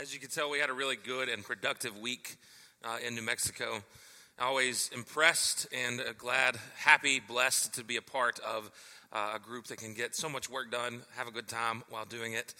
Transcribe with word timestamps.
As 0.00 0.14
you 0.14 0.20
can 0.20 0.30
tell, 0.30 0.48
we 0.48 0.60
had 0.60 0.70
a 0.70 0.74
really 0.74 0.94
good 0.94 1.28
and 1.28 1.42
productive 1.42 1.98
week 1.98 2.36
uh, 2.84 2.98
in 3.04 3.16
New 3.16 3.22
Mexico. 3.22 3.82
Always 4.40 4.92
impressed 4.94 5.66
and 5.76 6.00
uh, 6.00 6.12
glad, 6.16 6.56
happy, 6.76 7.18
blessed 7.18 7.74
to 7.74 7.82
be 7.82 7.96
a 7.96 8.02
part 8.02 8.38
of 8.38 8.70
uh, 9.12 9.32
a 9.34 9.38
group 9.40 9.66
that 9.66 9.78
can 9.78 9.94
get 9.94 10.14
so 10.14 10.28
much 10.28 10.48
work 10.48 10.70
done, 10.70 11.02
have 11.16 11.26
a 11.26 11.32
good 11.32 11.48
time 11.48 11.82
while 11.90 12.04
doing 12.04 12.34
it. 12.34 12.54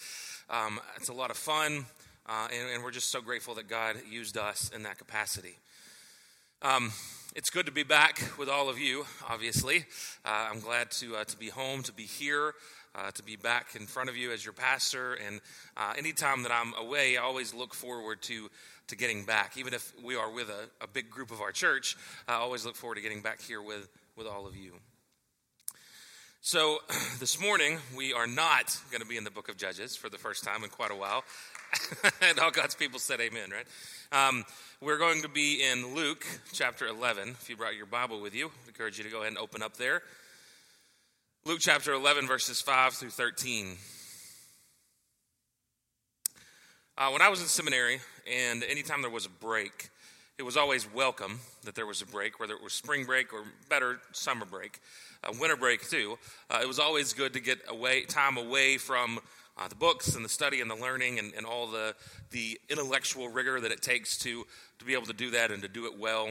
Um, 0.49 0.81
it's 0.97 1.07
a 1.07 1.13
lot 1.13 1.31
of 1.31 1.37
fun, 1.37 1.85
uh, 2.25 2.49
and, 2.53 2.71
and, 2.73 2.83
we're 2.83 2.91
just 2.91 3.09
so 3.09 3.21
grateful 3.21 3.55
that 3.55 3.69
God 3.69 3.95
used 4.11 4.37
us 4.37 4.69
in 4.75 4.83
that 4.83 4.97
capacity. 4.97 5.55
Um, 6.61 6.91
it's 7.37 7.49
good 7.49 7.67
to 7.67 7.71
be 7.71 7.83
back 7.83 8.21
with 8.37 8.49
all 8.49 8.67
of 8.67 8.77
you, 8.77 9.05
obviously. 9.29 9.85
Uh, 10.25 10.49
I'm 10.51 10.59
glad 10.59 10.91
to, 10.91 11.23
to 11.23 11.37
be 11.37 11.47
home, 11.47 11.83
to 11.83 11.93
be 11.93 12.03
here 12.03 12.53
uh, 12.95 13.11
to 13.11 13.23
be 13.23 13.35
back 13.35 13.75
in 13.75 13.85
front 13.85 14.09
of 14.09 14.17
you 14.17 14.31
as 14.31 14.43
your 14.43 14.53
pastor. 14.53 15.13
And 15.13 15.41
uh, 15.77 15.93
anytime 15.97 16.43
that 16.43 16.51
I'm 16.51 16.73
away, 16.75 17.17
I 17.17 17.21
always 17.21 17.53
look 17.53 17.73
forward 17.73 18.21
to, 18.23 18.49
to 18.87 18.95
getting 18.95 19.25
back. 19.25 19.57
Even 19.57 19.73
if 19.73 19.93
we 20.03 20.15
are 20.15 20.31
with 20.31 20.49
a, 20.49 20.69
a 20.83 20.87
big 20.87 21.09
group 21.09 21.31
of 21.31 21.41
our 21.41 21.51
church, 21.51 21.97
I 22.27 22.33
always 22.33 22.65
look 22.65 22.75
forward 22.75 22.95
to 22.95 23.01
getting 23.01 23.21
back 23.21 23.41
here 23.41 23.61
with, 23.61 23.87
with 24.15 24.27
all 24.27 24.47
of 24.47 24.55
you. 24.55 24.73
So, 26.41 26.79
this 27.19 27.39
morning, 27.39 27.79
we 27.97 28.13
are 28.13 28.27
not 28.27 28.77
going 28.91 29.01
to 29.01 29.07
be 29.07 29.17
in 29.17 29.25
the 29.25 29.31
book 29.31 29.49
of 29.49 29.57
Judges 29.57 29.95
for 29.95 30.09
the 30.09 30.17
first 30.17 30.43
time 30.43 30.63
in 30.63 30.69
quite 30.69 30.91
a 30.91 30.95
while. 30.95 31.23
and 32.21 32.39
all 32.39 32.49
God's 32.49 32.75
people 32.75 32.97
said 32.97 33.19
amen, 33.19 33.49
right? 33.51 34.27
Um, 34.27 34.45
we're 34.81 34.97
going 34.97 35.21
to 35.21 35.29
be 35.29 35.61
in 35.61 35.93
Luke 35.93 36.25
chapter 36.53 36.87
11. 36.87 37.29
If 37.29 37.49
you 37.49 37.57
brought 37.57 37.75
your 37.75 37.85
Bible 37.85 38.21
with 38.21 38.33
you, 38.33 38.47
I 38.47 38.69
encourage 38.69 38.97
you 38.97 39.03
to 39.03 39.09
go 39.09 39.17
ahead 39.17 39.27
and 39.27 39.37
open 39.37 39.61
up 39.61 39.77
there. 39.77 40.01
Luke 41.49 41.61
chapter 41.61 41.93
11, 41.93 42.27
verses 42.27 42.61
5 42.61 42.93
through 42.93 43.09
13. 43.09 43.75
Uh, 46.95 47.09
when 47.09 47.23
I 47.23 47.29
was 47.29 47.41
in 47.41 47.47
seminary, 47.47 48.01
and 48.31 48.63
anytime 48.63 49.01
there 49.01 49.09
was 49.09 49.25
a 49.25 49.31
break, 49.31 49.89
it 50.37 50.43
was 50.43 50.55
always 50.55 50.87
welcome 50.93 51.39
that 51.63 51.73
there 51.73 51.87
was 51.87 52.03
a 52.03 52.05
break, 52.05 52.39
whether 52.39 52.53
it 52.53 52.61
was 52.61 52.73
spring 52.73 53.03
break 53.03 53.33
or 53.33 53.45
better, 53.67 53.99
summer 54.11 54.45
break, 54.45 54.79
uh, 55.23 55.33
winter 55.39 55.55
break 55.55 55.89
too. 55.89 56.19
Uh, 56.51 56.59
it 56.61 56.67
was 56.67 56.77
always 56.77 57.13
good 57.13 57.33
to 57.33 57.39
get 57.39 57.57
away 57.67 58.03
time 58.03 58.37
away 58.37 58.77
from 58.77 59.17
uh, 59.57 59.67
the 59.67 59.73
books 59.73 60.15
and 60.15 60.23
the 60.23 60.29
study 60.29 60.61
and 60.61 60.69
the 60.69 60.75
learning 60.75 61.17
and, 61.17 61.33
and 61.33 61.47
all 61.47 61.65
the, 61.65 61.95
the 62.29 62.59
intellectual 62.69 63.27
rigor 63.27 63.59
that 63.59 63.71
it 63.71 63.81
takes 63.81 64.19
to, 64.19 64.45
to 64.77 64.85
be 64.85 64.93
able 64.93 65.07
to 65.07 65.13
do 65.13 65.31
that 65.31 65.49
and 65.49 65.63
to 65.63 65.67
do 65.67 65.87
it 65.87 65.97
well. 65.97 66.29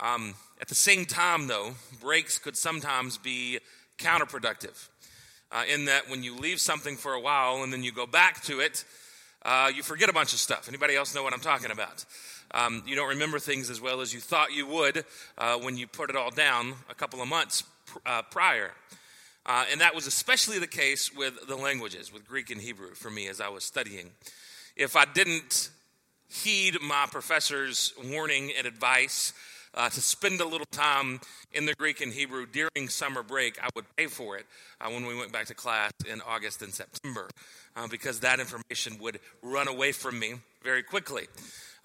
Um, 0.00 0.34
at 0.58 0.68
the 0.68 0.74
same 0.74 1.04
time, 1.04 1.48
though, 1.48 1.74
breaks 2.00 2.38
could 2.38 2.56
sometimes 2.56 3.18
be 3.18 3.58
counterproductive. 3.98 4.88
Uh, 5.50 5.64
in 5.68 5.86
that 5.86 6.10
when 6.10 6.22
you 6.22 6.36
leave 6.36 6.60
something 6.60 6.96
for 6.96 7.14
a 7.14 7.20
while 7.20 7.62
and 7.62 7.72
then 7.72 7.82
you 7.82 7.90
go 7.90 8.06
back 8.06 8.42
to 8.42 8.60
it, 8.60 8.84
uh, 9.44 9.70
you 9.74 9.82
forget 9.82 10.08
a 10.08 10.12
bunch 10.12 10.32
of 10.32 10.38
stuff. 10.38 10.68
Anybody 10.68 10.94
else 10.94 11.14
know 11.14 11.22
what 11.22 11.32
I'm 11.32 11.40
talking 11.40 11.70
about? 11.70 12.04
Um, 12.52 12.82
you 12.86 12.96
don't 12.96 13.08
remember 13.08 13.38
things 13.38 13.70
as 13.70 13.80
well 13.80 14.00
as 14.00 14.12
you 14.12 14.20
thought 14.20 14.52
you 14.52 14.66
would 14.66 15.04
uh, 15.36 15.56
when 15.56 15.76
you 15.76 15.86
put 15.86 16.10
it 16.10 16.16
all 16.16 16.30
down 16.30 16.74
a 16.90 16.94
couple 16.94 17.22
of 17.22 17.28
months 17.28 17.62
pr- 17.86 17.98
uh, 18.04 18.22
prior. 18.30 18.72
Uh, 19.46 19.64
and 19.70 19.80
that 19.80 19.94
was 19.94 20.06
especially 20.06 20.58
the 20.58 20.66
case 20.66 21.14
with 21.14 21.46
the 21.46 21.56
languages, 21.56 22.12
with 22.12 22.26
Greek 22.28 22.50
and 22.50 22.60
Hebrew 22.60 22.94
for 22.94 23.10
me 23.10 23.28
as 23.28 23.40
I 23.40 23.48
was 23.48 23.64
studying. 23.64 24.10
If 24.76 24.96
I 24.96 25.06
didn't 25.06 25.70
heed 26.28 26.76
my 26.82 27.06
professor's 27.10 27.94
warning 28.10 28.52
and 28.56 28.66
advice 28.66 29.32
uh, 29.74 29.88
to 29.88 30.00
spend 30.00 30.40
a 30.40 30.46
little 30.46 30.66
time 30.70 31.20
in 31.52 31.66
the 31.66 31.74
Greek 31.74 32.00
and 32.00 32.12
Hebrew 32.12 32.46
during 32.46 32.88
summer 32.88 33.22
break, 33.22 33.62
I 33.62 33.68
would 33.74 33.84
pay 33.96 34.06
for 34.06 34.36
it 34.36 34.46
uh, 34.80 34.90
when 34.90 35.06
we 35.06 35.16
went 35.16 35.32
back 35.32 35.46
to 35.46 35.54
class 35.54 35.92
in 36.10 36.20
August 36.22 36.62
and 36.62 36.72
September 36.72 37.28
uh, 37.76 37.86
because 37.88 38.20
that 38.20 38.40
information 38.40 38.98
would 39.00 39.20
run 39.42 39.68
away 39.68 39.92
from 39.92 40.18
me 40.18 40.34
very 40.62 40.82
quickly. 40.82 41.26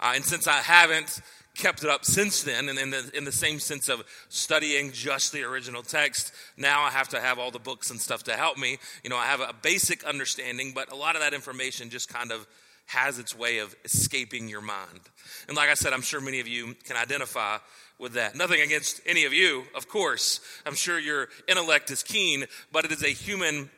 Uh, 0.00 0.12
and 0.14 0.24
since 0.24 0.46
I 0.46 0.58
haven't 0.58 1.20
kept 1.54 1.84
it 1.84 1.90
up 1.90 2.04
since 2.04 2.42
then, 2.42 2.68
and 2.68 2.78
in 2.78 2.90
the, 2.90 3.10
in 3.14 3.24
the 3.24 3.32
same 3.32 3.60
sense 3.60 3.88
of 3.88 4.02
studying 4.28 4.90
just 4.90 5.32
the 5.32 5.44
original 5.44 5.82
text, 5.82 6.32
now 6.56 6.82
I 6.82 6.90
have 6.90 7.08
to 7.10 7.20
have 7.20 7.38
all 7.38 7.52
the 7.52 7.60
books 7.60 7.90
and 7.90 8.00
stuff 8.00 8.24
to 8.24 8.32
help 8.32 8.58
me. 8.58 8.78
You 9.04 9.10
know, 9.10 9.16
I 9.16 9.26
have 9.26 9.40
a 9.40 9.54
basic 9.62 10.04
understanding, 10.04 10.72
but 10.74 10.90
a 10.90 10.96
lot 10.96 11.14
of 11.14 11.22
that 11.22 11.32
information 11.32 11.90
just 11.90 12.08
kind 12.08 12.32
of 12.32 12.46
has 12.86 13.18
its 13.18 13.36
way 13.36 13.58
of 13.58 13.74
escaping 13.84 14.48
your 14.48 14.60
mind. 14.60 15.00
And 15.48 15.56
like 15.56 15.68
I 15.68 15.74
said, 15.74 15.92
I'm 15.92 16.02
sure 16.02 16.20
many 16.20 16.40
of 16.40 16.48
you 16.48 16.74
can 16.84 16.96
identify 16.96 17.58
with 17.98 18.14
that. 18.14 18.36
Nothing 18.36 18.60
against 18.60 19.00
any 19.06 19.24
of 19.24 19.32
you, 19.32 19.64
of 19.74 19.88
course. 19.88 20.40
I'm 20.66 20.74
sure 20.74 20.98
your 20.98 21.28
intellect 21.48 21.90
is 21.90 22.02
keen, 22.02 22.44
but 22.72 22.84
it 22.84 22.92
is 22.92 23.02
a 23.02 23.08
human 23.08 23.70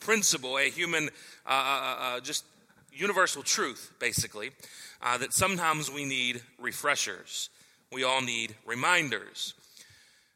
principle, 0.00 0.58
a 0.58 0.68
human, 0.68 1.10
uh, 1.46 1.50
uh, 1.50 1.52
uh, 1.52 1.96
uh 2.16 2.20
just 2.20 2.44
universal 2.92 3.42
truth, 3.42 3.92
basically, 3.98 4.50
uh, 5.02 5.18
that 5.18 5.32
sometimes 5.32 5.90
we 5.90 6.04
need 6.04 6.42
refreshers. 6.58 7.50
We 7.90 8.04
all 8.04 8.22
need 8.22 8.54
reminders. 8.66 9.54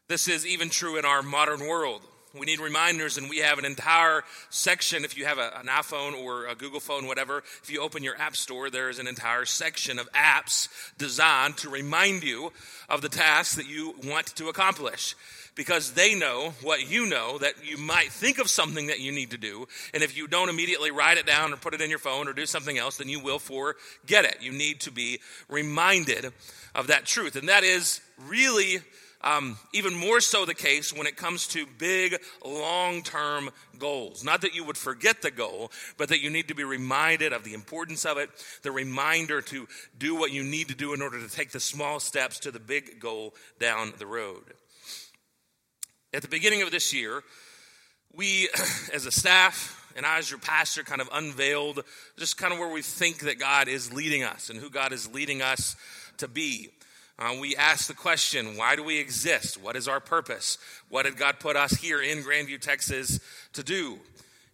This 0.07 0.27
is 0.27 0.45
even 0.45 0.69
true 0.69 0.97
in 0.97 1.05
our 1.05 1.21
modern 1.21 1.67
world. 1.67 2.01
We 2.33 2.45
need 2.45 2.59
reminders, 2.59 3.17
and 3.17 3.29
we 3.29 3.37
have 3.39 3.57
an 3.57 3.65
entire 3.65 4.23
section. 4.49 5.05
If 5.05 5.17
you 5.17 5.25
have 5.25 5.37
a, 5.37 5.59
an 5.59 5.67
iPhone 5.67 6.13
or 6.13 6.45
a 6.47 6.55
Google 6.55 6.79
phone, 6.79 7.07
whatever, 7.07 7.39
if 7.63 7.69
you 7.71 7.81
open 7.81 8.03
your 8.03 8.17
App 8.17 8.35
Store, 8.35 8.69
there 8.69 8.89
is 8.89 8.99
an 8.99 9.07
entire 9.07 9.45
section 9.45 9.97
of 9.97 10.11
apps 10.11 10.67
designed 10.97 11.57
to 11.57 11.69
remind 11.69 12.23
you 12.23 12.51
of 12.89 13.01
the 13.01 13.09
tasks 13.09 13.55
that 13.55 13.67
you 13.67 13.95
want 14.05 14.27
to 14.35 14.49
accomplish. 14.49 15.15
Because 15.55 15.93
they 15.93 16.13
know 16.13 16.53
what 16.61 16.87
you 16.87 17.07
know 17.07 17.39
that 17.39 17.53
you 17.65 17.77
might 17.77 18.11
think 18.11 18.37
of 18.37 18.47
something 18.47 18.87
that 18.87 18.99
you 18.99 19.11
need 19.11 19.31
to 19.31 19.39
do. 19.39 19.67
And 19.91 20.03
if 20.03 20.15
you 20.15 20.27
don't 20.27 20.49
immediately 20.49 20.91
write 20.91 21.17
it 21.17 21.25
down 21.25 21.51
or 21.51 21.57
put 21.57 21.73
it 21.73 21.81
in 21.81 21.89
your 21.89 21.97
phone 21.97 22.27
or 22.27 22.33
do 22.33 22.45
something 22.45 22.77
else, 22.77 22.97
then 22.97 23.09
you 23.09 23.19
will 23.19 23.39
forget 23.39 24.23
it. 24.23 24.37
You 24.39 24.51
need 24.51 24.81
to 24.81 24.91
be 24.91 25.19
reminded 25.49 26.31
of 26.75 26.87
that 26.87 27.05
truth. 27.05 27.35
And 27.35 27.49
that 27.49 27.63
is 27.63 28.01
really 28.27 28.81
um, 29.27 29.57
even 29.73 29.93
more 29.93 30.21
so 30.21 30.45
the 30.45 30.53
case 30.53 30.93
when 30.93 31.05
it 31.05 31.17
comes 31.17 31.47
to 31.47 31.65
big, 31.77 32.17
long 32.45 33.01
term 33.01 33.49
goals. 33.77 34.23
Not 34.23 34.41
that 34.41 34.55
you 34.55 34.63
would 34.63 34.77
forget 34.77 35.21
the 35.21 35.31
goal, 35.31 35.71
but 35.97 36.09
that 36.09 36.21
you 36.21 36.29
need 36.29 36.47
to 36.47 36.55
be 36.55 36.63
reminded 36.63 37.33
of 37.33 37.43
the 37.43 37.53
importance 37.53 38.05
of 38.05 38.17
it, 38.17 38.29
the 38.63 38.71
reminder 38.71 39.41
to 39.41 39.67
do 39.97 40.15
what 40.15 40.31
you 40.31 40.43
need 40.43 40.69
to 40.69 40.75
do 40.75 40.93
in 40.93 41.01
order 41.01 41.19
to 41.19 41.29
take 41.29 41.51
the 41.51 41.59
small 41.59 41.99
steps 41.99 42.39
to 42.39 42.51
the 42.51 42.59
big 42.59 43.01
goal 43.01 43.33
down 43.59 43.91
the 43.97 44.05
road. 44.05 44.43
At 46.13 46.21
the 46.21 46.29
beginning 46.29 46.61
of 46.61 46.71
this 46.71 46.93
year, 46.93 47.21
we, 48.15 48.47
as 48.93 49.05
a 49.05 49.11
staff, 49.11 49.91
and 49.97 50.05
I, 50.05 50.19
as 50.19 50.31
your 50.31 50.39
pastor, 50.39 50.83
kind 50.83 51.01
of 51.01 51.09
unveiled 51.11 51.83
just 52.17 52.37
kind 52.37 52.53
of 52.53 52.59
where 52.59 52.71
we 52.71 52.81
think 52.81 53.19
that 53.19 53.39
God 53.39 53.67
is 53.67 53.91
leading 53.91 54.23
us 54.23 54.49
and 54.49 54.57
who 54.57 54.69
God 54.69 54.93
is 54.93 55.11
leading 55.13 55.41
us 55.41 55.75
to 56.17 56.29
be. 56.29 56.69
Uh, 57.19 57.35
we 57.39 57.55
ask 57.55 57.87
the 57.87 57.93
question 57.93 58.57
why 58.57 58.75
do 58.75 58.83
we 58.83 58.99
exist? 58.99 59.61
What 59.61 59.75
is 59.75 59.87
our 59.87 59.99
purpose? 59.99 60.57
What 60.89 61.03
did 61.03 61.17
God 61.17 61.39
put 61.39 61.55
us 61.55 61.71
here 61.71 62.01
in 62.01 62.19
Grandview, 62.19 62.59
Texas 62.61 63.19
to 63.53 63.63
do? 63.63 63.99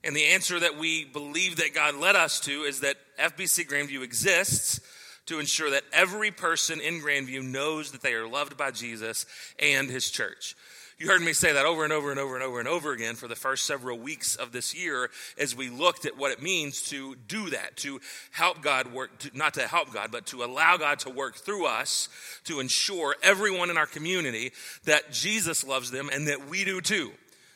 And 0.03 0.15
the 0.15 0.25
answer 0.27 0.59
that 0.59 0.77
we 0.77 1.05
believe 1.05 1.57
that 1.57 1.73
God 1.73 1.95
led 1.95 2.15
us 2.15 2.39
to 2.41 2.63
is 2.63 2.81
that 2.81 2.97
FBC 3.19 3.67
Grandview 3.67 4.01
exists 4.01 4.79
to 5.25 5.39
ensure 5.39 5.71
that 5.71 5.83
every 5.93 6.31
person 6.31 6.81
in 6.81 7.01
Grandview 7.01 7.43
knows 7.43 7.91
that 7.91 8.01
they 8.01 8.13
are 8.13 8.27
loved 8.27 8.57
by 8.57 8.71
Jesus 8.71 9.25
and 9.59 9.89
his 9.89 10.09
church. 10.09 10.55
You 11.03 11.09
heard 11.09 11.21
me 11.21 11.33
say 11.33 11.51
that 11.51 11.65
over 11.65 11.83
and 11.83 11.91
over 11.91 12.11
and 12.11 12.19
over 12.21 12.35
and 12.35 12.43
over 12.45 12.59
and 12.59 12.67
over 12.69 12.93
again 12.93 13.15
for 13.15 13.27
the 13.27 13.35
first 13.35 13.65
several 13.65 13.99
weeks 13.99 14.37
of 14.37 14.53
this 14.53 14.73
year 14.73 15.09
as 15.37 15.53
we 15.53 15.67
looked 15.67 16.05
at 16.05 16.15
what 16.15 16.31
it 16.31 16.41
means 16.41 16.81
to 16.83 17.15
do 17.27 17.49
that, 17.49 17.75
to 17.79 17.99
help 18.31 18.61
God 18.61 18.93
work, 18.93 19.19
to, 19.19 19.37
not 19.37 19.55
to 19.55 19.67
help 19.67 19.91
God, 19.91 20.13
but 20.13 20.27
to 20.27 20.45
allow 20.45 20.77
God 20.77 20.99
to 20.99 21.09
work 21.09 21.35
through 21.35 21.65
us 21.65 22.07
to 22.45 22.61
ensure 22.61 23.17
everyone 23.21 23.69
in 23.69 23.77
our 23.77 23.85
community 23.85 24.53
that 24.85 25.11
Jesus 25.11 25.67
loves 25.67 25.91
them 25.91 26.09
and 26.09 26.29
that 26.29 26.47
we 26.47 26.63
do 26.63 26.79
too. 26.79 27.11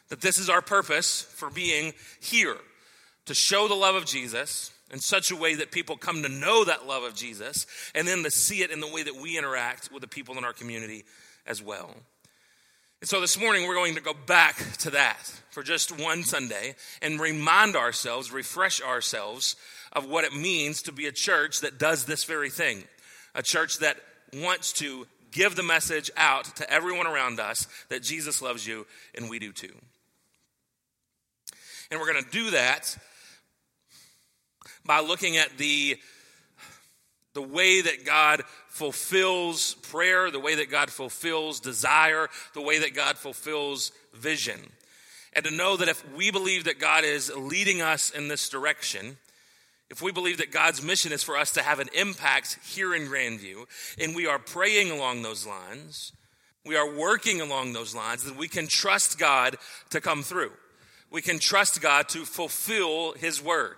That 0.10 0.20
this 0.20 0.40
is 0.40 0.50
our 0.50 0.62
purpose 0.62 1.22
for 1.22 1.50
being 1.50 1.94
here 2.20 2.58
to 3.28 3.34
show 3.34 3.70
the 3.70 3.76
love 3.76 3.96
of 3.96 4.06
Jesus 4.06 4.74
in 4.92 5.00
such 5.00 5.32
a 5.32 5.38
way 5.38 5.56
that 5.56 5.72
people 5.72 5.96
come 5.96 6.22
to 6.24 6.28
know 6.28 6.66
that 6.66 6.86
love 6.86 7.04
of 7.04 7.16
Jesus 7.16 7.66
and 7.96 8.06
then 8.06 8.24
to 8.24 8.30
see 8.30 8.62
it 8.62 8.72
in 8.72 8.82
the 8.82 8.92
way 8.92 9.04
that 9.04 9.16
we 9.16 9.38
interact 9.38 9.90
with 9.90 10.02
the 10.02 10.08
people 10.10 10.38
in 10.38 10.44
our 10.44 10.52
community 10.52 11.06
as 11.46 11.64
well. 11.64 11.96
And 13.00 13.08
so 13.08 13.22
this 13.22 13.40
morning 13.40 13.68
we're 13.68 13.76
going 13.76 13.94
to 13.96 14.02
go 14.02 14.16
back 14.26 14.58
to 14.80 14.90
that 14.92 15.20
for 15.52 15.62
just 15.62 16.00
one 16.00 16.24
Sunday 16.24 16.74
and 17.00 17.20
remind 17.20 17.76
ourselves, 17.76 18.32
refresh 18.32 18.82
ourselves 18.82 19.56
of 19.94 20.10
what 20.10 20.24
it 20.24 20.34
means 20.34 20.82
to 20.84 20.92
be 20.92 21.06
a 21.06 21.12
church 21.12 21.62
that 21.62 21.78
does 21.78 22.06
this 22.06 22.24
very 22.24 22.50
thing. 22.50 22.84
A 23.36 23.44
church 23.44 23.78
that 23.80 23.98
wants 24.34 24.74
to 24.74 25.06
give 25.32 25.56
the 25.56 25.62
message 25.62 26.10
out 26.18 26.46
to 26.56 26.68
everyone 26.72 27.06
around 27.06 27.40
us 27.40 27.68
that 27.90 28.02
Jesus 28.02 28.42
loves 28.42 28.66
you 28.66 28.88
and 29.14 29.30
we 29.30 29.38
do 29.38 29.52
too. 29.52 29.76
And 31.92 32.00
we're 32.00 32.12
going 32.12 32.24
to 32.24 32.32
do 32.32 32.50
that 32.52 32.98
by 34.86 35.02
looking 35.02 35.38
at 35.38 35.56
the 35.58 35.98
the 37.38 37.42
way 37.44 37.82
that 37.82 38.04
God 38.04 38.42
fulfills 38.78 39.74
prayer, 39.74 40.30
the 40.30 40.40
way 40.40 40.54
that 40.54 40.70
God 40.70 40.92
fulfills 40.92 41.60
desire, 41.60 42.28
the 42.54 42.62
way 42.62 42.78
that 42.78 42.94
God 42.94 43.18
fulfills 43.18 43.92
vision. 44.14 44.60
And 45.34 45.44
to 45.46 45.52
know 45.52 45.78
that 45.78 45.90
if 45.90 46.04
we 46.16 46.30
believe 46.30 46.66
that 46.66 46.80
God 46.80 47.04
is 47.04 47.36
leading 47.36 47.82
us 47.82 48.12
in 48.12 48.28
this 48.28 48.50
direction, 48.50 49.18
if 49.90 50.00
we 50.00 50.12
believe 50.12 50.38
that 50.38 50.52
God's 50.52 50.84
mission 50.84 51.12
is 51.12 51.24
for 51.24 51.38
us 51.38 51.52
to 51.54 51.64
have 51.64 51.80
an 51.80 51.90
impact 51.96 52.60
here 52.64 52.94
in 52.94 53.08
Grandview, 53.08 53.66
and 54.00 54.16
we 54.16 54.28
are 54.28 54.38
praying 54.38 54.92
along 54.92 55.24
those 55.24 55.46
lines, 55.48 56.12
we 56.64 56.76
are 56.76 56.96
working 56.96 57.42
along 57.42 57.74
those 57.74 57.96
lines, 57.96 58.24
then 58.24 58.38
we 58.38 58.48
can 58.48 58.68
trust 58.68 59.18
God 59.18 59.56
to 59.90 60.00
come 60.00 60.22
through. 60.22 60.52
We 61.10 61.24
can 61.24 61.40
trust 61.40 61.82
God 61.82 62.10
to 62.10 62.26
fulfill 62.26 63.14
His 63.14 63.42
word, 63.42 63.78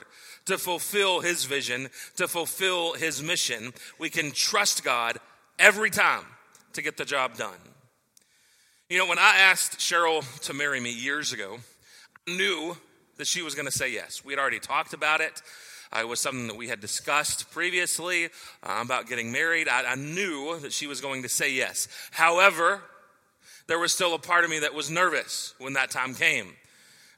to 0.49 0.57
fulfill 0.57 1.21
His 1.21 1.45
vision, 1.45 1.89
to 2.17 2.27
fulfill 2.27 2.93
His 2.93 3.21
mission. 3.23 3.71
We 3.99 4.09
can 4.09 4.31
trust 4.31 4.83
God 4.83 5.17
every 5.57 5.91
time 5.91 6.25
to 6.73 6.81
get 6.81 6.97
the 6.97 7.05
job 7.05 7.37
done. 7.37 7.57
You 8.89 8.97
know, 8.97 9.05
when 9.05 9.19
I 9.19 9.37
asked 9.37 9.77
Cheryl 9.77 10.23
to 10.41 10.53
marry 10.55 10.79
me 10.79 10.91
years 10.91 11.33
ago, 11.33 11.59
I 12.27 12.31
knew 12.31 12.75
that 13.17 13.27
she 13.27 13.43
was 13.43 13.53
going 13.53 13.67
to 13.67 13.71
say 13.71 13.91
yes. 13.91 14.25
We 14.25 14.33
had 14.33 14.39
already 14.39 14.59
talked 14.59 14.93
about 14.93 15.21
it. 15.21 15.39
Uh, 15.91 15.99
it 15.99 16.07
was 16.07 16.19
something 16.19 16.47
that 16.47 16.57
we 16.57 16.67
had 16.67 16.79
discussed 16.79 17.51
previously 17.51 18.25
uh, 18.63 18.79
about 18.81 19.07
getting 19.07 19.31
married. 19.31 19.69
I, 19.69 19.83
I 19.83 19.95
knew 19.95 20.57
that 20.61 20.73
she 20.73 20.87
was 20.87 20.99
going 20.99 21.21
to 21.21 21.29
say 21.29 21.53
yes. 21.53 21.87
However, 22.09 22.81
there 23.67 23.77
was 23.77 23.93
still 23.93 24.15
a 24.15 24.19
part 24.19 24.45
of 24.45 24.49
me 24.49 24.59
that 24.59 24.73
was 24.73 24.89
nervous 24.89 25.53
when 25.59 25.73
that 25.73 25.91
time 25.91 26.15
came. 26.15 26.53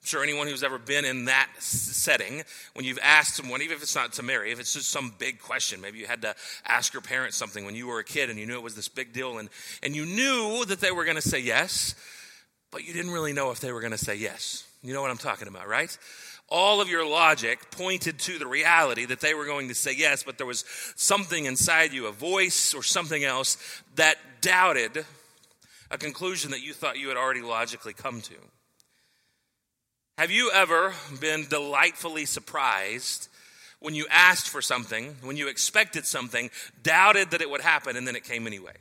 I'm 0.02 0.08
sure 0.08 0.24
anyone 0.24 0.48
who's 0.48 0.64
ever 0.64 0.80
been 0.80 1.06
in 1.06 1.26
that 1.26 1.48
setting, 1.60 2.42
when 2.74 2.86
you've 2.86 2.98
asked 3.04 3.36
someone, 3.36 3.62
even 3.62 3.78
if 3.78 3.84
it's 3.84 3.96
not 3.96 4.14
to 4.14 4.24
marry, 4.24 4.52
if 4.52 4.60
it's 4.60 4.74
just 4.74 4.90
some 4.90 5.14
big 5.20 5.40
question, 5.40 5.80
maybe 5.80 6.00
you 6.00 6.08
had 6.08 6.24
to 6.24 6.34
ask 6.66 6.92
your 6.92 7.04
parents 7.04 7.38
something 7.38 7.66
when 7.66 7.76
you 7.76 7.86
were 7.86 8.00
a 8.00 8.04
kid 8.04 8.32
and 8.32 8.40
you 8.40 8.48
knew 8.48 8.56
it 8.56 8.64
was 8.64 8.76
this 8.76 8.90
big 8.90 9.14
deal 9.14 9.38
and, 9.38 9.50
and 9.84 9.96
you 9.96 10.08
knew 10.08 10.66
that 10.66 10.80
they 10.80 10.92
were 10.92 11.04
going 11.06 11.18
to 11.18 11.22
say 11.22 11.40
yes, 11.40 11.94
but 12.72 12.84
you 12.84 12.94
didn't 12.94 13.12
really 13.12 13.32
know 13.32 13.52
if 13.52 13.60
they 13.60 13.72
were 13.72 13.80
going 13.80 13.92
to 13.92 13.98
say 13.98 14.16
yes. 14.16 14.68
You 14.82 14.92
know 14.96 15.04
what 15.04 15.12
I'm 15.12 15.20
talking 15.20 15.48
about, 15.48 15.68
right? 15.68 15.96
all 16.52 16.82
of 16.82 16.90
your 16.90 17.08
logic 17.08 17.72
pointed 17.72 18.20
to 18.20 18.38
the 18.38 18.46
reality 18.46 19.06
that 19.06 19.22
they 19.22 19.34
were 19.34 19.46
going 19.46 19.70
to 19.70 19.74
say 19.74 19.96
yes, 19.96 20.22
but 20.22 20.38
there 20.38 20.46
was 20.46 20.66
something 20.98 21.46
inside 21.46 21.94
you, 21.94 22.08
a 22.08 22.12
voice 22.12 22.74
or 22.74 22.84
something 22.84 23.24
else, 23.24 23.58
that 23.96 24.18
doubted 24.42 25.06
a 25.90 25.98
conclusion 25.98 26.52
that 26.52 26.62
you 26.62 26.74
thought 26.74 27.00
you 27.00 27.08
had 27.08 27.16
already 27.16 27.42
logically 27.42 27.94
come 27.94 28.20
to. 28.20 28.36
Have 30.22 30.30
you 30.30 30.52
ever 30.54 30.94
been 31.20 31.48
delightfully 31.48 32.26
surprised 32.26 33.28
when 33.80 33.96
you 33.96 34.06
asked 34.12 34.50
for 34.50 34.62
something, 34.62 35.16
when 35.24 35.36
you 35.36 35.48
expected 35.48 36.06
something, 36.06 36.52
doubted 36.84 37.32
that 37.32 37.42
it 37.42 37.50
would 37.50 37.62
happen, 37.62 37.98
and 37.98 38.08
then 38.08 38.16
it 38.16 38.24
came 38.24 38.46
anyway? 38.46 38.76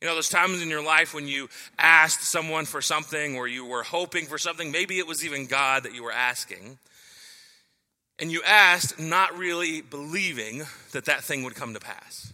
You 0.00 0.08
know, 0.08 0.14
those 0.14 0.30
times 0.30 0.62
in 0.62 0.70
your 0.70 0.82
life 0.82 1.12
when 1.12 1.28
you 1.28 1.50
asked 1.78 2.22
someone 2.22 2.64
for 2.64 2.80
something 2.80 3.36
or 3.36 3.46
you 3.46 3.66
were 3.66 3.82
hoping 3.82 4.24
for 4.24 4.38
something, 4.38 4.72
maybe 4.72 4.98
it 4.98 5.06
was 5.06 5.26
even 5.26 5.44
God 5.44 5.82
that 5.82 5.94
you 5.94 6.02
were 6.02 6.10
asking, 6.10 6.78
and 8.18 8.32
you 8.32 8.42
asked 8.42 8.98
not 8.98 9.36
really 9.36 9.82
believing 9.82 10.62
that 10.92 11.04
that 11.04 11.22
thing 11.22 11.42
would 11.42 11.54
come 11.54 11.74
to 11.74 11.80
pass. 11.80 12.32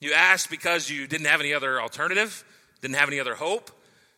You 0.00 0.12
asked 0.12 0.50
because 0.50 0.90
you 0.90 1.06
didn't 1.06 1.28
have 1.28 1.38
any 1.38 1.54
other 1.54 1.80
alternative, 1.80 2.42
didn't 2.82 2.96
have 2.96 3.08
any 3.08 3.20
other 3.20 3.36
hope. 3.36 3.70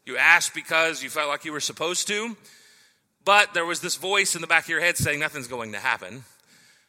You 0.07 0.17
asked 0.17 0.55
because 0.55 1.03
you 1.03 1.11
felt 1.11 1.29
like 1.29 1.45
you 1.45 1.53
were 1.53 1.61
supposed 1.61 2.07
to, 2.09 2.35
but 3.29 3.53
there 3.53 3.67
was 3.67 3.81
this 3.81 3.97
voice 3.97 4.35
in 4.35 4.41
the 4.41 4.47
back 4.47 4.65
of 4.65 4.71
your 4.71 4.81
head 4.81 4.97
saying 4.97 5.21
nothing's 5.21 5.49
going 5.49 5.73
to 5.73 5.79
happen. 5.79 6.25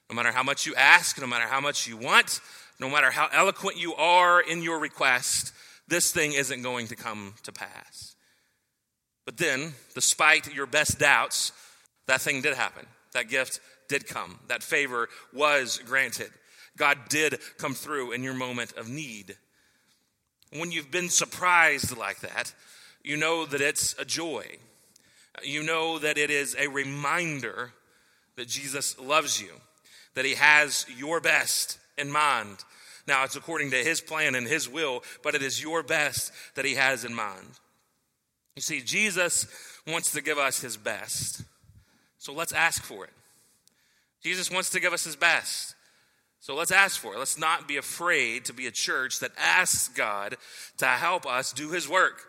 No 0.10 0.16
matter 0.16 0.32
how 0.32 0.42
much 0.42 0.66
you 0.66 0.74
ask, 0.74 1.20
no 1.20 1.28
matter 1.28 1.44
how 1.44 1.60
much 1.60 1.86
you 1.86 1.98
want, 1.98 2.40
no 2.80 2.90
matter 2.90 3.12
how 3.12 3.28
eloquent 3.34 3.76
you 3.76 3.94
are 3.96 4.40
in 4.40 4.64
your 4.64 4.80
request, 4.80 5.52
this 5.90 6.14
thing 6.14 6.32
isn't 6.32 6.62
going 6.62 6.88
to 6.88 6.96
come 6.96 7.34
to 7.44 7.52
pass. 7.52 8.16
But 9.26 9.36
then, 9.36 9.74
despite 9.96 10.56
your 10.56 10.66
best 10.66 10.98
doubts, 10.98 11.52
that 12.08 12.22
thing 12.22 12.42
did 12.42 12.54
happen. 12.54 12.86
That 13.12 13.28
gift 13.28 13.60
did 13.90 14.08
come. 14.08 14.40
That 14.48 14.64
favor 14.64 15.10
was 15.34 15.82
granted. 15.86 16.30
God 16.78 17.00
did 17.10 17.38
come 17.58 17.74
through 17.74 18.14
in 18.14 18.24
your 18.24 18.34
moment 18.34 18.72
of 18.78 18.88
need. 18.88 19.36
When 20.54 20.72
you've 20.72 20.90
been 20.90 21.10
surprised 21.10 21.98
like 21.98 22.22
that, 22.22 22.54
you 23.04 23.18
know 23.18 23.46
that 23.46 23.60
it's 23.60 23.94
a 24.00 24.06
joy. 24.06 24.46
You 25.44 25.64
know 25.64 26.00
that 26.00 26.18
it 26.18 26.30
is 26.30 26.56
a 26.60 26.68
reminder 26.68 27.72
that 28.36 28.48
Jesus 28.48 29.00
loves 29.00 29.42
you, 29.42 29.52
that 30.16 30.26
He 30.26 30.36
has 30.36 30.86
your 30.98 31.20
best 31.22 31.80
in 31.98 32.12
mind, 32.12 32.64
now, 33.10 33.24
it's 33.24 33.36
according 33.36 33.72
to 33.72 33.78
His 33.78 34.02
plan 34.02 34.36
and 34.36 34.46
His 34.46 34.70
will, 34.70 35.04
but 35.24 35.34
it 35.34 35.42
is 35.42 35.60
your 35.60 35.82
best 35.82 36.32
that 36.54 36.64
He 36.64 36.76
has 36.76 37.04
in 37.04 37.14
mind. 37.16 37.50
You 38.56 38.62
see, 38.62 38.82
Jesus 38.82 39.48
wants 39.88 40.12
to 40.12 40.22
give 40.22 40.38
us 40.38 40.62
His 40.62 40.78
best. 40.78 41.42
So 42.20 42.34
let's 42.34 42.52
ask 42.52 42.84
for 42.84 43.06
it. 43.06 43.14
Jesus 44.22 44.52
wants 44.52 44.70
to 44.70 44.80
give 44.80 44.94
us 44.94 45.06
His 45.06 45.16
best. 45.16 45.74
So 46.40 46.54
let's 46.54 46.72
ask 46.72 47.02
for 47.02 47.16
it. 47.16 47.18
Let's 47.18 47.40
not 47.40 47.68
be 47.68 47.78
afraid 47.78 48.46
to 48.46 48.54
be 48.54 48.68
a 48.68 48.72
church 48.72 49.22
that 49.22 49.32
asks 49.40 49.88
God 49.88 50.38
to 50.78 50.86
help 50.86 51.26
us 51.26 51.52
do 51.52 51.72
His 51.72 51.90
work, 51.90 52.22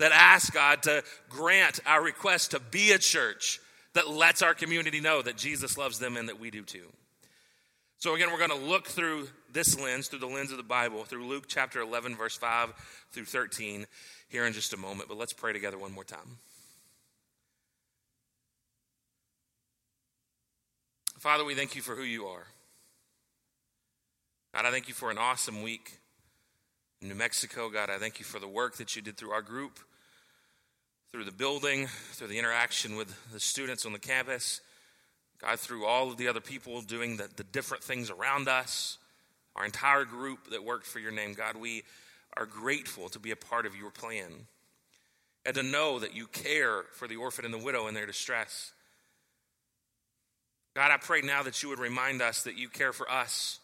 that 0.00 0.12
ask 0.12 0.52
God 0.52 0.82
to 0.84 1.04
grant 1.28 1.78
our 1.86 2.02
request 2.02 2.50
to 2.50 2.60
be 2.60 2.92
a 2.92 2.98
church 2.98 3.60
that 3.92 4.08
lets 4.08 4.42
our 4.42 4.54
community 4.54 5.00
know 5.00 5.22
that 5.22 5.36
Jesus 5.36 5.78
loves 5.78 5.98
them 5.98 6.16
and 6.16 6.28
that 6.28 6.40
we 6.40 6.50
do 6.50 6.62
too. 6.62 6.86
So, 7.98 8.14
again, 8.14 8.30
we're 8.32 8.38
going 8.38 8.58
to 8.58 8.66
look 8.66 8.86
through 8.86 9.28
this 9.52 9.78
lens, 9.78 10.08
through 10.08 10.20
the 10.20 10.26
lens 10.26 10.50
of 10.50 10.56
the 10.56 10.62
Bible, 10.62 11.04
through 11.04 11.26
Luke 11.26 11.44
chapter 11.48 11.80
11, 11.80 12.16
verse 12.16 12.34
5 12.34 12.72
through 13.12 13.26
13, 13.26 13.86
here 14.30 14.46
in 14.46 14.54
just 14.54 14.72
a 14.72 14.78
moment. 14.78 15.08
But 15.08 15.18
let's 15.18 15.34
pray 15.34 15.52
together 15.52 15.76
one 15.76 15.92
more 15.92 16.04
time. 16.04 16.38
Father, 21.18 21.44
we 21.44 21.54
thank 21.54 21.76
you 21.76 21.82
for 21.82 21.94
who 21.94 22.02
you 22.02 22.24
are. 22.24 22.46
God, 24.54 24.64
I 24.64 24.70
thank 24.70 24.88
you 24.88 24.94
for 24.94 25.10
an 25.10 25.18
awesome 25.18 25.60
week 25.60 25.98
in 27.02 27.08
New 27.08 27.14
Mexico. 27.14 27.68
God, 27.68 27.90
I 27.90 27.98
thank 27.98 28.18
you 28.18 28.24
for 28.24 28.38
the 28.38 28.48
work 28.48 28.78
that 28.78 28.96
you 28.96 29.02
did 29.02 29.18
through 29.18 29.32
our 29.32 29.42
group, 29.42 29.78
through 31.12 31.24
the 31.24 31.32
building, 31.32 31.88
through 32.12 32.28
the 32.28 32.38
interaction 32.38 32.96
with 32.96 33.14
the 33.32 33.40
students 33.40 33.84
on 33.84 33.92
the 33.92 33.98
campus. 33.98 34.60
God, 35.40 35.58
through 35.58 35.86
all 35.86 36.10
of 36.10 36.18
the 36.18 36.28
other 36.28 36.40
people 36.40 36.82
doing 36.82 37.16
the, 37.16 37.28
the 37.36 37.44
different 37.44 37.82
things 37.82 38.10
around 38.10 38.48
us, 38.48 38.98
our 39.56 39.64
entire 39.64 40.04
group 40.04 40.50
that 40.50 40.64
worked 40.64 40.86
for 40.86 40.98
your 40.98 41.10
name, 41.10 41.34
God, 41.34 41.56
we 41.56 41.82
are 42.36 42.46
grateful 42.46 43.08
to 43.08 43.18
be 43.18 43.30
a 43.30 43.36
part 43.36 43.66
of 43.66 43.74
your 43.74 43.90
plan 43.90 44.46
and 45.44 45.54
to 45.54 45.62
know 45.62 45.98
that 45.98 46.14
you 46.14 46.26
care 46.26 46.84
for 46.92 47.08
the 47.08 47.16
orphan 47.16 47.44
and 47.44 47.54
the 47.54 47.58
widow 47.58 47.88
in 47.88 47.94
their 47.94 48.06
distress. 48.06 48.72
God, 50.76 50.92
I 50.92 50.98
pray 50.98 51.22
now 51.22 51.42
that 51.42 51.62
you 51.62 51.70
would 51.70 51.80
remind 51.80 52.22
us 52.22 52.44
that 52.44 52.56
you 52.56 52.68
care 52.68 52.92
for 52.92 53.10
us. 53.10 53.58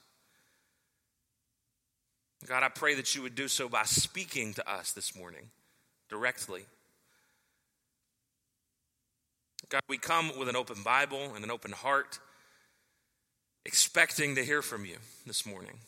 God, 2.46 2.62
I 2.62 2.68
pray 2.68 2.94
that 2.94 3.14
you 3.14 3.22
would 3.22 3.34
do 3.34 3.48
so 3.48 3.68
by 3.68 3.84
speaking 3.84 4.54
to 4.54 4.68
us 4.70 4.92
this 4.92 5.14
morning 5.14 5.50
directly. 6.08 6.64
God, 9.68 9.82
we 9.88 9.98
come 9.98 10.32
with 10.38 10.48
an 10.48 10.56
open 10.56 10.82
Bible 10.82 11.32
and 11.34 11.44
an 11.44 11.50
open 11.50 11.72
heart, 11.72 12.20
expecting 13.64 14.36
to 14.36 14.44
hear 14.44 14.62
from 14.62 14.84
you 14.84 14.96
this 15.26 15.44
morning. 15.44 15.78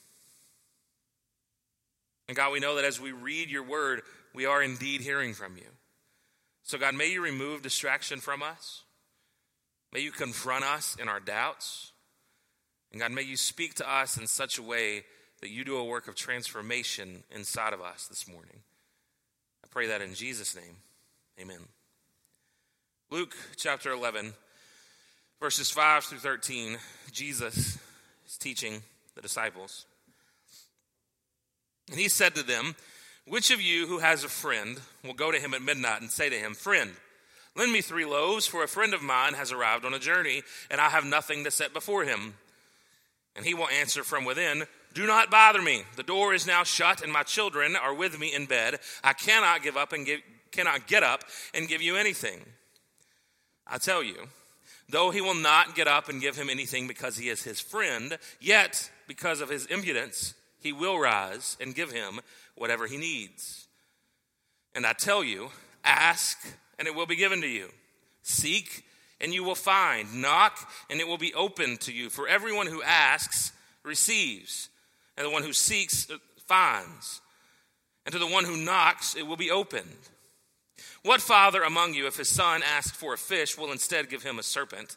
And 2.26 2.36
God, 2.36 2.52
we 2.52 2.60
know 2.60 2.74
that 2.76 2.84
as 2.84 3.00
we 3.00 3.12
read 3.12 3.50
your 3.50 3.62
word, 3.62 4.02
we 4.34 4.46
are 4.46 4.62
indeed 4.62 5.00
hearing 5.00 5.32
from 5.32 5.56
you. 5.56 5.68
So, 6.62 6.76
God, 6.76 6.94
may 6.94 7.10
you 7.10 7.22
remove 7.22 7.62
distraction 7.62 8.20
from 8.20 8.42
us. 8.42 8.82
May 9.92 10.00
you 10.00 10.10
confront 10.10 10.64
us 10.64 10.96
in 11.00 11.08
our 11.08 11.20
doubts. 11.20 11.92
And 12.92 13.00
God, 13.00 13.12
may 13.12 13.22
you 13.22 13.36
speak 13.36 13.74
to 13.74 13.90
us 13.90 14.18
in 14.18 14.26
such 14.26 14.58
a 14.58 14.62
way 14.62 15.04
that 15.40 15.50
you 15.50 15.64
do 15.64 15.76
a 15.76 15.84
work 15.84 16.08
of 16.08 16.14
transformation 16.14 17.22
inside 17.30 17.72
of 17.72 17.80
us 17.80 18.06
this 18.06 18.28
morning. 18.28 18.60
I 19.64 19.68
pray 19.70 19.86
that 19.86 20.02
in 20.02 20.14
Jesus' 20.14 20.54
name. 20.54 20.76
Amen. 21.40 21.60
Luke 23.10 23.34
chapter 23.56 23.90
11, 23.90 24.34
verses 25.40 25.70
5 25.70 26.04
through 26.04 26.18
13, 26.18 26.76
Jesus 27.10 27.78
is 28.26 28.36
teaching 28.36 28.82
the 29.14 29.22
disciples. 29.22 29.86
And 31.90 31.98
he 31.98 32.10
said 32.10 32.34
to 32.34 32.42
them, 32.42 32.76
Which 33.26 33.50
of 33.50 33.62
you 33.62 33.86
who 33.86 34.00
has 34.00 34.24
a 34.24 34.28
friend 34.28 34.78
will 35.02 35.14
go 35.14 35.32
to 35.32 35.38
him 35.38 35.54
at 35.54 35.62
midnight 35.62 36.02
and 36.02 36.10
say 36.10 36.28
to 36.28 36.36
him, 36.36 36.52
Friend, 36.52 36.90
lend 37.56 37.72
me 37.72 37.80
three 37.80 38.04
loaves, 38.04 38.46
for 38.46 38.62
a 38.62 38.68
friend 38.68 38.92
of 38.92 39.02
mine 39.02 39.32
has 39.32 39.52
arrived 39.52 39.86
on 39.86 39.94
a 39.94 39.98
journey, 39.98 40.42
and 40.70 40.78
I 40.78 40.90
have 40.90 41.06
nothing 41.06 41.44
to 41.44 41.50
set 41.50 41.72
before 41.72 42.04
him? 42.04 42.34
And 43.34 43.46
he 43.46 43.54
will 43.54 43.68
answer 43.68 44.04
from 44.04 44.26
within, 44.26 44.64
Do 44.92 45.06
not 45.06 45.30
bother 45.30 45.62
me. 45.62 45.84
The 45.96 46.02
door 46.02 46.34
is 46.34 46.46
now 46.46 46.62
shut, 46.62 47.00
and 47.00 47.10
my 47.10 47.22
children 47.22 47.74
are 47.74 47.94
with 47.94 48.18
me 48.20 48.34
in 48.34 48.44
bed. 48.44 48.80
I 49.02 49.14
cannot 49.14 49.62
give 49.62 49.78
up 49.78 49.94
and 49.94 50.04
give, 50.04 50.20
cannot 50.52 50.86
get 50.86 51.02
up 51.02 51.24
and 51.54 51.68
give 51.68 51.80
you 51.80 51.96
anything. 51.96 52.44
I 53.68 53.78
tell 53.78 54.02
you, 54.02 54.28
though 54.88 55.10
he 55.10 55.20
will 55.20 55.34
not 55.34 55.74
get 55.74 55.88
up 55.88 56.08
and 56.08 56.20
give 56.20 56.36
him 56.36 56.48
anything 56.48 56.88
because 56.88 57.16
he 57.16 57.28
is 57.28 57.42
his 57.42 57.60
friend, 57.60 58.18
yet 58.40 58.90
because 59.06 59.40
of 59.40 59.48
his 59.48 59.66
impudence, 59.66 60.34
he 60.60 60.72
will 60.72 60.98
rise 60.98 61.56
and 61.60 61.74
give 61.74 61.92
him 61.92 62.20
whatever 62.54 62.86
he 62.86 62.96
needs. 62.96 63.66
And 64.74 64.86
I 64.86 64.92
tell 64.92 65.22
you, 65.22 65.50
ask 65.84 66.38
and 66.78 66.86
it 66.86 66.94
will 66.94 67.06
be 67.06 67.16
given 67.16 67.40
to 67.40 67.48
you. 67.48 67.68
Seek 68.22 68.84
and 69.20 69.32
you 69.32 69.44
will 69.44 69.54
find. 69.54 70.22
Knock, 70.22 70.70
and 70.90 71.00
it 71.00 71.08
will 71.08 71.18
be 71.18 71.34
opened 71.34 71.80
to 71.82 71.92
you. 71.92 72.08
For 72.08 72.28
everyone 72.28 72.66
who 72.66 72.82
asks 72.82 73.52
receives, 73.82 74.68
and 75.16 75.26
the 75.26 75.30
one 75.30 75.42
who 75.42 75.52
seeks 75.52 76.08
uh, 76.10 76.18
finds. 76.46 77.20
And 78.06 78.12
to 78.12 78.18
the 78.18 78.26
one 78.26 78.44
who 78.44 78.56
knocks, 78.56 79.16
it 79.16 79.26
will 79.26 79.36
be 79.36 79.50
opened. 79.50 80.08
What 81.02 81.20
father 81.20 81.62
among 81.62 81.94
you, 81.94 82.06
if 82.06 82.16
his 82.16 82.28
son 82.28 82.62
asks 82.62 82.96
for 82.96 83.14
a 83.14 83.18
fish, 83.18 83.56
will 83.56 83.72
instead 83.72 84.10
give 84.10 84.22
him 84.22 84.38
a 84.38 84.42
serpent? 84.42 84.96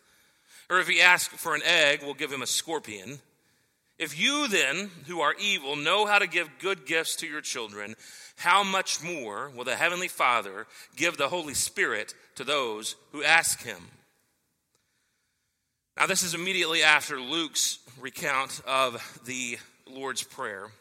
Or 0.70 0.80
if 0.80 0.88
he 0.88 1.02
asks 1.02 1.36
for 1.36 1.56
an 1.56 1.62
egg, 1.66 2.04
will 2.04 2.14
give 2.14 2.32
him 2.32 2.42
a 2.42 2.48
scorpion? 2.48 3.20
If 4.00 4.20
you 4.20 4.48
then, 4.48 4.90
who 5.08 5.22
are 5.22 5.36
evil, 5.40 5.76
know 5.76 6.06
how 6.06 6.18
to 6.18 6.28
give 6.28 6.50
good 6.60 6.86
gifts 6.86 7.16
to 7.18 7.28
your 7.28 7.42
children, 7.42 7.96
how 8.38 8.64
much 8.64 9.04
more 9.04 9.52
will 9.56 9.64
the 9.64 9.76
Heavenly 9.76 10.08
Father 10.08 10.66
give 10.96 11.18
the 11.18 11.30
Holy 11.30 11.54
Spirit 11.54 12.16
to 12.36 12.44
those 12.44 12.96
who 13.12 13.24
ask 13.24 13.64
him? 13.64 13.90
Now, 15.98 16.08
this 16.08 16.24
is 16.24 16.34
immediately 16.34 16.82
after 16.82 17.20
Luke's 17.20 17.78
recount 18.00 18.62
of 18.66 19.22
the 19.26 19.60
Lord's 19.86 20.24
Prayer. 20.24 20.72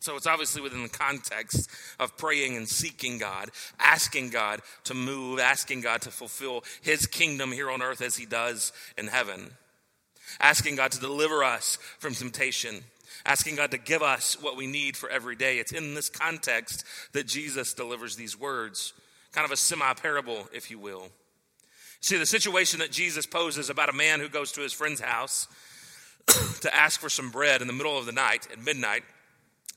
So 0.00 0.16
it's 0.16 0.26
obviously 0.26 0.62
within 0.62 0.82
the 0.82 0.88
context 0.88 1.70
of 1.98 2.16
praying 2.16 2.56
and 2.56 2.66
seeking 2.66 3.18
God, 3.18 3.50
asking 3.78 4.30
God 4.30 4.62
to 4.84 4.94
move, 4.94 5.38
asking 5.38 5.82
God 5.82 6.00
to 6.02 6.10
fulfill 6.10 6.64
his 6.80 7.06
kingdom 7.06 7.52
here 7.52 7.70
on 7.70 7.82
earth 7.82 8.00
as 8.00 8.16
he 8.16 8.24
does 8.24 8.72
in 8.96 9.08
heaven, 9.08 9.50
asking 10.40 10.76
God 10.76 10.90
to 10.92 11.00
deliver 11.00 11.44
us 11.44 11.76
from 11.98 12.14
temptation, 12.14 12.82
asking 13.26 13.56
God 13.56 13.72
to 13.72 13.78
give 13.78 14.02
us 14.02 14.40
what 14.40 14.56
we 14.56 14.66
need 14.66 14.96
for 14.96 15.10
every 15.10 15.36
day. 15.36 15.58
It's 15.58 15.72
in 15.72 15.94
this 15.94 16.08
context 16.08 16.82
that 17.12 17.26
Jesus 17.26 17.74
delivers 17.74 18.16
these 18.16 18.40
words, 18.40 18.94
kind 19.32 19.44
of 19.44 19.52
a 19.52 19.56
semi 19.56 19.92
parable, 19.92 20.48
if 20.50 20.70
you 20.70 20.78
will. 20.78 21.08
See, 22.00 22.16
the 22.16 22.24
situation 22.24 22.80
that 22.80 22.90
Jesus 22.90 23.26
poses 23.26 23.68
about 23.68 23.90
a 23.90 23.92
man 23.94 24.20
who 24.20 24.30
goes 24.30 24.52
to 24.52 24.62
his 24.62 24.72
friend's 24.72 25.02
house 25.02 25.46
to 26.62 26.74
ask 26.74 26.98
for 26.98 27.10
some 27.10 27.30
bread 27.30 27.60
in 27.60 27.66
the 27.66 27.74
middle 27.74 27.98
of 27.98 28.06
the 28.06 28.12
night 28.12 28.48
at 28.50 28.64
midnight 28.64 29.02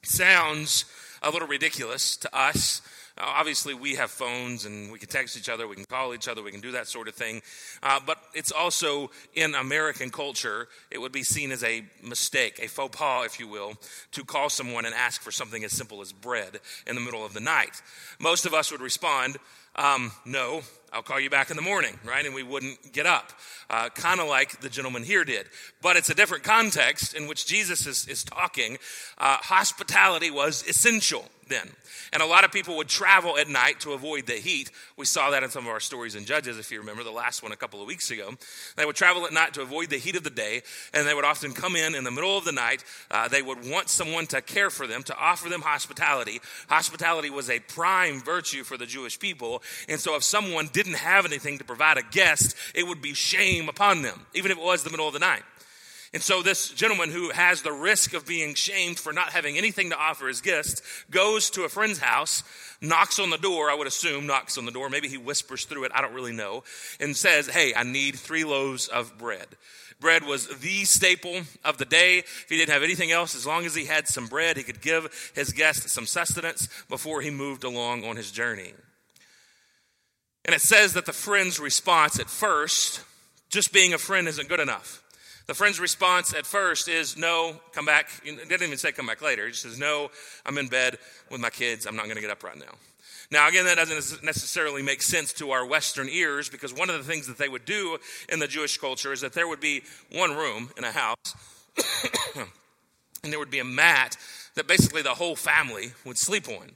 sounds 0.05 0.85
a 1.21 1.29
little 1.29 1.47
ridiculous 1.47 2.17
to 2.17 2.35
us. 2.37 2.81
Uh, 3.17 3.25
obviously, 3.25 3.73
we 3.75 3.95
have 3.95 4.09
phones 4.09 4.65
and 4.65 4.91
we 4.91 4.97
can 4.97 5.07
text 5.07 5.37
each 5.37 5.47
other, 5.47 5.67
we 5.67 5.75
can 5.75 5.85
call 5.85 6.15
each 6.15 6.27
other, 6.27 6.41
we 6.41 6.51
can 6.51 6.61
do 6.61 6.71
that 6.71 6.87
sort 6.87 7.07
of 7.07 7.13
thing. 7.13 7.41
Uh, 7.83 7.99
but 8.05 8.17
it's 8.33 8.51
also 8.51 9.11
in 9.35 9.53
American 9.53 10.09
culture, 10.09 10.67
it 10.89 10.99
would 10.99 11.11
be 11.11 11.23
seen 11.23 11.51
as 11.51 11.63
a 11.63 11.83
mistake, 12.01 12.59
a 12.61 12.67
faux 12.67 12.97
pas, 12.97 13.25
if 13.25 13.39
you 13.39 13.47
will, 13.47 13.75
to 14.11 14.23
call 14.23 14.49
someone 14.49 14.85
and 14.85 14.95
ask 14.95 15.21
for 15.21 15.31
something 15.31 15.63
as 15.63 15.71
simple 15.71 16.01
as 16.01 16.11
bread 16.11 16.59
in 16.87 16.95
the 16.95 17.01
middle 17.01 17.23
of 17.23 17.33
the 17.33 17.39
night. 17.39 17.81
Most 18.19 18.45
of 18.45 18.53
us 18.53 18.71
would 18.71 18.81
respond, 18.81 19.37
um, 19.75 20.11
no, 20.25 20.61
I'll 20.91 21.01
call 21.01 21.19
you 21.19 21.29
back 21.29 21.49
in 21.49 21.55
the 21.55 21.63
morning, 21.63 21.99
right? 22.05 22.23
And 22.25 22.35
we 22.35 22.43
wouldn't 22.43 22.93
get 22.93 23.07
up, 23.07 23.33
uh, 23.69 23.89
kind 23.89 24.19
of 24.19 24.27
like 24.27 24.61
the 24.61 24.69
gentleman 24.69 25.03
here 25.03 25.25
did. 25.25 25.47
But 25.81 25.95
it's 25.95 26.09
a 26.09 26.13
different 26.13 26.43
context 26.43 27.15
in 27.15 27.27
which 27.27 27.47
Jesus 27.47 27.87
is, 27.87 28.07
is 28.07 28.23
talking. 28.23 28.77
Uh, 29.17 29.37
hospitality 29.37 30.29
was 30.29 30.63
essential 30.67 31.27
then. 31.49 31.69
And 32.11 32.21
a 32.21 32.25
lot 32.25 32.43
of 32.43 32.51
people 32.51 32.77
would 32.77 32.87
travel 32.87 33.37
at 33.37 33.47
night 33.47 33.79
to 33.81 33.93
avoid 33.93 34.25
the 34.25 34.33
heat. 34.33 34.71
We 34.97 35.05
saw 35.05 35.31
that 35.31 35.43
in 35.43 35.49
some 35.49 35.65
of 35.65 35.69
our 35.69 35.79
stories 35.79 36.15
in 36.15 36.25
Judges, 36.25 36.57
if 36.59 36.71
you 36.71 36.79
remember 36.79 37.03
the 37.03 37.11
last 37.11 37.43
one 37.43 37.51
a 37.51 37.55
couple 37.55 37.81
of 37.81 37.87
weeks 37.87 38.11
ago. 38.11 38.31
They 38.75 38.85
would 38.85 38.95
travel 38.95 39.25
at 39.25 39.33
night 39.33 39.53
to 39.55 39.61
avoid 39.61 39.89
the 39.89 39.97
heat 39.97 40.15
of 40.15 40.23
the 40.23 40.29
day, 40.29 40.61
and 40.93 41.07
they 41.07 41.13
would 41.13 41.25
often 41.25 41.53
come 41.53 41.75
in 41.75 41.95
in 41.95 42.03
the 42.03 42.11
middle 42.11 42.37
of 42.37 42.45
the 42.45 42.51
night. 42.51 42.83
Uh, 43.09 43.27
they 43.27 43.41
would 43.41 43.69
want 43.69 43.89
someone 43.89 44.27
to 44.27 44.41
care 44.41 44.69
for 44.69 44.87
them, 44.87 45.03
to 45.03 45.17
offer 45.17 45.49
them 45.49 45.61
hospitality. 45.61 46.39
Hospitality 46.69 47.29
was 47.29 47.49
a 47.49 47.59
prime 47.59 48.21
virtue 48.21 48.63
for 48.63 48.77
the 48.77 48.85
Jewish 48.85 49.19
people. 49.19 49.63
And 49.89 49.99
so 49.99 50.15
if 50.15 50.23
someone 50.23 50.69
didn't 50.71 50.95
have 50.95 51.25
anything 51.25 51.57
to 51.57 51.63
provide 51.63 51.97
a 51.97 52.03
guest, 52.03 52.55
it 52.75 52.87
would 52.87 53.01
be 53.01 53.13
shame 53.13 53.69
upon 53.69 54.01
them, 54.01 54.25
even 54.33 54.51
if 54.51 54.57
it 54.57 54.63
was 54.63 54.83
the 54.83 54.89
middle 54.89 55.07
of 55.07 55.13
the 55.13 55.19
night. 55.19 55.43
And 56.13 56.21
so 56.21 56.43
this 56.43 56.69
gentleman 56.69 57.09
who 57.09 57.31
has 57.31 57.63
the 57.63 57.71
risk 57.71 58.13
of 58.13 58.27
being 58.27 58.53
shamed 58.53 58.99
for 58.99 59.11
not 59.11 59.29
having 59.29 59.57
anything 59.57 59.89
to 59.89 59.97
offer 59.97 60.27
his 60.27 60.41
guests 60.41 60.81
goes 61.09 61.49
to 61.51 61.63
a 61.63 61.69
friend's 61.69 61.97
house, 61.97 62.43
knocks 62.81 63.17
on 63.17 63.31
the 63.31 63.37
door, 63.37 63.71
I 63.71 63.73
would 63.73 63.87
assume, 63.87 64.27
knocks 64.27 64.57
on 64.57 64.65
the 64.65 64.71
door. 64.71 64.89
Maybe 64.89 65.07
he 65.07 65.17
whispers 65.17 65.65
through 65.65 65.85
it, 65.85 65.91
I 65.95 66.01
don't 66.01 66.13
really 66.13 66.31
know, 66.31 66.63
and 66.99 67.17
says, 67.17 67.47
Hey, 67.47 67.73
I 67.75 67.81
need 67.81 68.15
three 68.15 68.43
loaves 68.43 68.87
of 68.87 69.17
bread. 69.17 69.47
Bread 69.99 70.23
was 70.23 70.47
the 70.59 70.83
staple 70.83 71.41
of 71.63 71.77
the 71.77 71.85
day. 71.85 72.19
If 72.19 72.45
he 72.49 72.57
didn't 72.57 72.73
have 72.73 72.83
anything 72.83 73.11
else, 73.11 73.35
as 73.35 73.47
long 73.47 73.65
as 73.65 73.73
he 73.73 73.85
had 73.85 74.07
some 74.07 74.27
bread, 74.27 74.57
he 74.57 74.63
could 74.63 74.81
give 74.81 75.31
his 75.33 75.51
guest 75.51 75.89
some 75.89 76.05
sustenance 76.05 76.67
before 76.89 77.21
he 77.21 77.29
moved 77.31 77.63
along 77.63 78.03
on 78.03 78.17
his 78.17 78.29
journey. 78.29 78.73
And 80.45 80.53
it 80.53 80.61
says 80.61 80.93
that 80.93 81.05
the 81.05 81.13
friend's 81.13 81.59
response 81.59 82.19
at 82.19 82.29
first, 82.29 83.01
just 83.49 83.71
being 83.71 83.93
a 83.93 83.97
friend 83.97 84.27
isn't 84.27 84.49
good 84.49 84.59
enough. 84.59 85.02
The 85.45 85.53
friend's 85.53 85.79
response 85.79 86.33
at 86.33 86.45
first 86.45 86.87
is, 86.87 87.17
No, 87.17 87.59
come 87.73 87.85
back. 87.85 88.09
He 88.23 88.35
didn't 88.35 88.63
even 88.63 88.77
say 88.77 88.91
come 88.91 89.07
back 89.07 89.21
later. 89.21 89.45
He 89.45 89.51
just 89.51 89.63
says, 89.63 89.79
No, 89.79 90.09
I'm 90.45 90.57
in 90.57 90.67
bed 90.67 90.97
with 91.29 91.41
my 91.41 91.49
kids. 91.49 91.85
I'm 91.85 91.95
not 91.95 92.05
going 92.05 92.15
to 92.15 92.21
get 92.21 92.31
up 92.31 92.43
right 92.43 92.57
now. 92.57 92.75
Now, 93.31 93.47
again, 93.47 93.65
that 93.65 93.77
doesn't 93.77 94.23
necessarily 94.23 94.83
make 94.83 95.01
sense 95.01 95.33
to 95.33 95.51
our 95.51 95.65
Western 95.65 96.07
ears 96.07 96.49
because 96.49 96.73
one 96.73 96.89
of 96.89 96.97
the 96.97 97.11
things 97.11 97.27
that 97.27 97.37
they 97.37 97.49
would 97.49 97.65
do 97.65 97.97
in 98.29 98.39
the 98.39 98.47
Jewish 98.47 98.77
culture 98.77 99.11
is 99.11 99.21
that 99.21 99.33
there 99.33 99.47
would 99.47 99.59
be 99.59 99.81
one 100.11 100.35
room 100.35 100.69
in 100.77 100.83
a 100.83 100.91
house 100.91 101.17
and 103.23 103.31
there 103.31 103.39
would 103.39 103.49
be 103.49 103.59
a 103.59 103.65
mat 103.65 104.17
that 104.55 104.67
basically 104.67 105.01
the 105.01 105.15
whole 105.15 105.35
family 105.35 105.93
would 106.05 106.17
sleep 106.17 106.47
on. 106.47 106.71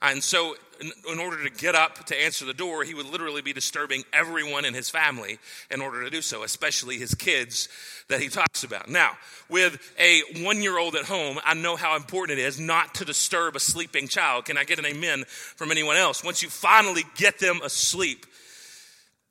And 0.00 0.22
so, 0.22 0.54
in, 0.80 0.92
in, 1.10 1.18
order 1.18 1.42
to 1.42 1.50
get 1.50 1.74
up 1.74 2.04
to 2.06 2.20
answer 2.20 2.44
the 2.44 2.54
door, 2.54 2.84
he 2.84 2.94
would 2.94 3.06
literally 3.06 3.42
be 3.42 3.52
disturbing 3.52 4.04
everyone 4.12 4.64
in 4.64 4.74
his 4.74 4.88
family 4.88 5.38
in 5.70 5.80
order 5.80 6.04
to 6.04 6.10
do 6.10 6.22
so, 6.22 6.44
especially 6.44 6.98
his 6.98 7.14
kids 7.14 7.68
that 8.08 8.20
he 8.20 8.28
talks 8.28 8.62
about. 8.62 8.88
Now, 8.88 9.12
with 9.48 9.76
a 9.98 10.22
one 10.44 10.62
year 10.62 10.78
old 10.78 10.94
at 10.94 11.04
home, 11.04 11.40
I 11.44 11.54
know 11.54 11.74
how 11.74 11.96
important 11.96 12.38
it 12.38 12.42
is 12.42 12.60
not 12.60 12.94
to 12.96 13.04
disturb 13.04 13.56
a 13.56 13.60
sleeping 13.60 14.06
child. 14.06 14.44
Can 14.44 14.56
I 14.56 14.64
get 14.64 14.78
an 14.78 14.86
amen 14.86 15.24
from 15.26 15.72
anyone 15.72 15.96
else? 15.96 16.22
Once 16.22 16.42
you 16.42 16.48
finally 16.48 17.04
get 17.16 17.40
them 17.40 17.60
asleep, 17.64 18.24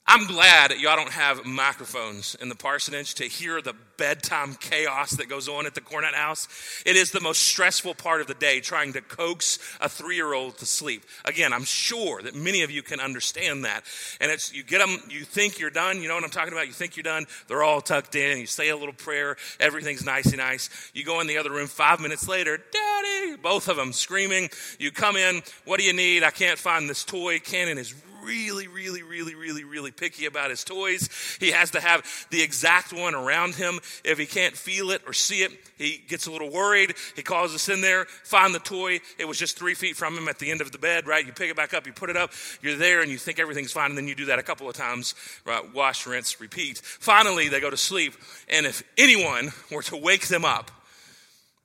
I'm 0.09 0.25
glad 0.25 0.71
y'all 0.79 0.95
don't 0.95 1.11
have 1.11 1.45
microphones 1.45 2.33
in 2.39 2.47
the 2.47 2.55
parsonage 2.55 3.15
to 3.15 3.25
hear 3.25 3.61
the 3.61 3.73
bedtime 3.97 4.55
chaos 4.55 5.11
that 5.11 5.27
goes 5.27 5.49
on 5.49 5.65
at 5.65 5.75
the 5.75 5.81
Cornett 5.81 6.13
house. 6.13 6.47
It 6.85 6.95
is 6.95 7.11
the 7.11 7.19
most 7.19 7.43
stressful 7.43 7.95
part 7.95 8.21
of 8.21 8.27
the 8.27 8.33
day 8.33 8.61
trying 8.61 8.93
to 8.93 9.01
coax 9.01 9.59
a 9.81 9.89
three 9.89 10.15
year 10.15 10.33
old 10.33 10.59
to 10.59 10.65
sleep. 10.65 11.03
Again, 11.25 11.51
I'm 11.51 11.65
sure 11.65 12.21
that 12.21 12.35
many 12.35 12.61
of 12.61 12.71
you 12.71 12.83
can 12.83 13.01
understand 13.01 13.65
that. 13.65 13.83
And 14.21 14.31
it's, 14.31 14.53
you 14.53 14.63
get 14.63 14.79
them, 14.79 14.97
you 15.09 15.25
think 15.25 15.59
you're 15.59 15.69
done. 15.69 16.01
You 16.01 16.07
know 16.07 16.15
what 16.15 16.23
I'm 16.23 16.29
talking 16.29 16.53
about? 16.53 16.67
You 16.67 16.73
think 16.73 16.95
you're 16.95 17.03
done. 17.03 17.25
They're 17.49 17.63
all 17.63 17.81
tucked 17.81 18.15
in. 18.15 18.37
You 18.37 18.47
say 18.47 18.69
a 18.69 18.77
little 18.77 18.93
prayer. 18.93 19.35
Everything's 19.59 20.05
nice 20.05 20.27
and 20.27 20.37
nice. 20.37 20.69
You 20.93 21.03
go 21.03 21.19
in 21.19 21.27
the 21.27 21.37
other 21.37 21.51
room 21.51 21.67
five 21.67 21.99
minutes 21.99 22.29
later, 22.29 22.57
Daddy, 22.57 23.35
both 23.35 23.67
of 23.67 23.75
them 23.75 23.91
screaming. 23.91 24.49
You 24.79 24.91
come 24.91 25.17
in. 25.17 25.41
What 25.65 25.81
do 25.81 25.85
you 25.85 25.93
need? 25.93 26.23
I 26.23 26.31
can't 26.31 26.57
find 26.57 26.89
this 26.89 27.03
toy. 27.03 27.39
Cannon 27.39 27.77
is 27.77 27.93
really, 28.27 28.67
really, 28.67 29.01
really, 29.01 29.33
really, 29.33 29.63
really 29.63 29.91
picky 29.91 30.25
about 30.25 30.49
his 30.49 30.63
toys. 30.63 31.09
He 31.39 31.51
has 31.51 31.71
to 31.71 31.79
have 31.79 32.03
the 32.29 32.41
exact 32.41 32.91
one 32.91 33.15
around 33.15 33.55
him. 33.55 33.79
If 34.03 34.17
he 34.17 34.25
can't 34.25 34.55
feel 34.55 34.91
it 34.91 35.01
or 35.07 35.13
see 35.13 35.43
it, 35.43 35.51
he 35.77 36.03
gets 36.07 36.27
a 36.27 36.31
little 36.31 36.51
worried. 36.51 36.93
He 37.15 37.23
calls 37.23 37.55
us 37.55 37.69
in 37.69 37.81
there, 37.81 38.05
find 38.23 38.53
the 38.53 38.59
toy. 38.59 38.99
It 39.17 39.27
was 39.27 39.39
just 39.39 39.57
three 39.57 39.73
feet 39.73 39.95
from 39.95 40.17
him 40.17 40.27
at 40.27 40.39
the 40.39 40.51
end 40.51 40.61
of 40.61 40.71
the 40.71 40.77
bed, 40.77 41.07
right? 41.07 41.25
You 41.25 41.31
pick 41.31 41.49
it 41.49 41.55
back 41.55 41.73
up, 41.73 41.87
you 41.87 41.93
put 41.93 42.09
it 42.09 42.17
up, 42.17 42.31
you're 42.61 42.75
there, 42.75 43.01
and 43.01 43.09
you 43.09 43.17
think 43.17 43.39
everything's 43.39 43.71
fine, 43.71 43.91
and 43.91 43.97
then 43.97 44.07
you 44.07 44.15
do 44.15 44.25
that 44.25 44.39
a 44.39 44.43
couple 44.43 44.69
of 44.69 44.75
times, 44.75 45.15
right? 45.45 45.63
Wash, 45.73 46.05
rinse, 46.05 46.41
repeat. 46.41 46.79
Finally, 46.79 47.47
they 47.47 47.61
go 47.61 47.69
to 47.69 47.77
sleep, 47.77 48.13
and 48.49 48.65
if 48.65 48.83
anyone 48.97 49.53
were 49.71 49.83
to 49.83 49.95
wake 49.95 50.27
them 50.27 50.43
up, 50.43 50.71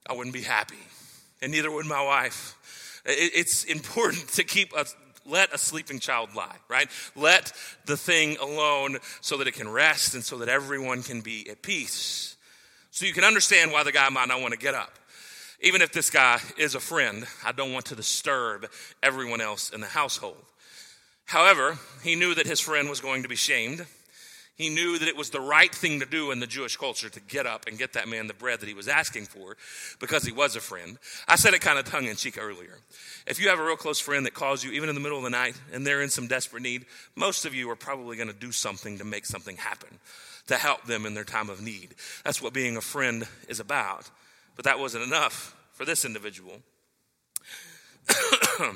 I 0.09 0.14
wouldn't 0.14 0.35
be 0.35 0.42
happy, 0.42 0.78
and 1.40 1.52
neither 1.52 1.71
would 1.71 1.87
my 1.87 2.02
wife. 2.02 2.57
It's 3.04 3.64
important 3.64 4.28
to 4.35 4.45
keep 4.45 4.73
a 4.75 4.87
let 5.26 5.52
a 5.55 5.59
sleeping 5.59 5.99
child 5.99 6.35
lie, 6.35 6.57
right? 6.69 6.88
Let 7.14 7.52
the 7.87 7.97
thing 7.97 8.37
alone 8.38 8.99
so 9.21 9.37
that 9.38 9.47
it 9.47 9.55
can 9.55 9.69
rest 9.69 10.14
and 10.14 10.25
so 10.25 10.38
that 10.38 10.49
everyone 10.49 11.02
can 11.02 11.21
be 11.21 11.49
at 11.49 11.62
peace. 11.62 12.37
So 12.91 13.07
you 13.07 13.12
can 13.12 13.25
understand 13.25 13.73
why 13.73 13.85
the 13.85 13.93
guy 13.93 14.09
might 14.11 14.29
not 14.29 14.41
want 14.41 14.52
to 14.52 14.59
get 14.59 14.75
up. 14.75 14.99
Even 15.61 15.81
if 15.81 15.93
this 15.93 16.11
guy 16.11 16.41
is 16.59 16.75
a 16.75 16.81
friend, 16.81 17.25
I 17.45 17.52
don't 17.52 17.73
want 17.73 17.87
to 17.87 17.95
disturb 17.95 18.69
everyone 19.02 19.41
else 19.41 19.71
in 19.71 19.81
the 19.81 19.87
household. 19.87 20.45
However, 21.25 21.79
he 22.02 22.17
knew 22.17 22.35
that 22.35 22.47
his 22.47 22.61
friend 22.61 22.91
was 22.91 23.00
going 23.00 23.23
to 23.23 23.29
be 23.29 23.37
shamed 23.37 23.87
he 24.56 24.68
knew 24.68 24.99
that 24.99 25.09
it 25.09 25.16
was 25.16 25.30
the 25.30 25.40
right 25.40 25.75
thing 25.75 26.00
to 26.00 26.06
do 26.06 26.30
in 26.30 26.38
the 26.38 26.47
Jewish 26.47 26.76
culture 26.76 27.09
to 27.09 27.21
get 27.21 27.47
up 27.47 27.66
and 27.66 27.78
get 27.78 27.94
that 27.94 28.06
man 28.06 28.26
the 28.26 28.35
bread 28.35 28.61
that 28.61 28.68
he 28.68 28.75
was 28.75 28.87
asking 28.87 29.25
for 29.25 29.56
because 29.99 30.25
he 30.25 30.32
was 30.32 30.56
a 30.56 30.61
friend. 30.61 30.99
I 31.26 31.37
said 31.37 31.54
it 31.54 31.62
kind 31.62 31.78
of 31.78 31.87
tongue 31.87 32.04
in 32.04 32.16
cheek 32.16 32.37
earlier. 32.38 32.78
If 33.26 33.40
you 33.40 33.49
have 33.49 33.59
a 33.59 33.64
real 33.64 33.76
close 33.76 33.99
friend 33.99 34.26
that 34.26 34.35
calls 34.35 34.62
you 34.62 34.73
even 34.73 34.90
in 34.90 34.94
the 34.94 35.00
middle 35.00 35.18
of 35.18 35.25
the 35.25 35.30
night 35.30 35.59
and 35.73 35.87
they're 35.87 36.02
in 36.02 36.11
some 36.11 36.26
desperate 36.26 36.62
need, 36.62 36.85
most 37.16 37.47
of 37.47 37.54
you 37.54 37.71
are 37.71 37.76
probably 37.76 38.16
going 38.16 38.28
to 38.28 38.35
do 38.35 38.52
something 38.52 38.99
to 38.99 39.04
make 39.04 39.25
something 39.25 39.56
happen, 39.56 39.99
to 40.49 40.56
help 40.56 40.85
them 40.85 41.06
in 41.06 41.14
their 41.14 41.25
time 41.25 41.49
of 41.49 41.62
need. 41.62 41.94
That's 42.25 42.42
what 42.42 42.52
being 42.52 42.76
a 42.76 42.82
friend 42.82 43.26
is 43.49 43.59
about. 43.59 44.11
But 44.54 44.66
that 44.66 44.78
wasn't 44.78 45.04
enough 45.04 45.56
for 45.73 45.87
this 45.87 46.04
individual. 46.04 46.61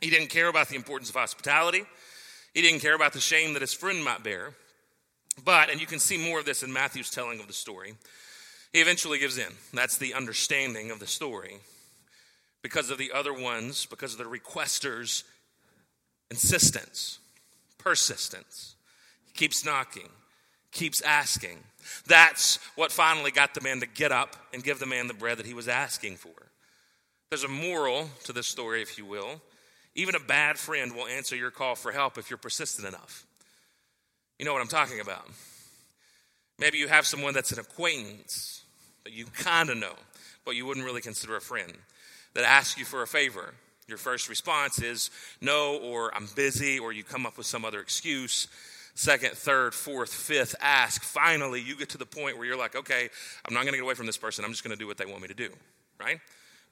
he 0.00 0.10
didn't 0.10 0.30
care 0.30 0.48
about 0.48 0.68
the 0.68 0.76
importance 0.76 1.08
of 1.08 1.14
hospitality. 1.14 1.84
He 2.52 2.62
didn't 2.62 2.80
care 2.80 2.94
about 2.94 3.12
the 3.12 3.20
shame 3.20 3.52
that 3.52 3.62
his 3.62 3.74
friend 3.74 4.04
might 4.04 4.24
bear. 4.24 4.54
But, 5.42 5.70
and 5.70 5.80
you 5.80 5.86
can 5.86 5.98
see 5.98 6.16
more 6.16 6.38
of 6.38 6.44
this 6.44 6.62
in 6.62 6.72
Matthew's 6.72 7.10
telling 7.10 7.40
of 7.40 7.46
the 7.46 7.52
story, 7.52 7.94
he 8.72 8.80
eventually 8.80 9.18
gives 9.18 9.38
in. 9.38 9.52
That's 9.72 9.98
the 9.98 10.14
understanding 10.14 10.90
of 10.90 11.00
the 11.00 11.06
story. 11.06 11.58
Because 12.62 12.90
of 12.90 12.98
the 12.98 13.12
other 13.12 13.32
ones, 13.32 13.86
because 13.86 14.12
of 14.12 14.18
the 14.18 14.24
requesters' 14.24 15.22
insistence, 16.30 17.18
persistence. 17.78 18.74
He 19.26 19.32
keeps 19.32 19.64
knocking, 19.64 20.08
keeps 20.72 21.02
asking. 21.02 21.58
That's 22.06 22.58
what 22.74 22.90
finally 22.90 23.30
got 23.30 23.54
the 23.54 23.60
man 23.60 23.80
to 23.80 23.86
get 23.86 24.12
up 24.12 24.36
and 24.52 24.64
give 24.64 24.78
the 24.78 24.86
man 24.86 25.08
the 25.08 25.14
bread 25.14 25.38
that 25.38 25.46
he 25.46 25.54
was 25.54 25.68
asking 25.68 26.16
for. 26.16 26.30
There's 27.30 27.44
a 27.44 27.48
moral 27.48 28.08
to 28.24 28.32
this 28.32 28.46
story, 28.46 28.80
if 28.80 28.96
you 28.96 29.04
will. 29.04 29.42
Even 29.94 30.14
a 30.14 30.20
bad 30.20 30.58
friend 30.58 30.94
will 30.94 31.06
answer 31.06 31.36
your 31.36 31.50
call 31.50 31.74
for 31.74 31.92
help 31.92 32.18
if 32.18 32.30
you're 32.30 32.38
persistent 32.38 32.88
enough. 32.88 33.26
You 34.38 34.44
know 34.44 34.52
what 34.52 34.62
I'm 34.62 34.68
talking 34.68 35.00
about. 35.00 35.28
Maybe 36.58 36.78
you 36.78 36.88
have 36.88 37.06
someone 37.06 37.34
that's 37.34 37.52
an 37.52 37.58
acquaintance 37.58 38.62
that 39.04 39.12
you 39.12 39.26
kind 39.26 39.70
of 39.70 39.76
know, 39.76 39.94
but 40.44 40.56
you 40.56 40.66
wouldn't 40.66 40.86
really 40.86 41.00
consider 41.00 41.36
a 41.36 41.40
friend, 41.40 41.72
that 42.34 42.44
asks 42.44 42.78
you 42.78 42.84
for 42.84 43.02
a 43.02 43.06
favor. 43.06 43.54
Your 43.86 43.98
first 43.98 44.28
response 44.28 44.80
is 44.80 45.10
no, 45.40 45.78
or 45.78 46.14
I'm 46.14 46.28
busy, 46.34 46.78
or 46.78 46.92
you 46.92 47.04
come 47.04 47.26
up 47.26 47.36
with 47.36 47.46
some 47.46 47.64
other 47.64 47.80
excuse. 47.80 48.48
Second, 48.94 49.32
third, 49.32 49.74
fourth, 49.74 50.12
fifth, 50.12 50.54
ask. 50.60 51.02
Finally, 51.02 51.60
you 51.60 51.76
get 51.76 51.90
to 51.90 51.98
the 51.98 52.06
point 52.06 52.38
where 52.38 52.46
you're 52.46 52.56
like, 52.56 52.76
okay, 52.76 53.08
I'm 53.44 53.54
not 53.54 53.62
going 53.62 53.72
to 53.72 53.78
get 53.78 53.84
away 53.84 53.94
from 53.94 54.06
this 54.06 54.16
person. 54.16 54.44
I'm 54.44 54.52
just 54.52 54.64
going 54.64 54.76
to 54.76 54.78
do 54.78 54.86
what 54.86 54.96
they 54.96 55.06
want 55.06 55.20
me 55.20 55.28
to 55.28 55.34
do, 55.34 55.50
right? 56.00 56.18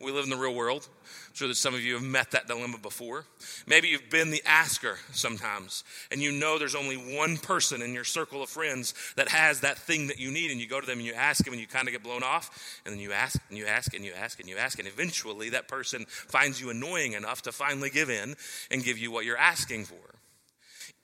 We 0.02 0.10
live 0.10 0.24
in 0.24 0.30
the 0.30 0.36
real 0.36 0.54
world. 0.54 0.88
I'm 1.04 1.34
sure 1.34 1.48
that 1.48 1.54
some 1.54 1.74
of 1.74 1.82
you 1.82 1.94
have 1.94 2.02
met 2.02 2.32
that 2.32 2.48
dilemma 2.48 2.78
before. 2.78 3.24
Maybe 3.66 3.88
you've 3.88 4.10
been 4.10 4.30
the 4.30 4.42
asker 4.44 4.98
sometimes, 5.12 5.84
and 6.10 6.20
you 6.20 6.32
know 6.32 6.58
there's 6.58 6.74
only 6.74 6.96
one 6.96 7.36
person 7.36 7.82
in 7.82 7.94
your 7.94 8.04
circle 8.04 8.42
of 8.42 8.48
friends 8.48 8.94
that 9.14 9.28
has 9.28 9.60
that 9.60 9.78
thing 9.78 10.08
that 10.08 10.18
you 10.18 10.32
need, 10.32 10.50
and 10.50 10.60
you 10.60 10.66
go 10.66 10.80
to 10.80 10.86
them 10.86 10.98
and 10.98 11.06
you 11.06 11.14
ask 11.14 11.44
them, 11.44 11.54
and 11.54 11.60
you 11.60 11.68
kind 11.68 11.86
of 11.86 11.92
get 11.92 12.02
blown 12.02 12.24
off, 12.24 12.80
and 12.84 12.92
then 12.92 13.00
you 13.00 13.12
ask 13.12 13.38
and 13.48 13.56
you 13.56 13.64
ask 13.66 13.94
and 13.94 14.04
you 14.04 14.12
ask 14.12 14.40
and 14.40 14.48
you 14.48 14.56
ask, 14.56 14.78
and 14.78 14.88
eventually 14.88 15.50
that 15.50 15.68
person 15.68 16.04
finds 16.08 16.60
you 16.60 16.70
annoying 16.70 17.12
enough 17.12 17.42
to 17.42 17.52
finally 17.52 17.90
give 17.90 18.10
in 18.10 18.34
and 18.70 18.84
give 18.84 18.98
you 18.98 19.12
what 19.12 19.24
you're 19.24 19.38
asking 19.38 19.84
for. 19.84 20.14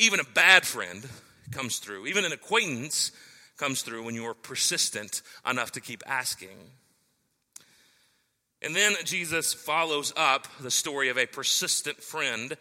Even 0.00 0.18
a 0.18 0.24
bad 0.24 0.66
friend 0.66 1.06
comes 1.52 1.78
through, 1.78 2.06
even 2.06 2.24
an 2.24 2.32
acquaintance 2.32 3.12
comes 3.56 3.82
through 3.82 4.02
when 4.04 4.14
you 4.14 4.24
are 4.26 4.34
persistent 4.34 5.22
enough 5.48 5.72
to 5.72 5.80
keep 5.80 6.02
asking. 6.06 6.58
And 8.62 8.74
then 8.74 8.94
Jesus 9.04 9.54
follows 9.54 10.12
up 10.16 10.48
the 10.60 10.70
story 10.70 11.08
of 11.08 11.18
a 11.18 11.26
persistent 11.26 12.02
friend 12.02 12.56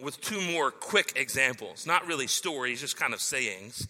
with 0.00 0.20
two 0.20 0.40
more 0.40 0.70
quick 0.70 1.12
examples. 1.16 1.86
Not 1.86 2.06
really 2.06 2.26
stories, 2.26 2.80
just 2.80 2.96
kind 2.96 3.14
of 3.14 3.20
sayings. 3.20 3.86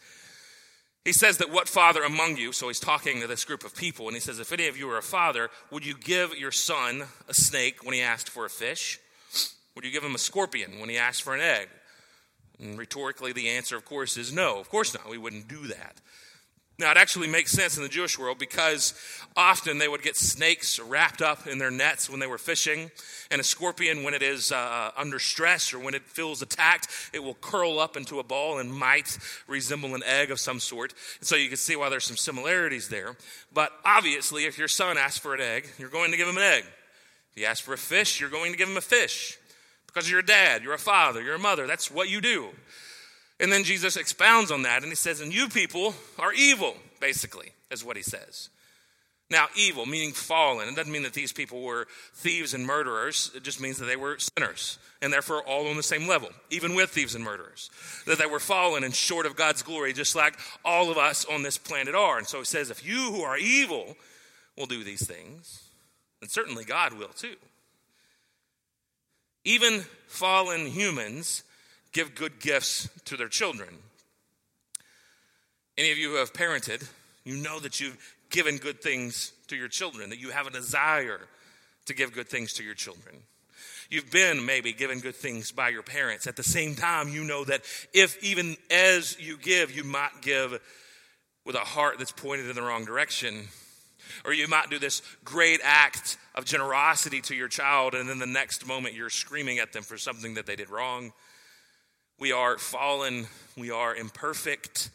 He 1.04 1.12
says 1.12 1.38
that 1.38 1.52
what 1.52 1.68
father 1.68 2.02
among 2.02 2.36
you, 2.36 2.52
so 2.52 2.66
he's 2.66 2.80
talking 2.80 3.20
to 3.20 3.26
this 3.26 3.44
group 3.44 3.64
of 3.64 3.76
people, 3.76 4.06
and 4.06 4.16
he 4.16 4.20
says, 4.20 4.40
If 4.40 4.52
any 4.52 4.66
of 4.66 4.76
you 4.76 4.90
are 4.90 4.98
a 4.98 5.02
father, 5.02 5.50
would 5.70 5.86
you 5.86 5.94
give 5.96 6.36
your 6.36 6.50
son 6.50 7.04
a 7.28 7.34
snake 7.34 7.84
when 7.84 7.94
he 7.94 8.02
asked 8.02 8.28
for 8.28 8.44
a 8.44 8.50
fish? 8.50 8.98
Would 9.74 9.84
you 9.84 9.92
give 9.92 10.02
him 10.02 10.14
a 10.14 10.18
scorpion 10.18 10.80
when 10.80 10.88
he 10.88 10.98
asked 10.98 11.22
for 11.22 11.34
an 11.34 11.40
egg? 11.40 11.68
And 12.58 12.78
rhetorically, 12.78 13.32
the 13.32 13.50
answer, 13.50 13.76
of 13.76 13.84
course, 13.84 14.16
is 14.16 14.32
no. 14.32 14.58
Of 14.58 14.68
course 14.68 14.94
not. 14.94 15.08
We 15.08 15.18
wouldn't 15.18 15.48
do 15.48 15.68
that. 15.68 16.00
Now, 16.78 16.90
it 16.90 16.98
actually 16.98 17.28
makes 17.28 17.52
sense 17.52 17.78
in 17.78 17.82
the 17.82 17.88
Jewish 17.88 18.18
world 18.18 18.38
because 18.38 18.92
often 19.34 19.78
they 19.78 19.88
would 19.88 20.02
get 20.02 20.14
snakes 20.14 20.78
wrapped 20.78 21.22
up 21.22 21.46
in 21.46 21.56
their 21.56 21.70
nets 21.70 22.10
when 22.10 22.20
they 22.20 22.26
were 22.26 22.36
fishing, 22.36 22.90
and 23.30 23.40
a 23.40 23.44
scorpion, 23.44 24.02
when 24.02 24.12
it 24.12 24.22
is 24.22 24.52
uh, 24.52 24.90
under 24.94 25.18
stress 25.18 25.72
or 25.72 25.78
when 25.78 25.94
it 25.94 26.02
feels 26.02 26.42
attacked, 26.42 26.88
it 27.14 27.22
will 27.22 27.34
curl 27.34 27.78
up 27.78 27.96
into 27.96 28.18
a 28.18 28.22
ball 28.22 28.58
and 28.58 28.70
might 28.70 29.18
resemble 29.48 29.94
an 29.94 30.02
egg 30.04 30.30
of 30.30 30.38
some 30.38 30.60
sort. 30.60 30.92
And 31.18 31.26
so 31.26 31.34
you 31.34 31.48
can 31.48 31.56
see 31.56 31.76
why 31.76 31.88
there's 31.88 32.04
some 32.04 32.16
similarities 32.16 32.90
there. 32.90 33.16
But 33.54 33.72
obviously, 33.82 34.44
if 34.44 34.58
your 34.58 34.68
son 34.68 34.98
asks 34.98 35.18
for 35.18 35.34
an 35.34 35.40
egg, 35.40 35.70
you're 35.78 35.88
going 35.88 36.10
to 36.10 36.18
give 36.18 36.28
him 36.28 36.36
an 36.36 36.42
egg. 36.42 36.64
If 37.30 37.36
he 37.36 37.46
asks 37.46 37.64
for 37.64 37.72
a 37.72 37.78
fish, 37.78 38.20
you're 38.20 38.30
going 38.30 38.52
to 38.52 38.58
give 38.58 38.68
him 38.68 38.76
a 38.76 38.82
fish 38.82 39.38
because 39.86 40.10
you're 40.10 40.20
a 40.20 40.26
dad, 40.26 40.62
you're 40.62 40.74
a 40.74 40.78
father, 40.78 41.22
you're 41.22 41.36
a 41.36 41.38
mother. 41.38 41.66
That's 41.66 41.90
what 41.90 42.10
you 42.10 42.20
do. 42.20 42.50
And 43.38 43.52
then 43.52 43.64
Jesus 43.64 43.96
expounds 43.96 44.50
on 44.50 44.62
that 44.62 44.82
and 44.82 44.90
he 44.90 44.96
says, 44.96 45.20
And 45.20 45.34
you 45.34 45.48
people 45.48 45.94
are 46.18 46.32
evil, 46.32 46.76
basically, 47.00 47.52
is 47.70 47.84
what 47.84 47.96
he 47.96 48.02
says. 48.02 48.48
Now, 49.28 49.48
evil, 49.56 49.86
meaning 49.86 50.12
fallen, 50.12 50.68
it 50.68 50.76
doesn't 50.76 50.92
mean 50.92 51.02
that 51.02 51.12
these 51.12 51.32
people 51.32 51.60
were 51.60 51.88
thieves 52.14 52.54
and 52.54 52.64
murderers. 52.64 53.32
It 53.34 53.42
just 53.42 53.60
means 53.60 53.78
that 53.78 53.86
they 53.86 53.96
were 53.96 54.18
sinners 54.18 54.78
and 55.02 55.12
therefore 55.12 55.42
all 55.42 55.66
on 55.66 55.76
the 55.76 55.82
same 55.82 56.06
level, 56.06 56.30
even 56.50 56.76
with 56.76 56.90
thieves 56.90 57.16
and 57.16 57.24
murderers. 57.24 57.70
That 58.06 58.18
they 58.18 58.26
were 58.26 58.38
fallen 58.38 58.84
and 58.84 58.94
short 58.94 59.26
of 59.26 59.34
God's 59.34 59.62
glory, 59.62 59.92
just 59.92 60.14
like 60.14 60.38
all 60.64 60.92
of 60.92 60.96
us 60.96 61.24
on 61.24 61.42
this 61.42 61.58
planet 61.58 61.96
are. 61.96 62.18
And 62.18 62.26
so 62.26 62.38
he 62.38 62.44
says, 62.44 62.70
If 62.70 62.86
you 62.86 63.10
who 63.12 63.22
are 63.22 63.36
evil 63.36 63.96
will 64.56 64.66
do 64.66 64.84
these 64.84 65.04
things, 65.04 65.64
then 66.20 66.28
certainly 66.28 66.64
God 66.64 66.92
will 66.92 67.08
too. 67.08 67.36
Even 69.44 69.84
fallen 70.06 70.66
humans 70.66 71.42
give 71.96 72.14
good 72.14 72.38
gifts 72.40 72.90
to 73.06 73.16
their 73.16 73.28
children. 73.28 73.70
Any 75.78 75.92
of 75.92 75.96
you 75.96 76.10
who 76.10 76.16
have 76.16 76.34
parented, 76.34 76.86
you 77.24 77.38
know 77.38 77.58
that 77.60 77.80
you've 77.80 77.96
given 78.28 78.58
good 78.58 78.82
things 78.82 79.32
to 79.46 79.56
your 79.56 79.68
children, 79.68 80.10
that 80.10 80.18
you 80.18 80.28
have 80.28 80.46
a 80.46 80.50
desire 80.50 81.20
to 81.86 81.94
give 81.94 82.12
good 82.12 82.28
things 82.28 82.52
to 82.54 82.62
your 82.62 82.74
children. 82.74 83.16
You've 83.88 84.10
been 84.10 84.44
maybe 84.44 84.74
given 84.74 85.00
good 85.00 85.14
things 85.14 85.52
by 85.52 85.70
your 85.70 85.82
parents. 85.82 86.26
At 86.26 86.36
the 86.36 86.42
same 86.42 86.74
time, 86.74 87.08
you 87.08 87.24
know 87.24 87.44
that 87.44 87.62
if 87.94 88.22
even 88.22 88.58
as 88.70 89.18
you 89.18 89.38
give, 89.38 89.74
you 89.74 89.82
might 89.82 90.20
give 90.20 90.60
with 91.46 91.56
a 91.56 91.60
heart 91.60 91.96
that's 91.96 92.12
pointed 92.12 92.50
in 92.50 92.56
the 92.56 92.62
wrong 92.62 92.84
direction. 92.84 93.48
Or 94.26 94.34
you 94.34 94.48
might 94.48 94.68
do 94.68 94.78
this 94.78 95.00
great 95.24 95.60
act 95.64 96.18
of 96.34 96.44
generosity 96.44 97.22
to 97.22 97.34
your 97.34 97.48
child, 97.48 97.94
and 97.94 98.06
then 98.06 98.18
the 98.18 98.26
next 98.26 98.66
moment 98.66 98.94
you're 98.94 99.08
screaming 99.08 99.60
at 99.60 99.72
them 99.72 99.82
for 99.82 99.96
something 99.96 100.34
that 100.34 100.44
they 100.44 100.56
did 100.56 100.68
wrong. 100.68 101.14
We 102.18 102.32
are 102.32 102.56
fallen, 102.56 103.26
we 103.58 103.70
are 103.70 103.94
imperfect, 103.94 104.88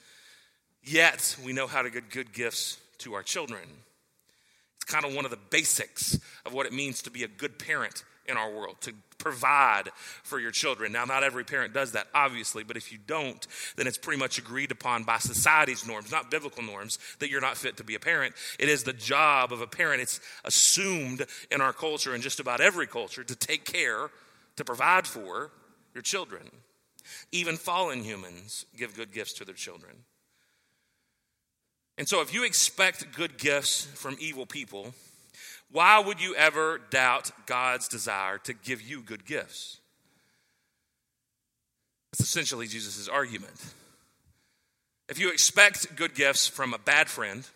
yet 0.84 1.38
we 1.46 1.54
know 1.54 1.68
how 1.68 1.84
to 1.84 1.92
give 1.92 2.10
good 2.10 2.34
gifts 2.34 2.80
to 3.00 3.14
our 3.14 3.22
children. 3.22 3.62
It's 4.78 4.92
kind 4.92 5.06
of 5.06 5.14
one 5.14 5.26
of 5.26 5.32
the 5.32 5.38
basics 5.52 6.20
of 6.48 6.54
what 6.54 6.66
it 6.66 6.74
means 6.74 7.04
to 7.04 7.12
be 7.12 7.24
a 7.24 7.28
good 7.28 7.60
parent 7.60 8.04
in 8.28 8.38
our 8.38 8.52
world, 8.52 8.78
to 8.82 8.94
provide 9.20 9.90
for 10.24 10.40
your 10.40 10.50
children. 10.50 10.92
Now, 10.92 11.06
not 11.06 11.24
every 11.24 11.44
parent 11.44 11.76
does 11.76 11.92
that, 11.92 12.08
obviously, 12.16 12.64
but 12.64 12.76
if 12.76 12.92
you 12.92 12.98
don't, 13.06 13.46
then 13.76 13.86
it's 13.86 14.00
pretty 14.00 14.20
much 14.20 14.40
agreed 14.40 14.72
upon 14.72 15.04
by 15.04 15.20
society's 15.20 15.86
norms, 15.86 16.12
not 16.12 16.32
biblical 16.32 16.64
norms, 16.64 16.98
that 17.20 17.30
you're 17.30 17.42
not 17.42 17.56
fit 17.56 17.78
to 17.78 17.84
be 17.84 17.94
a 17.94 18.00
parent. 18.00 18.34
It 18.60 18.68
is 18.68 18.84
the 18.84 18.94
job 18.94 19.54
of 19.54 19.62
a 19.62 19.68
parent. 19.68 20.02
It's 20.02 20.20
assumed 20.44 21.28
in 21.52 21.62
our 21.62 21.74
culture 21.74 22.16
and 22.16 22.24
just 22.24 22.40
about 22.40 22.62
every 22.62 22.88
culture 22.88 23.24
to 23.24 23.36
take 23.36 23.66
care, 23.66 24.10
to 24.56 24.66
provide 24.66 25.06
for 25.06 25.52
your 25.94 26.02
children. 26.02 26.50
Even 27.32 27.58
fallen 27.58 28.04
humans 28.04 28.66
give 28.78 28.96
good 28.96 29.14
gifts 29.14 29.34
to 29.34 29.46
their 29.46 29.56
children. 29.56 29.94
And 31.98 32.08
so, 32.08 32.22
if 32.22 32.34
you 32.34 32.44
expect 32.44 33.16
good 33.16 33.38
gifts 33.38 33.86
from 33.86 34.18
evil 34.20 34.46
people, 34.46 34.94
why 35.72 36.00
would 36.00 36.22
you 36.22 36.36
ever 36.36 36.82
doubt 36.90 37.32
God's 37.46 37.88
desire 37.88 38.38
to 38.40 38.54
give 38.54 38.82
you 38.82 39.02
good 39.02 39.26
gifts? 39.26 39.80
That's 42.12 42.22
essentially 42.22 42.68
Jesus' 42.68 43.08
argument. 43.08 43.54
If 45.08 45.20
you 45.20 45.32
expect 45.32 45.96
good 45.96 46.16
gifts 46.16 46.48
from 46.48 46.74
a 46.74 46.78
bad 46.78 47.08
friend, 47.10 47.48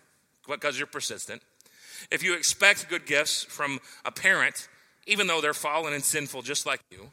because 0.48 0.78
you're 0.78 0.88
persistent, 0.88 1.42
if 2.12 2.24
you 2.24 2.36
expect 2.36 2.90
good 2.90 3.06
gifts 3.06 3.44
from 3.44 3.80
a 4.04 4.12
parent, 4.12 4.68
even 5.08 5.28
though 5.28 5.42
they're 5.42 5.54
fallen 5.54 5.94
and 5.94 6.04
sinful 6.04 6.42
just 6.42 6.66
like 6.66 6.82
you, 6.92 7.10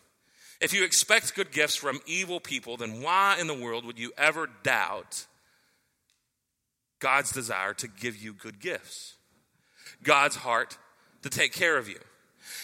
if 0.62 0.72
you 0.72 0.84
expect 0.84 1.34
good 1.34 1.50
gifts 1.50 1.74
from 1.74 2.00
evil 2.06 2.38
people, 2.38 2.76
then 2.76 3.02
why 3.02 3.36
in 3.40 3.48
the 3.48 3.54
world 3.54 3.84
would 3.84 3.98
you 3.98 4.12
ever 4.16 4.48
doubt 4.62 5.26
God's 7.00 7.32
desire 7.32 7.74
to 7.74 7.88
give 7.88 8.16
you 8.16 8.32
good 8.32 8.60
gifts? 8.60 9.16
God's 10.04 10.36
heart 10.36 10.78
to 11.22 11.28
take 11.28 11.52
care 11.52 11.76
of 11.76 11.88
you 11.88 11.98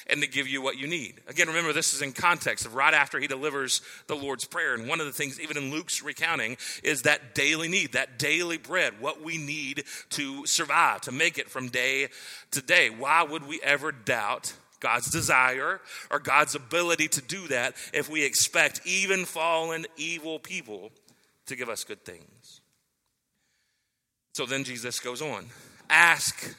and 0.06 0.22
to 0.22 0.28
give 0.28 0.46
you 0.46 0.62
what 0.62 0.78
you 0.78 0.86
need. 0.86 1.20
Again, 1.26 1.48
remember, 1.48 1.72
this 1.72 1.92
is 1.92 2.00
in 2.00 2.12
context 2.12 2.66
of 2.66 2.74
right 2.74 2.94
after 2.94 3.18
he 3.18 3.26
delivers 3.26 3.82
the 4.06 4.14
Lord's 4.14 4.44
Prayer. 4.44 4.74
And 4.74 4.88
one 4.88 5.00
of 5.00 5.06
the 5.06 5.12
things, 5.12 5.40
even 5.40 5.56
in 5.56 5.72
Luke's 5.72 6.02
recounting, 6.02 6.56
is 6.84 7.02
that 7.02 7.34
daily 7.34 7.68
need, 7.68 7.92
that 7.92 8.18
daily 8.18 8.58
bread, 8.58 9.00
what 9.00 9.22
we 9.22 9.38
need 9.38 9.84
to 10.10 10.46
survive, 10.46 11.00
to 11.02 11.12
make 11.12 11.36
it 11.36 11.50
from 11.50 11.68
day 11.68 12.08
to 12.52 12.62
day. 12.62 12.90
Why 12.90 13.24
would 13.24 13.46
we 13.46 13.60
ever 13.62 13.90
doubt 13.90 14.54
God's 14.80 15.10
desire 15.10 15.80
or 16.10 16.18
God's 16.18 16.54
ability 16.54 17.08
to 17.08 17.22
do 17.22 17.48
that 17.48 17.74
if 17.92 18.08
we 18.08 18.24
expect 18.24 18.80
even 18.84 19.24
fallen, 19.24 19.86
evil 19.96 20.38
people 20.38 20.90
to 21.46 21.56
give 21.56 21.68
us 21.68 21.84
good 21.84 22.04
things. 22.04 22.60
So 24.34 24.46
then 24.46 24.64
Jesus 24.64 25.00
goes 25.00 25.20
on 25.20 25.46
Ask, 25.90 26.54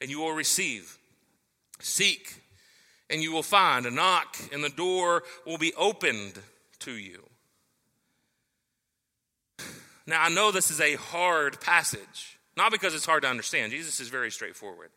and 0.00 0.10
you 0.10 0.20
will 0.20 0.32
receive. 0.32 0.98
Seek, 1.80 2.42
and 3.08 3.22
you 3.22 3.32
will 3.32 3.42
find. 3.42 3.86
A 3.86 3.90
knock, 3.90 4.36
and 4.52 4.62
the 4.62 4.68
door 4.68 5.22
will 5.46 5.58
be 5.58 5.72
opened 5.74 6.34
to 6.80 6.92
you. 6.92 7.24
Now, 10.06 10.22
I 10.22 10.30
know 10.30 10.50
this 10.50 10.70
is 10.70 10.80
a 10.80 10.94
hard 10.94 11.60
passage, 11.60 12.38
not 12.56 12.72
because 12.72 12.94
it's 12.94 13.06
hard 13.06 13.22
to 13.22 13.28
understand. 13.28 13.72
Jesus 13.72 14.00
is 14.00 14.08
very 14.08 14.30
straightforward. 14.30 14.90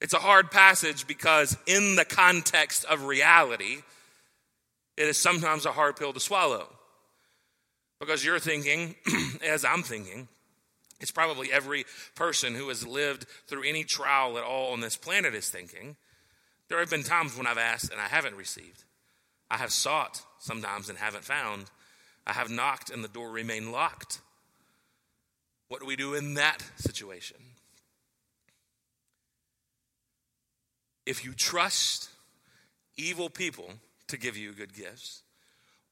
It's 0.00 0.14
a 0.14 0.18
hard 0.18 0.50
passage 0.50 1.06
because, 1.06 1.56
in 1.66 1.96
the 1.96 2.04
context 2.04 2.84
of 2.86 3.04
reality, 3.04 3.82
it 4.96 5.08
is 5.08 5.18
sometimes 5.18 5.66
a 5.66 5.72
hard 5.72 5.96
pill 5.96 6.12
to 6.12 6.20
swallow. 6.20 6.68
Because 7.98 8.24
you're 8.24 8.38
thinking, 8.38 8.96
as 9.44 9.64
I'm 9.64 9.82
thinking, 9.82 10.28
it's 11.00 11.10
probably 11.10 11.52
every 11.52 11.84
person 12.14 12.54
who 12.54 12.68
has 12.68 12.86
lived 12.86 13.26
through 13.46 13.64
any 13.64 13.84
trial 13.84 14.38
at 14.38 14.44
all 14.44 14.72
on 14.72 14.80
this 14.80 14.96
planet 14.96 15.34
is 15.34 15.48
thinking. 15.48 15.96
There 16.68 16.78
have 16.78 16.90
been 16.90 17.02
times 17.02 17.36
when 17.36 17.46
I've 17.46 17.58
asked 17.58 17.90
and 17.90 18.00
I 18.00 18.06
haven't 18.06 18.36
received. 18.36 18.84
I 19.50 19.56
have 19.56 19.72
sought 19.72 20.22
sometimes 20.38 20.88
and 20.88 20.98
haven't 20.98 21.24
found. 21.24 21.66
I 22.26 22.32
have 22.32 22.50
knocked 22.50 22.90
and 22.90 23.02
the 23.02 23.08
door 23.08 23.30
remained 23.30 23.72
locked. 23.72 24.20
What 25.68 25.80
do 25.80 25.86
we 25.86 25.96
do 25.96 26.14
in 26.14 26.34
that 26.34 26.62
situation? 26.76 27.36
If 31.10 31.24
you 31.24 31.32
trust 31.32 32.08
evil 32.96 33.28
people 33.30 33.68
to 34.06 34.16
give 34.16 34.36
you 34.36 34.52
good 34.52 34.72
gifts, 34.72 35.22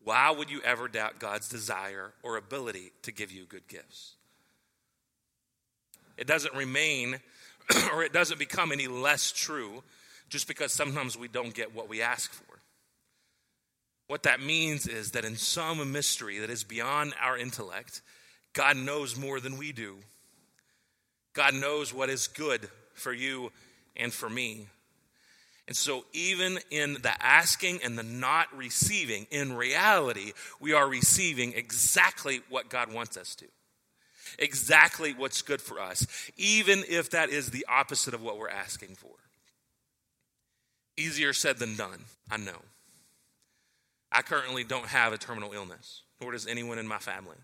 why 0.05 0.31
would 0.31 0.49
you 0.49 0.61
ever 0.63 0.87
doubt 0.87 1.19
God's 1.19 1.49
desire 1.49 2.13
or 2.23 2.37
ability 2.37 2.93
to 3.03 3.11
give 3.11 3.33
you 3.33 3.45
good 3.45 3.67
gifts? 3.67 4.15
It 6.17 6.29
doesn't 6.29 6.55
remain 6.55 7.19
or 7.93 8.05
it 8.05 8.13
doesn't 8.13 8.39
become 8.39 8.71
any 8.71 8.87
less 8.87 9.33
true 9.33 9.83
just 10.29 10.47
because 10.47 10.73
sometimes 10.73 11.19
we 11.19 11.27
don't 11.27 11.53
get 11.53 11.75
what 11.75 11.89
we 11.89 12.01
ask 12.01 12.33
for. 12.33 12.61
What 14.07 14.23
that 14.23 14.41
means 14.41 14.87
is 14.87 15.11
that 15.11 15.25
in 15.25 15.35
some 15.35 15.91
mystery 15.91 16.39
that 16.39 16.49
is 16.49 16.63
beyond 16.63 17.13
our 17.21 17.37
intellect, 17.37 18.03
God 18.53 18.77
knows 18.77 19.17
more 19.17 19.41
than 19.41 19.59
we 19.59 19.73
do. 19.73 19.97
God 21.33 21.55
knows 21.55 21.93
what 21.93 22.09
is 22.09 22.29
good 22.29 22.69
for 22.95 23.13
you 23.13 23.51
and 23.97 24.13
for 24.13 24.31
me. 24.31 24.69
And 25.69 25.77
so, 25.77 26.07
even 26.15 26.59
in 26.71 26.95
the 26.95 27.13
asking 27.23 27.81
and 27.85 27.99
the 27.99 28.03
not 28.03 28.49
receiving, 28.57 29.27
in 29.31 29.53
reality, 29.53 30.33
we 30.61 30.73
are 30.73 30.89
receiving 30.89 31.53
exactly 31.53 32.41
what 32.49 32.71
God 32.71 32.91
wants 32.91 33.19
us 33.19 33.35
to. 33.35 33.45
Exactly 34.39 35.13
what's 35.13 35.43
good 35.43 35.61
for 35.61 35.79
us, 35.79 36.07
even 36.39 36.85
if 36.89 37.11
that 37.11 37.29
is 37.29 37.51
the 37.51 37.67
opposite 37.69 38.15
of 38.15 38.23
what 38.23 38.39
we're 38.39 38.49
asking 38.49 38.95
for. 38.95 39.13
Easier 40.97 41.35
said 41.35 41.59
than 41.59 41.77
done, 41.77 42.05
I 42.31 42.39
know. 42.39 42.63
I 44.11 44.23
currently 44.23 44.65
don't 44.65 44.87
have 44.87 45.13
a 45.13 45.19
terminal 45.19 45.53
illness, 45.53 46.01
nor 46.19 46.33
does 46.33 46.47
anyone 46.47 46.79
in 46.79 46.89
my 46.89 46.99
family. 46.99 47.37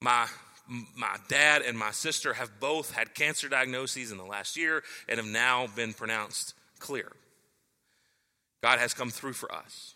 My 0.00 0.28
my 0.66 1.16
dad 1.28 1.62
and 1.62 1.78
my 1.78 1.90
sister 1.90 2.34
have 2.34 2.58
both 2.60 2.92
had 2.92 3.14
cancer 3.14 3.48
diagnoses 3.48 4.10
in 4.10 4.18
the 4.18 4.24
last 4.24 4.56
year 4.56 4.82
and 5.08 5.18
have 5.18 5.28
now 5.28 5.66
been 5.74 5.92
pronounced 5.92 6.54
clear. 6.78 7.12
God 8.62 8.78
has 8.78 8.94
come 8.94 9.10
through 9.10 9.34
for 9.34 9.52
us. 9.52 9.94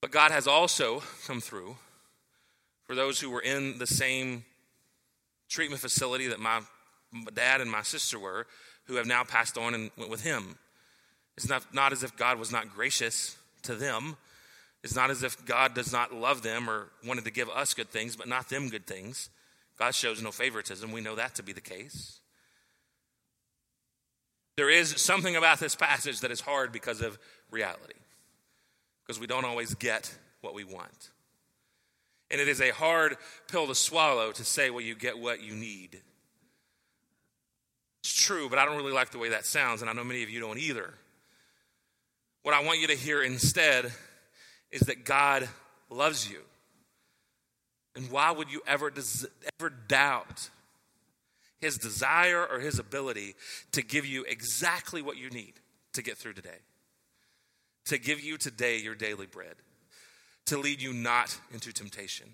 But 0.00 0.12
God 0.12 0.30
has 0.30 0.46
also 0.46 1.02
come 1.26 1.40
through 1.40 1.76
for 2.86 2.94
those 2.94 3.20
who 3.20 3.30
were 3.30 3.42
in 3.42 3.78
the 3.78 3.86
same 3.86 4.44
treatment 5.48 5.80
facility 5.80 6.28
that 6.28 6.40
my 6.40 6.60
dad 7.34 7.60
and 7.60 7.70
my 7.70 7.82
sister 7.82 8.18
were, 8.18 8.46
who 8.84 8.94
have 8.94 9.06
now 9.06 9.24
passed 9.24 9.58
on 9.58 9.74
and 9.74 9.90
went 9.96 10.10
with 10.10 10.22
him. 10.22 10.56
It's 11.36 11.48
not, 11.48 11.74
not 11.74 11.92
as 11.92 12.02
if 12.02 12.16
God 12.16 12.38
was 12.38 12.52
not 12.52 12.74
gracious 12.74 13.36
to 13.62 13.74
them. 13.74 14.16
It's 14.82 14.96
not 14.96 15.10
as 15.10 15.22
if 15.22 15.44
God 15.44 15.74
does 15.74 15.92
not 15.92 16.14
love 16.14 16.42
them 16.42 16.68
or 16.68 16.88
wanted 17.06 17.24
to 17.24 17.30
give 17.30 17.50
us 17.50 17.74
good 17.74 17.90
things, 17.90 18.16
but 18.16 18.28
not 18.28 18.48
them 18.48 18.68
good 18.68 18.86
things. 18.86 19.28
God 19.78 19.94
shows 19.94 20.22
no 20.22 20.30
favoritism. 20.30 20.90
We 20.90 21.00
know 21.00 21.16
that 21.16 21.34
to 21.36 21.42
be 21.42 21.52
the 21.52 21.60
case. 21.60 22.20
There 24.56 24.70
is 24.70 25.00
something 25.00 25.36
about 25.36 25.58
this 25.58 25.74
passage 25.74 26.20
that 26.20 26.30
is 26.30 26.40
hard 26.40 26.72
because 26.72 27.00
of 27.00 27.18
reality, 27.50 27.94
because 29.02 29.20
we 29.20 29.26
don't 29.26 29.44
always 29.44 29.74
get 29.74 30.14
what 30.40 30.54
we 30.54 30.64
want. 30.64 31.10
And 32.30 32.40
it 32.40 32.48
is 32.48 32.60
a 32.60 32.70
hard 32.70 33.16
pill 33.50 33.66
to 33.66 33.74
swallow 33.74 34.32
to 34.32 34.44
say, 34.44 34.70
well, 34.70 34.82
you 34.82 34.94
get 34.94 35.18
what 35.18 35.42
you 35.42 35.54
need. 35.54 36.00
It's 38.02 38.14
true, 38.14 38.48
but 38.48 38.58
I 38.58 38.64
don't 38.64 38.76
really 38.76 38.92
like 38.92 39.10
the 39.10 39.18
way 39.18 39.30
that 39.30 39.44
sounds, 39.44 39.82
and 39.82 39.90
I 39.90 39.92
know 39.92 40.04
many 40.04 40.22
of 40.22 40.30
you 40.30 40.40
don't 40.40 40.58
either. 40.58 40.94
What 42.42 42.54
I 42.54 42.62
want 42.62 42.80
you 42.80 42.86
to 42.86 42.94
hear 42.94 43.22
instead 43.22 43.92
is 44.70 44.82
that 44.82 45.04
God 45.04 45.48
loves 45.88 46.30
you. 46.30 46.40
And 47.96 48.10
why 48.10 48.30
would 48.30 48.50
you 48.50 48.62
ever, 48.66 48.92
ever 49.58 49.70
doubt 49.70 50.48
his 51.60 51.76
desire 51.76 52.46
or 52.46 52.60
his 52.60 52.78
ability 52.78 53.34
to 53.72 53.82
give 53.82 54.06
you 54.06 54.24
exactly 54.24 55.02
what 55.02 55.16
you 55.16 55.28
need 55.30 55.54
to 55.94 56.02
get 56.02 56.16
through 56.16 56.34
today? 56.34 56.58
To 57.86 57.98
give 57.98 58.20
you 58.20 58.38
today 58.38 58.78
your 58.78 58.94
daily 58.94 59.26
bread, 59.26 59.54
to 60.46 60.58
lead 60.58 60.80
you 60.80 60.92
not 60.92 61.36
into 61.52 61.72
temptation, 61.72 62.28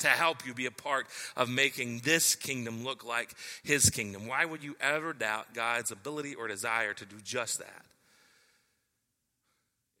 to 0.00 0.08
help 0.08 0.46
you 0.46 0.52
be 0.52 0.66
a 0.66 0.70
part 0.70 1.06
of 1.36 1.48
making 1.48 2.00
this 2.00 2.34
kingdom 2.34 2.84
look 2.84 3.04
like 3.04 3.34
his 3.62 3.88
kingdom. 3.88 4.26
Why 4.26 4.44
would 4.44 4.62
you 4.62 4.76
ever 4.80 5.12
doubt 5.12 5.54
God's 5.54 5.90
ability 5.90 6.34
or 6.34 6.48
desire 6.48 6.92
to 6.92 7.06
do 7.06 7.16
just 7.22 7.60
that? 7.60 7.86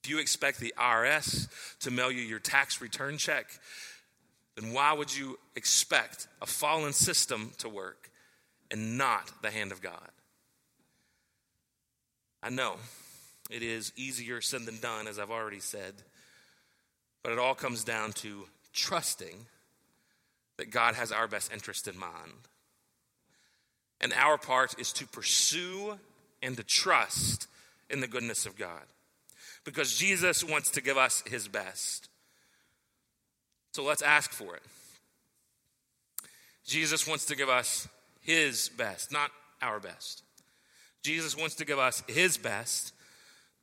If 0.02 0.10
you 0.10 0.18
expect 0.18 0.58
the 0.58 0.74
IRS 0.76 1.48
to 1.80 1.90
mail 1.92 2.10
you 2.10 2.22
your 2.22 2.40
tax 2.40 2.80
return 2.80 3.18
check, 3.18 3.46
then 4.56 4.72
why 4.72 4.92
would 4.92 5.16
you 5.16 5.38
expect 5.54 6.26
a 6.40 6.46
fallen 6.46 6.92
system 6.92 7.52
to 7.58 7.68
work 7.68 8.10
and 8.68 8.98
not 8.98 9.30
the 9.42 9.50
hand 9.50 9.70
of 9.70 9.80
God? 9.80 10.10
I 12.42 12.50
know 12.50 12.76
it 13.48 13.62
is 13.62 13.92
easier 13.94 14.40
said 14.40 14.62
than 14.62 14.80
done, 14.80 15.06
as 15.06 15.20
I've 15.20 15.30
already 15.30 15.60
said, 15.60 15.94
but 17.22 17.32
it 17.32 17.38
all 17.38 17.54
comes 17.54 17.84
down 17.84 18.12
to 18.14 18.46
trusting 18.72 19.46
that 20.56 20.72
God 20.72 20.96
has 20.96 21.12
our 21.12 21.28
best 21.28 21.52
interest 21.52 21.86
in 21.86 21.96
mind. 21.96 22.48
And 24.00 24.12
our 24.14 24.36
part 24.36 24.76
is 24.80 24.92
to 24.94 25.06
pursue 25.06 26.00
and 26.42 26.56
to 26.56 26.64
trust 26.64 27.46
in 27.88 28.00
the 28.00 28.08
goodness 28.08 28.46
of 28.46 28.56
God 28.56 28.82
because 29.64 29.96
Jesus 29.96 30.44
wants 30.44 30.70
to 30.70 30.80
give 30.80 30.96
us 30.96 31.22
his 31.26 31.48
best. 31.48 32.08
So 33.72 33.82
let's 33.82 34.02
ask 34.02 34.30
for 34.32 34.56
it. 34.56 34.62
Jesus 36.64 37.06
wants 37.06 37.24
to 37.26 37.36
give 37.36 37.48
us 37.48 37.88
his 38.20 38.68
best, 38.70 39.12
not 39.12 39.30
our 39.60 39.80
best. 39.80 40.22
Jesus 41.02 41.36
wants 41.36 41.56
to 41.56 41.64
give 41.64 41.78
us 41.78 42.02
his 42.06 42.36
best. 42.36 42.92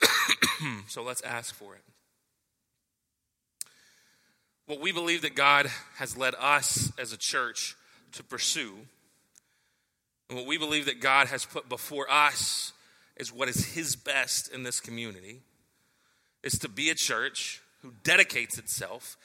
so 0.88 1.04
let's 1.04 1.22
ask 1.22 1.54
for 1.54 1.76
it. 1.76 1.82
What 4.66 4.82
we 4.82 4.92
believe 4.92 5.24
that 5.24 5.36
God 5.36 5.68
has 5.96 6.16
led 6.16 6.36
us 6.40 6.92
as 7.00 7.12
a 7.12 7.18
church 7.18 7.76
to 8.14 8.24
pursue, 8.24 8.74
and 10.30 10.38
what 10.38 10.48
we 10.48 10.58
believe 10.58 10.86
that 10.86 11.00
God 11.00 11.28
has 11.28 11.46
put 11.46 11.68
before 11.70 12.10
us 12.10 12.74
is 13.18 13.34
what 13.34 13.50
is 13.50 13.74
his 13.74 13.96
best 13.96 14.52
in 14.54 14.64
this 14.64 14.80
community 14.80 15.42
is 16.44 16.54
to 16.60 16.70
be 16.70 16.90
a 16.90 16.96
church 16.96 17.62
who 17.82 17.94
dedicates 18.04 18.58
itself 18.58 19.18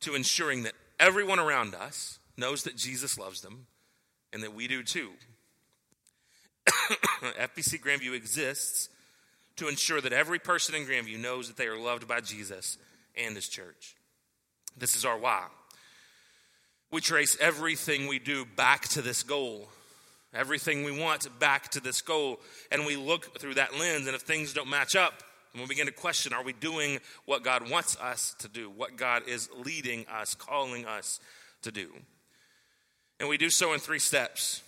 to 0.00 0.14
ensuring 0.14 0.64
that 0.64 0.74
everyone 0.98 1.38
around 1.38 1.74
us 1.74 2.18
knows 2.36 2.64
that 2.64 2.76
Jesus 2.76 3.18
loves 3.18 3.40
them 3.40 3.66
and 4.32 4.42
that 4.42 4.54
we 4.54 4.68
do 4.68 4.82
too. 4.82 5.10
FBC 6.66 7.80
Grandview 7.80 8.14
exists 8.14 8.88
to 9.56 9.68
ensure 9.68 10.00
that 10.00 10.12
every 10.12 10.38
person 10.38 10.74
in 10.74 10.86
Grandview 10.86 11.18
knows 11.18 11.48
that 11.48 11.56
they 11.56 11.66
are 11.66 11.78
loved 11.78 12.08
by 12.08 12.20
Jesus 12.20 12.78
and 13.16 13.34
his 13.34 13.48
church. 13.48 13.96
This 14.76 14.96
is 14.96 15.04
our 15.04 15.18
why. 15.18 15.46
We 16.90 17.00
trace 17.00 17.36
everything 17.40 18.06
we 18.06 18.18
do 18.18 18.44
back 18.44 18.88
to 18.90 19.02
this 19.02 19.22
goal. 19.22 19.68
Everything 20.34 20.84
we 20.84 20.98
want 20.98 21.26
back 21.38 21.70
to 21.70 21.80
this 21.80 22.00
goal. 22.00 22.40
And 22.70 22.86
we 22.86 22.96
look 22.96 23.38
through 23.38 23.54
that 23.54 23.78
lens, 23.78 24.06
and 24.06 24.14
if 24.14 24.22
things 24.22 24.52
don't 24.52 24.68
match 24.68 24.96
up, 24.96 25.22
and 25.52 25.62
we 25.62 25.68
begin 25.68 25.86
to 25.86 25.92
question 25.92 26.32
are 26.32 26.42
we 26.42 26.52
doing 26.52 26.98
what 27.26 27.42
God 27.42 27.70
wants 27.70 27.96
us 27.98 28.34
to 28.38 28.48
do, 28.48 28.70
what 28.70 28.96
God 28.96 29.28
is 29.28 29.48
leading 29.56 30.06
us, 30.06 30.34
calling 30.34 30.86
us 30.86 31.20
to 31.62 31.70
do? 31.70 31.90
And 33.20 33.28
we 33.28 33.36
do 33.36 33.50
so 33.50 33.72
in 33.72 33.78
three 33.78 33.98
steps. 33.98 34.62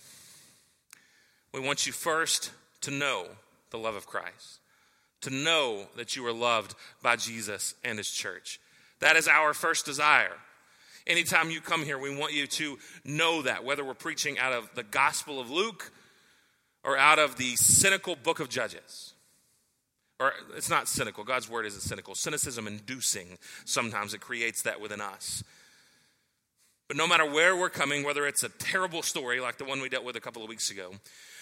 We 1.53 1.59
want 1.59 1.87
you 1.87 1.93
first 1.93 2.51
to 2.81 2.91
know 2.91 3.27
the 3.71 3.77
love 3.77 3.95
of 3.95 4.05
Christ, 4.05 4.59
to 5.21 5.29
know 5.29 5.87
that 5.95 6.15
you 6.15 6.25
are 6.27 6.33
loved 6.33 6.75
by 7.01 7.15
Jesus 7.15 7.73
and 7.83 7.97
his 7.97 8.09
church. 8.09 8.59
That 8.99 9.15
is 9.15 9.27
our 9.27 9.53
first 9.53 9.85
desire. 9.85 10.37
Anytime 11.07 11.49
you 11.49 11.61
come 11.61 11.83
here, 11.83 11.97
we 11.97 12.15
want 12.15 12.33
you 12.33 12.47
to 12.47 12.77
know 13.03 13.41
that, 13.41 13.63
whether 13.63 13.83
we're 13.83 13.93
preaching 13.93 14.39
out 14.39 14.53
of 14.53 14.69
the 14.75 14.83
Gospel 14.83 15.39
of 15.39 15.49
Luke 15.49 15.91
or 16.83 16.97
out 16.97 17.19
of 17.19 17.37
the 17.37 17.55
cynical 17.55 18.15
book 18.15 18.39
of 18.39 18.49
Judges 18.49 19.14
or 20.19 20.33
it's 20.55 20.69
not 20.69 20.87
cynical. 20.87 21.23
God's 21.23 21.49
word 21.49 21.65
isn't 21.65 21.81
cynical. 21.81 22.15
Cynicism 22.15 22.67
inducing, 22.67 23.37
sometimes 23.65 24.13
it 24.13 24.21
creates 24.21 24.61
that 24.61 24.79
within 24.79 25.01
us. 25.01 25.43
But 26.87 26.97
no 26.97 27.07
matter 27.07 27.29
where 27.29 27.55
we're 27.55 27.69
coming, 27.69 28.03
whether 28.03 28.27
it's 28.27 28.43
a 28.43 28.49
terrible 28.49 29.01
story 29.01 29.39
like 29.39 29.57
the 29.57 29.65
one 29.65 29.81
we 29.81 29.89
dealt 29.89 30.05
with 30.05 30.15
a 30.15 30.21
couple 30.21 30.43
of 30.43 30.49
weeks 30.49 30.69
ago, 30.69 30.93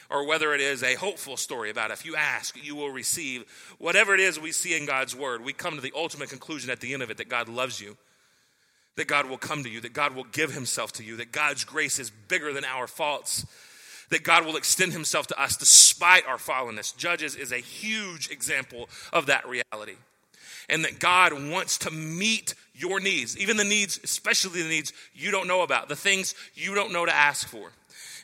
or 0.09 0.25
whether 0.25 0.53
it 0.53 0.61
is 0.61 0.83
a 0.83 0.95
hopeful 0.95 1.37
story 1.37 1.69
about 1.69 1.91
if 1.91 2.05
you 2.05 2.15
ask, 2.15 2.55
you 2.63 2.75
will 2.75 2.89
receive, 2.89 3.43
whatever 3.77 4.13
it 4.13 4.19
is 4.19 4.39
we 4.39 4.51
see 4.51 4.75
in 4.75 4.85
God's 4.85 5.15
word, 5.15 5.43
we 5.43 5.53
come 5.53 5.75
to 5.75 5.81
the 5.81 5.93
ultimate 5.95 6.29
conclusion 6.29 6.69
at 6.69 6.79
the 6.79 6.93
end 6.93 7.03
of 7.03 7.11
it 7.11 7.17
that 7.17 7.29
God 7.29 7.49
loves 7.49 7.81
you, 7.81 7.97
that 8.95 9.07
God 9.07 9.29
will 9.29 9.37
come 9.37 9.63
to 9.63 9.69
you, 9.69 9.81
that 9.81 9.93
God 9.93 10.15
will 10.15 10.25
give 10.25 10.53
himself 10.53 10.91
to 10.93 11.03
you, 11.03 11.17
that 11.17 11.31
God's 11.31 11.63
grace 11.63 11.99
is 11.99 12.09
bigger 12.09 12.53
than 12.53 12.65
our 12.65 12.87
faults, 12.87 13.45
that 14.13 14.23
God 14.23 14.45
will 14.45 14.55
extend 14.55 14.93
himself 14.93 15.27
to 15.27 15.41
us 15.41 15.57
despite 15.57 16.25
our 16.27 16.37
fallenness. 16.37 16.95
Judges 16.95 17.35
is 17.35 17.51
a 17.51 17.57
huge 17.57 18.29
example 18.29 18.89
of 19.11 19.25
that 19.25 19.47
reality. 19.47 19.95
And 20.69 20.85
that 20.85 20.99
God 20.99 21.33
wants 21.33 21.77
to 21.79 21.91
meet 21.91 22.55
your 22.73 22.99
needs, 22.99 23.37
even 23.37 23.57
the 23.57 23.63
needs, 23.63 23.99
especially 24.03 24.63
the 24.63 24.69
needs 24.69 24.93
you 25.13 25.29
don't 25.29 25.47
know 25.47 25.61
about, 25.61 25.89
the 25.89 25.95
things 25.95 26.35
you 26.55 26.73
don't 26.73 26.93
know 26.93 27.05
to 27.05 27.13
ask 27.13 27.47
for. 27.47 27.71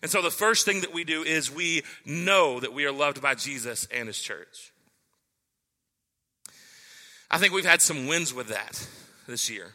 And 0.02 0.10
so 0.10 0.21
the 0.21 0.32
first 0.32 0.65
thing 0.65 0.82
that 0.82 0.93
we 0.93 1.04
do 1.04 1.23
is 1.23 1.54
we 1.54 1.84
know 2.06 2.60
that 2.60 2.73
we 2.73 2.86
are 2.86 2.91
loved 2.91 3.21
by 3.21 3.36
Jesus 3.36 3.88
and 3.93 4.08
his 4.08 4.19
church. 4.19 4.71
I 7.30 7.38
think 7.38 7.54
we've 7.54 7.65
had 7.65 7.82
some 7.82 8.08
wins 8.08 8.34
with 8.34 8.47
that 8.47 8.88
this 9.28 9.49
year. 9.49 9.73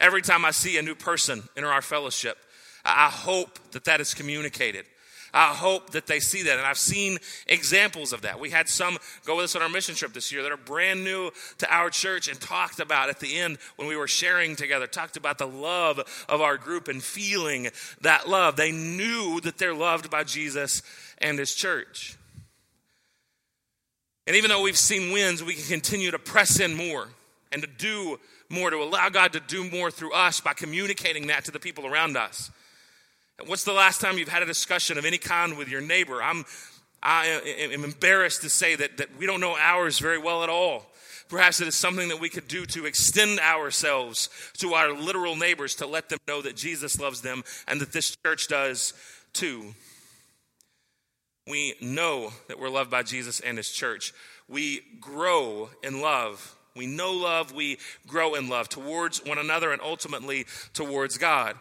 Every 0.00 0.22
time 0.22 0.44
I 0.44 0.50
see 0.50 0.78
a 0.78 0.82
new 0.82 0.96
person 0.96 1.44
enter 1.56 1.70
our 1.70 1.82
fellowship, 1.82 2.36
I 2.84 3.08
hope 3.08 3.58
that 3.70 3.84
that 3.84 4.00
is 4.00 4.12
communicated. 4.12 4.86
I 5.34 5.54
hope 5.54 5.90
that 5.90 6.06
they 6.06 6.20
see 6.20 6.42
that. 6.42 6.58
And 6.58 6.66
I've 6.66 6.78
seen 6.78 7.18
examples 7.46 8.12
of 8.12 8.22
that. 8.22 8.38
We 8.38 8.50
had 8.50 8.68
some 8.68 8.98
go 9.24 9.36
with 9.36 9.46
us 9.46 9.56
on 9.56 9.62
our 9.62 9.68
mission 9.68 9.94
trip 9.94 10.12
this 10.12 10.30
year 10.30 10.42
that 10.42 10.52
are 10.52 10.58
brand 10.58 11.04
new 11.04 11.30
to 11.58 11.74
our 11.74 11.88
church 11.88 12.28
and 12.28 12.38
talked 12.40 12.80
about 12.80 13.08
at 13.08 13.20
the 13.20 13.38
end 13.38 13.58
when 13.76 13.88
we 13.88 13.96
were 13.96 14.08
sharing 14.08 14.56
together, 14.56 14.86
talked 14.86 15.16
about 15.16 15.38
the 15.38 15.46
love 15.46 16.00
of 16.28 16.40
our 16.40 16.58
group 16.58 16.88
and 16.88 17.02
feeling 17.02 17.68
that 18.02 18.28
love. 18.28 18.56
They 18.56 18.72
knew 18.72 19.40
that 19.40 19.56
they're 19.56 19.74
loved 19.74 20.10
by 20.10 20.24
Jesus 20.24 20.82
and 21.18 21.38
his 21.38 21.54
church. 21.54 22.18
And 24.26 24.36
even 24.36 24.50
though 24.50 24.62
we've 24.62 24.78
seen 24.78 25.12
wins, 25.12 25.42
we 25.42 25.54
can 25.54 25.64
continue 25.64 26.10
to 26.10 26.18
press 26.18 26.60
in 26.60 26.74
more 26.74 27.08
and 27.50 27.62
to 27.62 27.68
do 27.68 28.20
more, 28.48 28.70
to 28.70 28.76
allow 28.76 29.08
God 29.08 29.32
to 29.32 29.40
do 29.40 29.68
more 29.70 29.90
through 29.90 30.12
us 30.12 30.40
by 30.40 30.52
communicating 30.52 31.28
that 31.28 31.46
to 31.46 31.50
the 31.50 31.58
people 31.58 31.86
around 31.86 32.16
us. 32.16 32.50
What's 33.46 33.64
the 33.64 33.72
last 33.72 34.00
time 34.00 34.18
you've 34.18 34.28
had 34.28 34.42
a 34.42 34.46
discussion 34.46 34.98
of 34.98 35.04
any 35.04 35.18
kind 35.18 35.56
with 35.56 35.68
your 35.68 35.80
neighbor? 35.80 36.22
I'm, 36.22 36.44
I 37.02 37.26
am 37.72 37.84
embarrassed 37.84 38.42
to 38.42 38.50
say 38.50 38.76
that, 38.76 38.98
that 38.98 39.16
we 39.18 39.26
don't 39.26 39.40
know 39.40 39.56
ours 39.58 39.98
very 39.98 40.18
well 40.18 40.42
at 40.42 40.48
all. 40.48 40.86
Perhaps 41.28 41.60
it 41.60 41.68
is 41.68 41.74
something 41.74 42.08
that 42.08 42.20
we 42.20 42.28
could 42.28 42.46
do 42.46 42.66
to 42.66 42.84
extend 42.84 43.40
ourselves 43.40 44.28
to 44.58 44.74
our 44.74 44.92
literal 44.92 45.34
neighbors 45.34 45.74
to 45.76 45.86
let 45.86 46.08
them 46.08 46.18
know 46.28 46.42
that 46.42 46.56
Jesus 46.56 47.00
loves 47.00 47.22
them 47.22 47.42
and 47.66 47.80
that 47.80 47.92
this 47.92 48.16
church 48.24 48.48
does 48.48 48.92
too. 49.32 49.74
We 51.48 51.74
know 51.80 52.32
that 52.48 52.60
we're 52.60 52.68
loved 52.68 52.90
by 52.90 53.02
Jesus 53.02 53.40
and 53.40 53.56
his 53.56 53.70
church. 53.70 54.12
We 54.46 54.82
grow 55.00 55.70
in 55.82 56.00
love. 56.00 56.54
We 56.76 56.86
know 56.86 57.12
love. 57.12 57.52
We 57.52 57.78
grow 58.06 58.34
in 58.34 58.48
love 58.48 58.68
towards 58.68 59.24
one 59.24 59.38
another 59.38 59.72
and 59.72 59.82
ultimately 59.82 60.46
towards 60.74 61.18
God. 61.18 61.56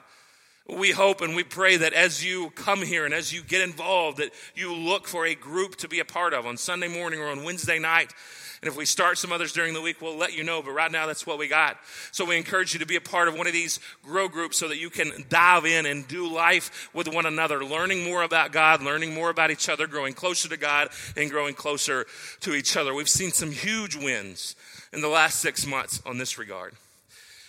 We 0.71 0.91
hope 0.91 1.19
and 1.19 1.35
we 1.35 1.43
pray 1.43 1.75
that 1.77 1.91
as 1.91 2.23
you 2.23 2.49
come 2.51 2.81
here 2.81 3.03
and 3.03 3.13
as 3.13 3.33
you 3.33 3.41
get 3.43 3.61
involved, 3.61 4.19
that 4.19 4.31
you 4.55 4.73
look 4.73 5.05
for 5.05 5.25
a 5.25 5.35
group 5.35 5.75
to 5.77 5.89
be 5.89 5.99
a 5.99 6.05
part 6.05 6.33
of 6.33 6.45
on 6.45 6.55
Sunday 6.55 6.87
morning 6.87 7.19
or 7.19 7.27
on 7.27 7.43
Wednesday 7.43 7.77
night. 7.77 8.13
And 8.61 8.69
if 8.69 8.77
we 8.77 8.85
start 8.85 9.17
some 9.17 9.31
others 9.31 9.53
during 9.53 9.73
the 9.73 9.81
week, 9.81 10.01
we'll 10.01 10.15
let 10.15 10.33
you 10.33 10.43
know. 10.43 10.61
But 10.61 10.71
right 10.71 10.91
now, 10.91 11.07
that's 11.07 11.25
what 11.25 11.39
we 11.39 11.47
got. 11.47 11.77
So 12.11 12.23
we 12.25 12.37
encourage 12.37 12.73
you 12.73 12.79
to 12.79 12.85
be 12.85 12.95
a 12.95 13.01
part 13.01 13.27
of 13.27 13.35
one 13.35 13.47
of 13.47 13.53
these 13.53 13.79
grow 14.03 14.29
groups 14.29 14.59
so 14.59 14.67
that 14.67 14.77
you 14.77 14.89
can 14.91 15.11
dive 15.29 15.65
in 15.65 15.87
and 15.87 16.07
do 16.07 16.31
life 16.31 16.89
with 16.93 17.07
one 17.07 17.25
another, 17.25 17.65
learning 17.65 18.03
more 18.05 18.21
about 18.21 18.51
God, 18.51 18.83
learning 18.83 19.13
more 19.13 19.29
about 19.31 19.51
each 19.51 19.67
other, 19.67 19.87
growing 19.87 20.13
closer 20.13 20.47
to 20.47 20.57
God, 20.57 20.89
and 21.17 21.29
growing 21.29 21.55
closer 21.55 22.05
to 22.41 22.53
each 22.53 22.77
other. 22.77 22.93
We've 22.93 23.09
seen 23.09 23.31
some 23.31 23.51
huge 23.51 23.95
wins 23.95 24.55
in 24.93 25.01
the 25.01 25.09
last 25.09 25.39
six 25.39 25.65
months 25.65 26.01
on 26.05 26.19
this 26.19 26.37
regard. 26.37 26.75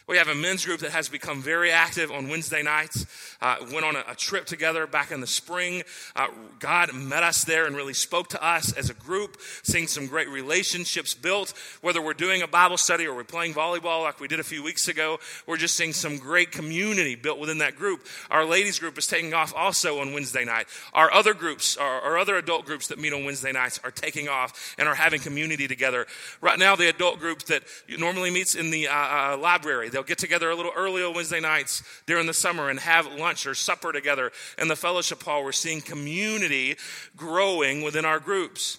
We 0.09 0.17
have 0.19 0.29
a 0.29 0.35
men's 0.35 0.65
group 0.65 0.81
that 0.81 0.91
has 0.91 1.09
become 1.09 1.43
very 1.43 1.71
active 1.71 2.11
on 2.11 2.29
Wednesday 2.29 2.62
nights. 2.62 3.07
Uh, 3.41 3.57
went 3.73 3.85
on 3.85 3.97
a, 3.97 4.05
a, 4.09 4.15
trip 4.15 4.47
together 4.47 4.87
back 4.87 5.11
in 5.11 5.21
the 5.21 5.27
spring. 5.27 5.83
Uh, 6.17 6.29
God 6.59 6.93
met 6.95 7.23
us 7.23 7.45
there 7.45 7.67
and 7.67 7.77
really 7.77 7.95
spoke 7.95 8.29
to 8.29 8.45
us 8.45 8.73
as 8.73 8.91
a 8.91 8.95
group, 8.95 9.37
seeing 9.62 9.87
some 9.87 10.07
great 10.07 10.29
relationships 10.29 11.15
built. 11.15 11.55
Whether 11.81 12.01
we're 12.01 12.15
doing 12.15 12.43
a 12.43 12.47
Bible 12.47 12.77
study 12.77 13.07
or 13.07 13.15
we're 13.15 13.25
playing 13.25 13.55
volleyball 13.55 14.03
like 14.03 14.21
we 14.21 14.29
did 14.29 14.41
a 14.41 14.45
few 14.45 14.62
weeks 14.62 14.88
ago, 14.88 15.19
we're 15.47 15.57
just 15.57 15.77
seeing 15.77 15.93
some 15.93 16.19
great 16.19 16.51
community 16.53 17.15
built 17.15 17.38
within 17.38 17.59
that 17.59 17.77
group. 17.77 18.07
Our 18.31 18.45
ladies 18.45 18.79
group 18.79 18.99
is 18.99 19.07
taking 19.07 19.35
off 19.35 19.53
also 19.57 20.01
on 20.01 20.12
Wednesday 20.12 20.45
night. 20.45 20.67
Our 20.93 21.12
other 21.12 21.35
groups, 21.35 21.77
our, 21.77 22.01
our 22.01 22.19
other 22.19 22.37
adult 22.37 22.65
groups 22.65 22.88
that 22.88 22.99
meet 22.99 23.12
on 23.12 23.25
Wednesday 23.25 23.53
nights 23.53 23.81
are 23.85 23.91
taking 23.91 24.29
off 24.29 24.75
and 24.79 24.88
are 24.88 24.95
having 24.95 25.21
community 25.21 25.69
together. 25.69 26.07
Right 26.41 26.59
now, 26.59 26.77
the 26.77 26.88
adult 26.88 27.19
group 27.21 27.43
that 27.45 27.62
normally 27.88 28.31
meets 28.31 28.55
in 28.55 28.71
the 28.71 28.88
uh, 28.88 28.95
uh 28.95 29.37
library, 29.37 29.88
They'll 29.93 30.03
get 30.03 30.19
together 30.19 30.51
a 30.51 30.57
little 30.57 30.73
early 30.75 31.05
on 31.05 31.15
Wednesday 31.15 31.41
nights 31.41 31.83
during 32.07 32.27
the 32.27 32.35
summer 32.35 32.71
and 32.71 32.81
have 32.81 33.07
lunch 33.13 33.47
or 33.47 33.55
supper 33.55 33.93
together 33.93 34.33
in 34.59 34.69
the 34.69 34.77
fellowship 34.77 35.23
hall. 35.23 35.45
We're 35.45 35.53
seeing 35.53 35.81
community 35.81 36.77
growing 37.17 37.83
within 37.83 38.05
our 38.05 38.19
groups. 38.19 38.79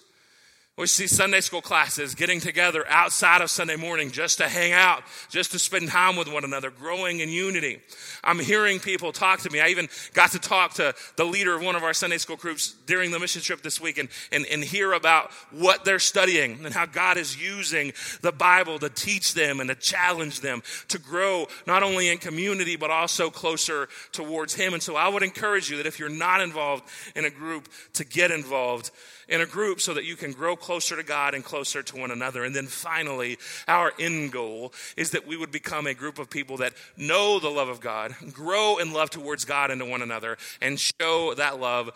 We 0.76 0.88
see 0.88 1.06
Sunday 1.06 1.40
school 1.40 1.62
classes 1.62 2.16
getting 2.16 2.40
together 2.40 2.84
outside 2.88 3.42
of 3.42 3.50
Sunday 3.50 3.76
morning 3.76 4.10
just 4.10 4.38
to 4.38 4.48
hang 4.48 4.72
out, 4.72 5.04
just 5.28 5.52
to 5.52 5.58
spend 5.60 5.88
time 5.88 6.16
with 6.16 6.26
one 6.26 6.42
another, 6.42 6.68
growing 6.68 7.20
in 7.20 7.28
unity. 7.28 7.80
I'm 8.24 8.40
hearing 8.40 8.80
people 8.80 9.12
talk 9.12 9.38
to 9.42 9.50
me. 9.50 9.60
I 9.60 9.68
even 9.68 9.88
got 10.14 10.32
to 10.32 10.40
talk 10.40 10.74
to 10.74 10.92
the 11.14 11.24
leader 11.24 11.54
of 11.54 11.62
one 11.62 11.76
of 11.76 11.84
our 11.84 11.94
Sunday 11.94 12.18
school 12.18 12.34
groups 12.34 12.74
during 12.86 13.12
the 13.12 13.20
mission 13.20 13.40
trip 13.40 13.62
this 13.62 13.80
week 13.80 13.98
and, 13.98 14.08
and, 14.32 14.46
and 14.50 14.64
hear 14.64 14.94
about 14.94 15.30
what 15.52 15.84
they're 15.84 16.00
studying 16.00 16.64
and 16.64 16.74
how 16.74 16.86
God 16.86 17.18
is 17.18 17.40
using 17.40 17.92
the 18.22 18.32
Bible 18.32 18.80
to 18.80 18.88
teach 18.88 19.34
them 19.34 19.60
and 19.60 19.70
to 19.70 19.76
challenge 19.76 20.40
them 20.40 20.60
to 20.88 20.98
grow 20.98 21.46
not 21.68 21.84
only 21.84 22.08
in 22.08 22.18
community 22.18 22.74
but 22.74 22.90
also 22.90 23.30
closer 23.30 23.88
towards 24.10 24.54
Him. 24.54 24.74
And 24.74 24.82
so 24.82 24.96
I 24.96 25.06
would 25.06 25.22
encourage 25.22 25.70
you 25.70 25.76
that 25.76 25.86
if 25.86 26.00
you're 26.00 26.08
not 26.08 26.40
involved 26.40 26.82
in 27.14 27.24
a 27.24 27.30
group, 27.30 27.68
to 27.92 28.04
get 28.04 28.32
involved 28.32 28.90
in 29.28 29.40
a 29.40 29.46
group 29.46 29.80
so 29.80 29.94
that 29.94 30.04
you 30.04 30.16
can 30.16 30.32
grow 30.32 30.56
closer 30.56 30.96
to 30.96 31.02
God 31.02 31.34
and 31.34 31.44
closer 31.44 31.82
to 31.82 31.96
one 31.96 32.10
another. 32.10 32.44
And 32.44 32.54
then 32.54 32.66
finally, 32.66 33.38
our 33.66 33.92
end 33.98 34.32
goal 34.32 34.72
is 34.96 35.10
that 35.10 35.26
we 35.26 35.36
would 35.36 35.52
become 35.52 35.86
a 35.86 35.94
group 35.94 36.18
of 36.18 36.30
people 36.30 36.58
that 36.58 36.74
know 36.96 37.38
the 37.38 37.48
love 37.48 37.68
of 37.68 37.80
God, 37.80 38.14
grow 38.32 38.78
in 38.78 38.92
love 38.92 39.10
towards 39.10 39.44
God 39.44 39.70
and 39.70 39.80
to 39.80 39.86
one 39.86 40.02
another, 40.02 40.36
and 40.60 40.78
show 40.78 41.34
that 41.34 41.60
love 41.60 41.90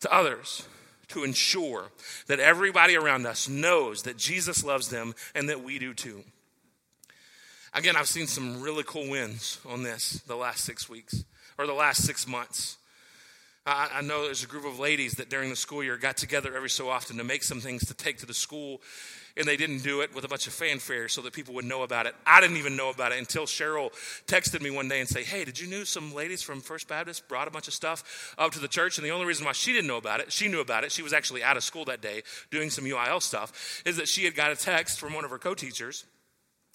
to 0.00 0.14
others 0.14 0.66
to 1.08 1.24
ensure 1.24 1.90
that 2.26 2.40
everybody 2.40 2.96
around 2.96 3.26
us 3.26 3.48
knows 3.48 4.02
that 4.02 4.16
Jesus 4.16 4.64
loves 4.64 4.88
them 4.88 5.14
and 5.34 5.48
that 5.48 5.62
we 5.62 5.78
do 5.78 5.94
too. 5.94 6.24
Again, 7.72 7.96
I've 7.96 8.08
seen 8.08 8.26
some 8.26 8.62
really 8.62 8.84
cool 8.84 9.08
wins 9.08 9.60
on 9.68 9.82
this 9.82 10.22
the 10.26 10.36
last 10.36 10.64
six 10.64 10.88
weeks 10.88 11.24
or 11.58 11.66
the 11.66 11.74
last 11.74 12.04
six 12.04 12.26
months. 12.26 12.78
I, 13.66 13.88
I 13.94 14.00
know 14.00 14.24
there's 14.24 14.44
a 14.44 14.46
group 14.46 14.64
of 14.64 14.78
ladies 14.78 15.14
that 15.14 15.28
during 15.28 15.50
the 15.50 15.56
school 15.56 15.82
year 15.82 15.96
got 15.96 16.16
together 16.16 16.56
every 16.56 16.70
so 16.70 16.88
often 16.88 17.16
to 17.18 17.24
make 17.24 17.42
some 17.42 17.60
things 17.60 17.84
to 17.86 17.94
take 17.94 18.18
to 18.18 18.26
the 18.26 18.34
school 18.34 18.80
and 19.36 19.46
they 19.46 19.56
didn't 19.56 19.80
do 19.80 20.00
it 20.00 20.14
with 20.14 20.24
a 20.24 20.28
bunch 20.28 20.46
of 20.46 20.54
fanfare 20.54 21.08
so 21.08 21.20
that 21.20 21.32
people 21.32 21.52
would 21.54 21.64
know 21.64 21.82
about 21.82 22.06
it. 22.06 22.14
I 22.24 22.40
didn't 22.40 22.56
even 22.56 22.74
know 22.74 22.88
about 22.88 23.12
it 23.12 23.18
until 23.18 23.44
Cheryl 23.44 23.90
texted 24.26 24.62
me 24.62 24.70
one 24.70 24.88
day 24.88 25.00
and 25.00 25.08
say, 25.08 25.24
"Hey, 25.24 25.44
did 25.44 25.58
you 25.58 25.66
know 25.66 25.84
some 25.84 26.14
ladies 26.14 26.42
from 26.42 26.62
First 26.62 26.88
Baptist 26.88 27.28
brought 27.28 27.46
a 27.46 27.50
bunch 27.50 27.68
of 27.68 27.74
stuff 27.74 28.34
up 28.38 28.52
to 28.52 28.58
the 28.58 28.68
church?" 28.68 28.96
And 28.96 29.04
the 29.04 29.10
only 29.10 29.26
reason 29.26 29.44
why 29.44 29.52
she 29.52 29.72
didn't 29.72 29.88
know 29.88 29.98
about 29.98 30.20
it, 30.20 30.32
she 30.32 30.48
knew 30.48 30.60
about 30.60 30.84
it. 30.84 30.92
She 30.92 31.02
was 31.02 31.12
actually 31.12 31.42
out 31.42 31.58
of 31.58 31.64
school 31.64 31.84
that 31.86 32.00
day 32.00 32.22
doing 32.50 32.70
some 32.70 32.84
UIL 32.84 33.20
stuff. 33.20 33.82
Is 33.84 33.96
that 33.96 34.08
she 34.08 34.24
had 34.24 34.34
got 34.34 34.52
a 34.52 34.56
text 34.56 34.98
from 34.98 35.12
one 35.12 35.24
of 35.24 35.30
her 35.30 35.38
co-teachers 35.38 36.06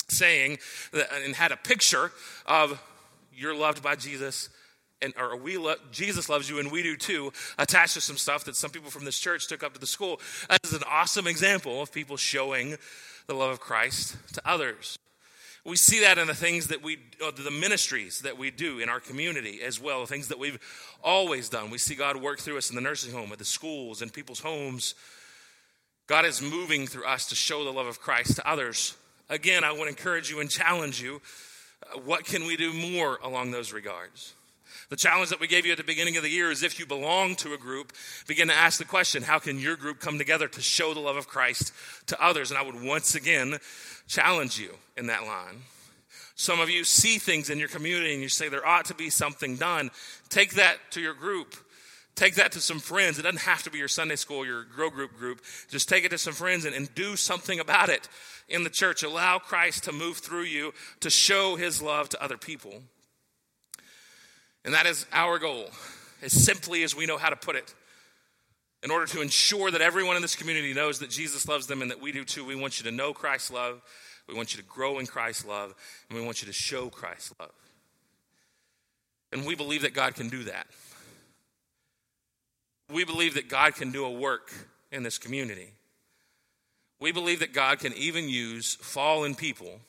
saying 0.08 0.60
that, 0.92 1.12
and 1.14 1.36
had 1.36 1.52
a 1.52 1.58
picture 1.58 2.12
of 2.46 2.80
"You're 3.34 3.56
loved 3.56 3.82
by 3.82 3.96
Jesus." 3.96 4.50
And 5.02 5.14
or 5.18 5.36
we 5.36 5.58
lo- 5.58 5.76
Jesus 5.92 6.30
loves 6.30 6.50
you 6.50 6.60
and 6.60 6.72
we 6.72 6.84
do 6.84 6.96
too, 6.96 7.34
attached 7.58 7.96
to 7.96 8.02
some 8.02 8.18
stuff 8.18 8.44
that 8.46 8.56
some 8.56 8.72
people 8.72 8.90
from 8.90 9.06
this 9.06 9.20
church 9.20 9.48
took 9.48 9.64
up 9.64 9.74
to 9.74 9.80
the 9.80 9.88
school. 9.88 10.20
That 10.50 10.60
is 10.64 10.74
an 10.74 10.84
awesome 10.88 11.28
example 11.28 11.82
of 11.82 11.92
people 11.92 12.18
showing 12.18 12.78
the 13.28 13.34
love 13.34 13.52
of 13.52 13.60
Christ 13.60 14.18
to 14.34 14.42
others. 14.46 14.98
We 15.64 15.76
see 15.76 16.02
that 16.02 16.18
in 16.18 16.26
the 16.26 16.34
things 16.34 16.68
that 16.68 16.82
we, 16.82 16.98
uh, 17.24 17.32
the 17.32 17.52
ministries 17.52 18.22
that 18.22 18.38
we 18.38 18.50
do 18.50 18.80
in 18.80 18.90
our 18.90 19.00
community 19.00 19.62
as 19.62 19.80
well, 19.80 20.02
the 20.02 20.08
things 20.08 20.28
that 20.30 20.40
we've 20.40 20.60
always 21.04 21.50
done. 21.50 21.70
We 21.70 21.78
see 21.78 21.94
God 21.94 22.18
work 22.18 22.40
through 22.40 22.58
us 22.58 22.70
in 22.70 22.76
the 22.76 22.82
nursing 22.82 23.14
home, 23.14 23.32
at 23.32 23.38
the 23.38 23.46
schools, 23.46 24.02
in 24.02 24.10
people's 24.10 24.40
homes. 24.40 24.96
God 26.08 26.26
is 26.26 26.42
moving 26.42 26.88
through 26.88 27.06
us 27.06 27.28
to 27.28 27.36
show 27.36 27.64
the 27.64 27.72
love 27.72 27.86
of 27.86 28.02
Christ 28.02 28.38
to 28.38 28.50
others. 28.50 28.98
Again, 29.30 29.64
I 29.64 29.72
would 29.72 29.88
encourage 29.88 30.32
you 30.32 30.40
and 30.40 30.50
challenge 30.50 31.00
you. 31.00 31.22
Uh, 31.84 32.00
what 32.00 32.26
can 32.26 32.46
we 32.46 32.58
do 32.58 32.74
more 32.74 33.20
along 33.24 33.52
those 33.52 33.72
regards? 33.72 34.34
The 34.92 34.98
challenge 34.98 35.30
that 35.30 35.40
we 35.40 35.48
gave 35.48 35.66
you 35.66 35.72
at 35.72 35.78
the 35.78 35.86
beginning 35.86 36.18
of 36.18 36.24
the 36.24 36.30
year 36.30 36.52
is 36.52 36.64
if 36.64 36.78
you 36.78 36.86
belong 36.86 37.36
to 37.38 37.54
a 37.54 37.58
group, 37.58 37.94
begin 38.28 38.50
to 38.50 38.54
ask 38.54 38.78
the 38.78 38.84
question 38.84 39.24
how 39.24 39.40
can 39.40 39.58
your 39.58 39.78
group 39.78 40.02
come 40.02 40.18
together 40.18 40.50
to 40.50 40.62
show 40.62 40.94
the 40.94 41.00
love 41.00 41.16
of 41.16 41.30
Christ 41.30 41.72
to 42.08 42.22
others? 42.22 42.52
And 42.52 42.58
I 42.58 42.62
would 42.62 42.84
once 42.84 43.16
again 43.16 43.58
challenge 44.10 44.60
you 44.60 44.76
in 44.98 45.08
that 45.08 45.24
line. 45.24 45.62
Some 46.36 46.60
of 46.60 46.70
you 46.70 46.84
see 46.84 47.20
things 47.20 47.50
in 47.50 47.58
your 47.58 47.70
community 47.70 48.12
and 48.12 48.22
you 48.22 48.28
say 48.28 48.50
there 48.50 48.68
ought 48.68 48.84
to 48.86 48.94
be 48.94 49.10
something 49.10 49.56
done. 49.56 49.92
Take 50.28 50.56
that 50.56 50.76
to 50.92 51.00
your 51.00 51.14
group. 51.14 51.56
Take 52.16 52.36
that 52.36 52.52
to 52.52 52.60
some 52.60 52.80
friends. 52.80 53.18
It 53.18 53.22
doesn't 53.22 53.40
have 53.40 53.64
to 53.64 53.72
be 53.72 53.78
your 53.78 53.88
Sunday 53.88 54.18
school, 54.18 54.46
your 54.46 54.66
grow 54.66 54.90
group 54.90 55.16
group. 55.18 55.40
Just 55.70 55.88
take 55.88 56.04
it 56.04 56.10
to 56.10 56.18
some 56.18 56.34
friends 56.34 56.66
and, 56.66 56.76
and 56.76 56.94
do 56.96 57.16
something 57.16 57.62
about 57.62 57.88
it 57.88 58.10
in 58.50 58.66
the 58.66 58.70
church. 58.70 59.04
Allow 59.04 59.40
Christ 59.40 59.86
to 59.86 59.94
move 59.94 60.18
through 60.18 60.44
you 60.44 60.74
to 61.00 61.10
show 61.10 61.56
his 61.56 61.82
love 61.82 62.10
to 62.10 62.22
other 62.22 62.38
people. 62.38 62.82
And 64.64 64.74
that 64.74 64.86
is 64.86 65.06
our 65.12 65.40
goal, 65.40 65.70
as 66.22 66.32
simply 66.32 66.84
as 66.84 66.96
we 66.96 67.06
know 67.06 67.18
how 67.18 67.30
to 67.30 67.36
put 67.36 67.56
it. 67.56 67.74
In 68.84 68.90
order 68.90 69.06
to 69.08 69.22
ensure 69.22 69.70
that 69.70 69.82
everyone 69.82 70.16
in 70.16 70.22
this 70.22 70.36
community 70.36 70.74
knows 70.74 71.00
that 71.00 71.10
Jesus 71.10 71.48
loves 71.48 71.68
them 71.68 71.82
and 71.82 71.92
that 71.92 72.02
we 72.02 72.12
do 72.12 72.24
too, 72.24 72.44
we 72.46 72.56
want 72.56 72.80
you 72.80 72.90
to 72.90 72.96
know 72.96 73.14
Christ's 73.14 73.52
love. 73.52 73.82
We 74.28 74.34
want 74.34 74.56
you 74.56 74.62
to 74.62 74.68
grow 74.68 75.00
in 75.00 75.06
Christ's 75.06 75.46
love. 75.46 75.76
And 76.10 76.18
we 76.18 76.26
want 76.26 76.42
you 76.42 76.48
to 76.48 76.54
show 76.54 76.90
Christ's 76.90 77.34
love. 77.40 77.52
And 79.32 79.46
we 79.46 79.56
believe 79.56 79.84
that 79.84 79.94
God 79.94 80.16
can 80.16 80.30
do 80.30 80.44
that. 80.46 80.68
We 82.92 83.06
believe 83.06 83.36
that 83.36 83.50
God 83.50 83.76
can 83.76 83.92
do 83.92 84.04
a 84.06 84.12
work 84.12 84.52
in 84.92 85.04
this 85.04 85.18
community. 85.18 85.70
We 87.00 87.12
believe 87.12 87.40
that 87.40 87.54
God 87.54 87.80
can 87.80 87.94
even 87.94 88.30
use 88.30 88.76
fallen 88.76 89.34
people, 89.34 89.80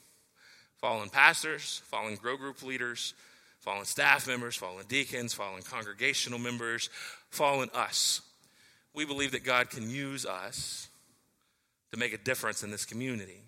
fallen 0.81 1.09
pastors, 1.09 1.83
fallen 1.87 2.15
grow 2.17 2.37
group 2.37 2.63
leaders, 2.63 3.15
fallen 3.63 3.85
staff 3.85 4.27
members, 4.27 4.57
fallen 4.57 4.85
deacons, 4.89 5.33
fallen 5.33 5.63
congregational 5.63 6.39
members, 6.39 6.91
fallen 7.31 7.71
us. 7.75 8.21
We 8.95 9.07
believe 9.07 9.33
that 9.33 9.45
God 9.45 9.71
can 9.71 9.89
use 9.89 10.27
us 10.27 10.89
to 11.93 11.99
make 11.99 12.13
a 12.13 12.19
difference 12.19 12.63
in 12.63 12.71
this 12.71 12.85
community. 12.85 13.41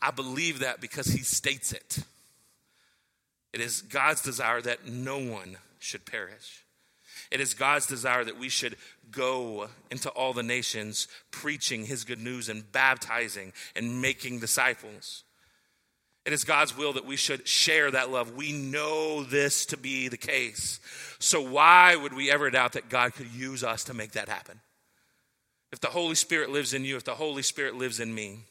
I 0.00 0.10
believe 0.10 0.60
that 0.60 0.80
because 0.80 1.06
He 1.06 1.22
states 1.22 1.72
it. 1.72 1.98
It 3.52 3.60
is 3.60 3.82
God's 3.82 4.22
desire 4.22 4.62
that 4.62 4.86
no 4.86 5.18
one 5.18 5.58
should 5.78 6.06
perish. 6.06 6.64
It 7.30 7.40
is 7.40 7.54
God's 7.54 7.86
desire 7.86 8.24
that 8.24 8.38
we 8.38 8.48
should 8.48 8.76
go 9.10 9.68
into 9.90 10.08
all 10.10 10.32
the 10.32 10.42
nations 10.42 11.08
preaching 11.30 11.84
his 11.84 12.04
good 12.04 12.20
news 12.20 12.48
and 12.48 12.70
baptizing 12.72 13.52
and 13.76 14.00
making 14.00 14.38
disciples. 14.38 15.24
It 16.24 16.32
is 16.32 16.44
God's 16.44 16.76
will 16.76 16.92
that 16.92 17.04
we 17.04 17.16
should 17.16 17.48
share 17.48 17.90
that 17.90 18.10
love. 18.10 18.34
We 18.34 18.52
know 18.52 19.24
this 19.24 19.66
to 19.66 19.76
be 19.76 20.08
the 20.08 20.16
case. 20.16 20.78
So, 21.18 21.40
why 21.40 21.96
would 21.96 22.12
we 22.12 22.30
ever 22.30 22.48
doubt 22.50 22.72
that 22.72 22.88
God 22.88 23.14
could 23.14 23.32
use 23.32 23.64
us 23.64 23.84
to 23.84 23.94
make 23.94 24.12
that 24.12 24.28
happen? 24.28 24.60
If 25.72 25.80
the 25.80 25.88
Holy 25.88 26.14
Spirit 26.14 26.50
lives 26.50 26.74
in 26.74 26.84
you, 26.84 26.96
if 26.96 27.04
the 27.04 27.14
Holy 27.14 27.42
Spirit 27.42 27.74
lives 27.74 27.98
in 27.98 28.14
me, 28.14 28.44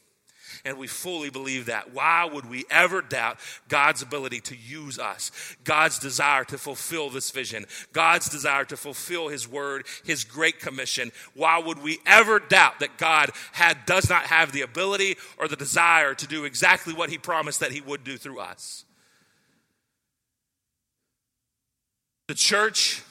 and 0.64 0.78
we 0.78 0.86
fully 0.86 1.30
believe 1.30 1.66
that. 1.66 1.92
Why 1.92 2.24
would 2.24 2.48
we 2.48 2.64
ever 2.70 3.02
doubt 3.02 3.38
God's 3.68 4.02
ability 4.02 4.40
to 4.42 4.56
use 4.56 4.98
us, 4.98 5.30
God's 5.64 5.98
desire 5.98 6.44
to 6.44 6.58
fulfill 6.58 7.10
this 7.10 7.30
vision, 7.30 7.66
God's 7.92 8.28
desire 8.28 8.64
to 8.66 8.76
fulfill 8.76 9.28
His 9.28 9.48
word, 9.48 9.86
His 10.04 10.24
great 10.24 10.60
commission? 10.60 11.10
Why 11.34 11.58
would 11.58 11.82
we 11.82 11.98
ever 12.06 12.38
doubt 12.38 12.80
that 12.80 12.98
God 12.98 13.30
had, 13.52 13.84
does 13.86 14.08
not 14.08 14.24
have 14.24 14.52
the 14.52 14.62
ability 14.62 15.16
or 15.38 15.48
the 15.48 15.56
desire 15.56 16.14
to 16.14 16.26
do 16.26 16.44
exactly 16.44 16.94
what 16.94 17.10
He 17.10 17.18
promised 17.18 17.60
that 17.60 17.72
He 17.72 17.80
would 17.80 18.04
do 18.04 18.16
through 18.16 18.38
us? 18.38 18.84
The 22.28 22.34
church 22.34 23.02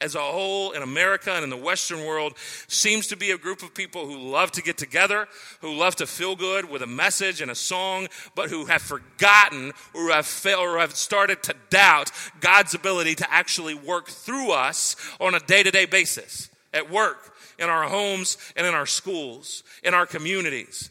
as 0.00 0.14
a 0.14 0.20
whole 0.20 0.72
in 0.72 0.82
America 0.82 1.32
and 1.32 1.42
in 1.42 1.50
the 1.50 1.56
Western 1.56 2.04
world 2.04 2.34
seems 2.68 3.06
to 3.06 3.16
be 3.16 3.30
a 3.30 3.38
group 3.38 3.62
of 3.62 3.74
people 3.74 4.06
who 4.06 4.18
love 4.18 4.52
to 4.52 4.62
get 4.62 4.76
together, 4.76 5.26
who 5.60 5.74
love 5.74 5.96
to 5.96 6.06
feel 6.06 6.36
good 6.36 6.68
with 6.68 6.82
a 6.82 6.86
message 6.86 7.40
and 7.40 7.50
a 7.50 7.54
song, 7.54 8.08
but 8.34 8.50
who 8.50 8.66
have 8.66 8.82
forgotten 8.82 9.72
or 9.94 10.10
have 10.10 10.26
failed 10.26 10.60
or 10.60 10.78
have 10.78 10.94
started 10.94 11.42
to 11.42 11.54
doubt 11.70 12.10
God's 12.40 12.74
ability 12.74 13.14
to 13.16 13.32
actually 13.32 13.74
work 13.74 14.08
through 14.08 14.52
us 14.52 14.96
on 15.18 15.34
a 15.34 15.40
day 15.40 15.62
to 15.62 15.70
day 15.70 15.86
basis 15.86 16.50
at 16.74 16.90
work, 16.90 17.34
in 17.58 17.70
our 17.70 17.84
homes, 17.84 18.36
and 18.54 18.66
in 18.66 18.74
our 18.74 18.86
schools, 18.86 19.62
in 19.82 19.94
our 19.94 20.04
communities. 20.04 20.90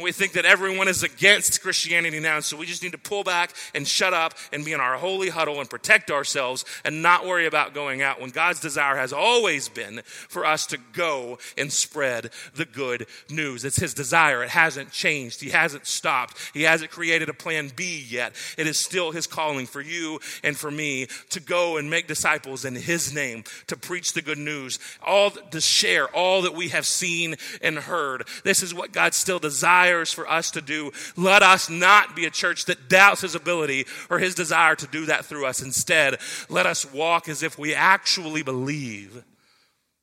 We 0.00 0.12
think 0.12 0.32
that 0.32 0.44
everyone 0.46 0.88
is 0.88 1.02
against 1.02 1.60
Christianity 1.62 2.20
now, 2.20 2.40
so 2.40 2.56
we 2.56 2.66
just 2.66 2.82
need 2.82 2.92
to 2.92 2.98
pull 2.98 3.22
back 3.22 3.52
and 3.74 3.86
shut 3.86 4.14
up 4.14 4.34
and 4.52 4.64
be 4.64 4.72
in 4.72 4.80
our 4.80 4.96
holy 4.96 5.28
huddle 5.28 5.60
and 5.60 5.68
protect 5.68 6.10
ourselves 6.10 6.64
and 6.84 7.02
not 7.02 7.26
worry 7.26 7.46
about 7.46 7.74
going 7.74 8.00
out 8.00 8.20
when 8.20 8.30
God's 8.30 8.60
desire 8.60 8.96
has 8.96 9.12
always 9.12 9.68
been 9.68 10.00
for 10.04 10.46
us 10.46 10.66
to 10.66 10.78
go 10.92 11.38
and 11.58 11.72
spread 11.72 12.30
the 12.54 12.64
good 12.64 13.06
news. 13.28 13.64
It's 13.64 13.76
His 13.76 13.92
desire. 13.92 14.42
It 14.42 14.50
hasn't 14.50 14.90
changed. 14.90 15.42
He 15.42 15.50
hasn't 15.50 15.86
stopped. 15.86 16.38
He 16.54 16.62
hasn't 16.62 16.90
created 16.90 17.28
a 17.28 17.34
plan 17.34 17.70
B 17.74 18.06
yet. 18.08 18.32
It 18.56 18.66
is 18.66 18.78
still 18.78 19.12
His 19.12 19.26
calling 19.26 19.66
for 19.66 19.80
you 19.80 20.20
and 20.42 20.56
for 20.56 20.70
me 20.70 21.08
to 21.30 21.40
go 21.40 21.76
and 21.76 21.90
make 21.90 22.06
disciples 22.06 22.64
in 22.64 22.74
His 22.74 23.14
name, 23.14 23.44
to 23.66 23.76
preach 23.76 24.14
the 24.14 24.22
good 24.22 24.38
news, 24.38 24.78
all 25.02 25.30
to 25.30 25.60
share 25.60 26.06
all 26.08 26.42
that 26.42 26.54
we 26.54 26.68
have 26.68 26.86
seen 26.86 27.36
and 27.60 27.78
heard. 27.78 28.26
This 28.44 28.62
is 28.62 28.72
what 28.72 28.92
God 28.92 29.14
still 29.14 29.38
desires 29.38 29.89
desires 29.90 30.12
for 30.12 30.30
us 30.30 30.50
to 30.52 30.60
do. 30.60 30.92
Let 31.16 31.42
us 31.42 31.68
not 31.68 32.14
be 32.14 32.24
a 32.24 32.30
church 32.30 32.66
that 32.66 32.88
doubts 32.88 33.22
his 33.22 33.34
ability 33.34 33.86
or 34.08 34.18
his 34.18 34.34
desire 34.34 34.76
to 34.76 34.86
do 34.86 35.06
that 35.06 35.24
through 35.24 35.46
us. 35.46 35.62
Instead, 35.62 36.18
let 36.48 36.66
us 36.66 36.90
walk 36.92 37.28
as 37.28 37.42
if 37.42 37.58
we 37.58 37.74
actually 37.74 38.42
believe 38.42 39.24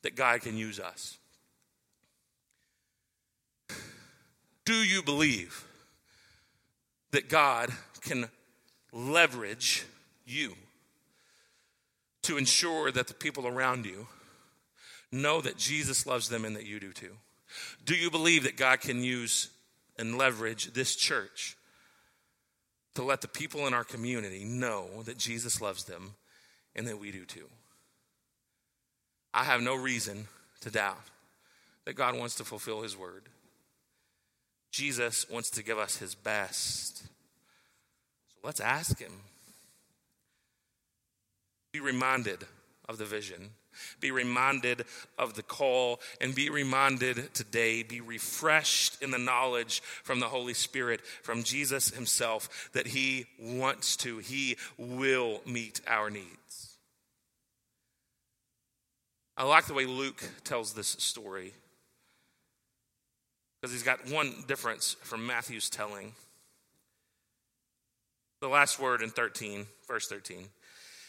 that 0.03 0.15
God 0.15 0.41
can 0.41 0.57
use 0.57 0.79
us. 0.79 1.17
Do 4.65 4.73
you 4.73 5.01
believe 5.01 5.65
that 7.11 7.29
God 7.29 7.69
can 8.01 8.29
leverage 8.91 9.85
you 10.25 10.53
to 12.23 12.37
ensure 12.37 12.91
that 12.91 13.07
the 13.07 13.13
people 13.13 13.47
around 13.47 13.85
you 13.85 14.07
know 15.09 15.39
that 15.39 15.55
Jesus 15.55 16.05
loves 16.05 16.27
them 16.27 16.43
and 16.43 16.55
that 16.57 16.65
you 16.65 16.81
do 16.81 16.91
too? 16.91 17.15
Do 17.85 17.95
you 17.95 18.11
believe 18.11 18.43
that 18.43 18.57
God 18.57 18.81
can 18.81 19.01
use 19.01 19.49
and 19.97 20.17
leverage 20.17 20.73
this 20.73 20.95
church 20.95 21.57
to 22.95 23.03
let 23.03 23.21
the 23.21 23.27
people 23.27 23.67
in 23.67 23.73
our 23.73 23.83
community 23.83 24.43
know 24.43 24.87
that 25.03 25.17
Jesus 25.17 25.61
loves 25.61 25.83
them 25.83 26.15
and 26.75 26.87
that 26.87 26.99
we 26.99 27.11
do 27.11 27.25
too. 27.25 27.47
I 29.33 29.43
have 29.43 29.61
no 29.61 29.75
reason 29.75 30.27
to 30.61 30.71
doubt 30.71 30.97
that 31.85 31.95
God 31.95 32.17
wants 32.17 32.35
to 32.35 32.43
fulfill 32.43 32.81
his 32.81 32.97
word. 32.97 33.23
Jesus 34.71 35.29
wants 35.29 35.49
to 35.51 35.63
give 35.63 35.77
us 35.77 35.97
his 35.97 36.15
best. 36.15 36.97
So 36.97 38.37
let's 38.43 38.59
ask 38.59 38.99
him. 38.99 39.13
Be 41.71 41.79
reminded 41.79 42.45
of 42.89 42.97
the 42.97 43.05
vision 43.05 43.51
be 43.99 44.11
reminded 44.11 44.85
of 45.17 45.33
the 45.33 45.43
call 45.43 45.99
and 46.21 46.35
be 46.35 46.49
reminded 46.49 47.33
today, 47.33 47.83
be 47.83 48.01
refreshed 48.01 49.01
in 49.01 49.11
the 49.11 49.17
knowledge 49.17 49.81
from 50.03 50.19
the 50.19 50.27
Holy 50.27 50.53
Spirit, 50.53 51.01
from 51.01 51.43
Jesus 51.43 51.89
Himself, 51.89 52.69
that 52.73 52.87
He 52.87 53.25
wants 53.39 53.95
to, 53.97 54.19
He 54.19 54.57
will 54.77 55.41
meet 55.45 55.81
our 55.87 56.09
needs. 56.09 56.77
I 59.37 59.43
like 59.43 59.65
the 59.67 59.73
way 59.75 59.85
Luke 59.85 60.23
tells 60.43 60.73
this 60.73 60.87
story 60.87 61.53
because 63.61 63.71
he's 63.71 63.83
got 63.83 64.09
one 64.09 64.33
difference 64.47 64.95
from 65.01 65.27
Matthew's 65.27 65.69
telling. 65.69 66.13
The 68.39 68.47
last 68.47 68.79
word 68.79 69.01
in 69.01 69.09
13, 69.09 69.65
verse 69.87 70.07
13. 70.07 70.47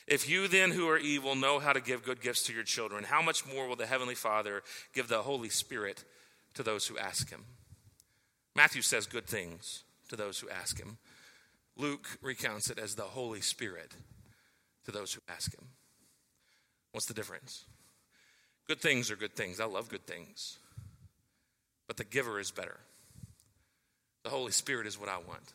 If 0.08 0.26
you 0.26 0.48
then, 0.48 0.70
who 0.70 0.88
are 0.88 0.96
evil, 0.96 1.34
know 1.34 1.58
how 1.58 1.74
to 1.74 1.82
give 1.82 2.02
good 2.02 2.22
gifts 2.22 2.44
to 2.44 2.54
your 2.54 2.62
children, 2.62 3.04
how 3.04 3.20
much 3.20 3.46
more 3.46 3.68
will 3.68 3.76
the 3.76 3.86
Heavenly 3.86 4.14
Father 4.14 4.62
give 4.94 5.06
the 5.06 5.20
Holy 5.20 5.50
Spirit 5.50 6.02
to 6.54 6.62
those 6.62 6.86
who 6.86 6.96
ask 6.96 7.28
Him? 7.28 7.44
Matthew 8.56 8.80
says 8.80 9.06
good 9.06 9.26
things 9.26 9.84
to 10.08 10.16
those 10.16 10.40
who 10.40 10.48
ask 10.48 10.78
Him. 10.78 10.96
Luke 11.76 12.18
recounts 12.22 12.70
it 12.70 12.78
as 12.78 12.94
the 12.94 13.02
Holy 13.02 13.42
Spirit 13.42 13.92
to 14.86 14.90
those 14.90 15.12
who 15.12 15.20
ask 15.28 15.54
Him. 15.54 15.66
What's 16.92 17.06
the 17.06 17.12
difference? 17.12 17.66
Good 18.66 18.80
things 18.80 19.11
are 19.11 19.16
good 19.16 19.36
things. 19.36 19.61
I 19.61 19.66
love 19.66 19.90
good 19.90 20.06
things. 20.06 20.59
But 21.86 21.98
the 21.98 22.04
giver 22.04 22.40
is 22.40 22.50
better. 22.50 22.78
The 24.24 24.30
Holy 24.30 24.52
Spirit 24.52 24.86
is 24.86 24.98
what 24.98 25.11
I 25.11 25.18
want. 25.18 25.52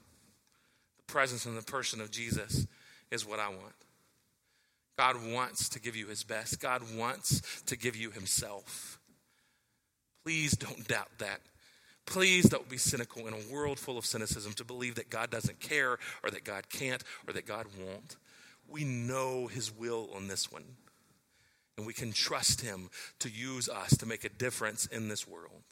The 0.97 1.12
presence 1.12 1.47
and 1.47 1.58
the 1.58 1.64
person 1.64 2.01
of 2.01 2.12
Jesus 2.12 2.68
is 3.10 3.26
what 3.26 3.39
I 3.39 3.49
want. 3.49 3.74
God 4.98 5.16
wants 5.32 5.70
to 5.70 5.80
give 5.80 5.96
you 5.96 6.08
his 6.08 6.24
best. 6.24 6.60
God 6.60 6.84
wants 6.96 7.64
to 7.64 7.76
give 7.76 7.96
you 7.96 8.12
himself. 8.12 9.00
Please 10.24 10.52
don't 10.56 10.88
doubt 10.88 11.10
that. 11.18 11.41
Please 12.06 12.50
don't 12.50 12.70
be 12.70 12.78
cynical 12.78 13.28
in 13.28 13.34
a 13.34 13.54
world 13.54 13.80
full 13.80 13.98
of 13.98 14.06
cynicism 14.06 14.54
to 14.54 14.66
believe 14.66 14.96
that 14.96 15.10
God 15.10 15.30
doesn't 15.30 15.60
care 15.60 15.98
or 16.24 16.30
that 16.32 16.44
God 16.44 16.70
can't 16.70 17.04
or 17.28 17.34
that 17.34 17.46
God 17.46 17.66
won't. 17.80 18.18
We 18.68 18.84
know 18.84 19.48
his 19.48 19.72
will 19.72 20.10
on 20.16 20.28
this 20.28 20.52
one. 20.52 20.64
And 21.78 21.88
we 21.88 21.94
can 21.94 22.12
trust 22.12 22.62
him 22.62 22.89
to 23.20 23.30
use 23.30 23.68
us 23.68 23.98
to 23.98 24.06
make 24.06 24.24
a 24.24 24.30
difference 24.30 24.86
in 24.86 25.08
this 25.08 25.28
world. 25.28 25.64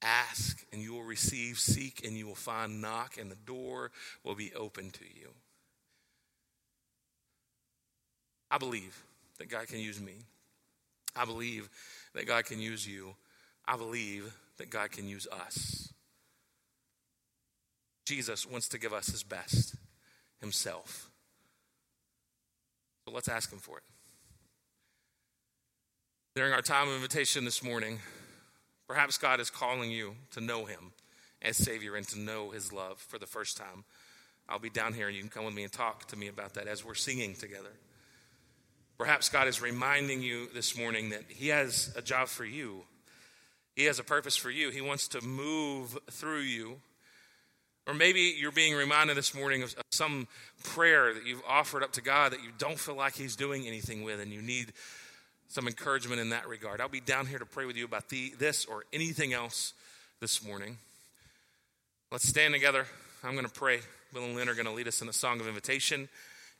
Ask 0.00 0.64
and 0.72 0.80
you 0.80 0.92
will 0.92 1.02
receive, 1.02 1.58
seek 1.58 2.06
and 2.06 2.16
you 2.16 2.26
will 2.26 2.36
find, 2.36 2.80
knock 2.80 3.18
and 3.18 3.30
the 3.30 3.36
door 3.36 3.90
will 4.22 4.36
be 4.36 4.54
open 4.54 4.90
to 4.90 5.04
you. 5.04 5.30
I 8.50 8.58
believe 8.58 9.02
that 9.38 9.48
God 9.48 9.68
can 9.68 9.78
use 9.78 10.00
me. 10.00 10.14
I 11.14 11.24
believe 11.24 11.68
that 12.14 12.26
God 12.26 12.44
can 12.44 12.60
use 12.60 12.86
you. 12.86 13.14
I 13.66 13.76
believe 13.76 14.34
that 14.56 14.70
God 14.70 14.90
can 14.90 15.06
use 15.06 15.26
us. 15.26 15.92
Jesus 18.06 18.46
wants 18.46 18.68
to 18.68 18.78
give 18.78 18.92
us 18.92 19.08
his 19.08 19.22
best, 19.22 19.74
himself. 20.40 21.10
So 23.04 23.12
let's 23.12 23.28
ask 23.28 23.52
him 23.52 23.58
for 23.58 23.78
it. 23.78 23.84
During 26.34 26.52
our 26.52 26.62
time 26.62 26.88
of 26.88 26.94
invitation 26.94 27.44
this 27.44 27.62
morning, 27.62 27.98
perhaps 28.86 29.18
God 29.18 29.40
is 29.40 29.50
calling 29.50 29.90
you 29.90 30.14
to 30.30 30.40
know 30.40 30.64
him 30.64 30.92
as 31.42 31.56
Savior 31.56 31.96
and 31.96 32.06
to 32.08 32.18
know 32.18 32.50
his 32.50 32.72
love 32.72 32.98
for 32.98 33.18
the 33.18 33.26
first 33.26 33.56
time. 33.56 33.84
I'll 34.48 34.58
be 34.58 34.70
down 34.70 34.94
here 34.94 35.08
and 35.08 35.16
you 35.16 35.20
can 35.22 35.30
come 35.30 35.44
with 35.44 35.54
me 35.54 35.64
and 35.64 35.72
talk 35.72 36.06
to 36.08 36.16
me 36.16 36.28
about 36.28 36.54
that 36.54 36.66
as 36.66 36.84
we're 36.84 36.94
singing 36.94 37.34
together. 37.34 37.72
Perhaps 38.98 39.28
God 39.28 39.46
is 39.46 39.62
reminding 39.62 40.22
you 40.22 40.48
this 40.52 40.76
morning 40.76 41.10
that 41.10 41.22
He 41.28 41.48
has 41.48 41.92
a 41.96 42.02
job 42.02 42.26
for 42.26 42.44
you. 42.44 42.82
He 43.76 43.84
has 43.84 44.00
a 44.00 44.04
purpose 44.04 44.36
for 44.36 44.50
you. 44.50 44.70
He 44.70 44.80
wants 44.80 45.06
to 45.08 45.24
move 45.24 45.96
through 46.10 46.40
you. 46.40 46.80
Or 47.86 47.94
maybe 47.94 48.34
you're 48.36 48.50
being 48.50 48.74
reminded 48.74 49.16
this 49.16 49.34
morning 49.34 49.62
of, 49.62 49.74
some 49.92 50.26
prayer 50.64 51.14
that 51.14 51.24
you've 51.24 51.42
offered 51.48 51.82
up 51.82 51.92
to 51.92 52.02
God 52.02 52.32
that 52.32 52.42
you 52.42 52.50
don't 52.58 52.78
feel 52.78 52.96
like 52.96 53.14
He's 53.14 53.36
doing 53.36 53.68
anything 53.68 54.02
with, 54.02 54.20
and 54.20 54.32
you 54.32 54.42
need 54.42 54.72
some 55.48 55.68
encouragement 55.68 56.20
in 56.20 56.30
that 56.30 56.48
regard. 56.48 56.80
I'll 56.80 56.88
be 56.88 57.00
down 57.00 57.26
here 57.26 57.38
to 57.38 57.46
pray 57.46 57.66
with 57.66 57.76
you 57.76 57.84
about 57.84 58.08
the, 58.08 58.34
this 58.38 58.64
or 58.64 58.84
anything 58.92 59.32
else 59.32 59.74
this 60.20 60.44
morning. 60.44 60.76
Let's 62.10 62.28
stand 62.28 62.52
together. 62.52 62.84
I'm 63.22 63.32
going 63.32 63.46
to 63.46 63.52
pray. 63.52 63.80
Bill 64.12 64.24
and 64.24 64.34
Lynn 64.34 64.48
are 64.48 64.54
going 64.54 64.66
to 64.66 64.72
lead 64.72 64.88
us 64.88 65.02
in 65.02 65.08
a 65.08 65.12
song 65.12 65.40
of 65.40 65.46
invitation. 65.46 66.08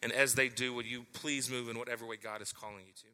And 0.03 0.13
as 0.13 0.35
they 0.35 0.49
do, 0.49 0.73
would 0.75 0.87
you 0.87 1.05
please 1.13 1.51
move 1.51 1.69
in 1.69 1.79
whatever 1.79 2.07
way 2.07 2.17
God 2.17 2.41
is 2.41 2.53
calling 2.53 2.85
you 2.87 2.93
to? 2.93 3.07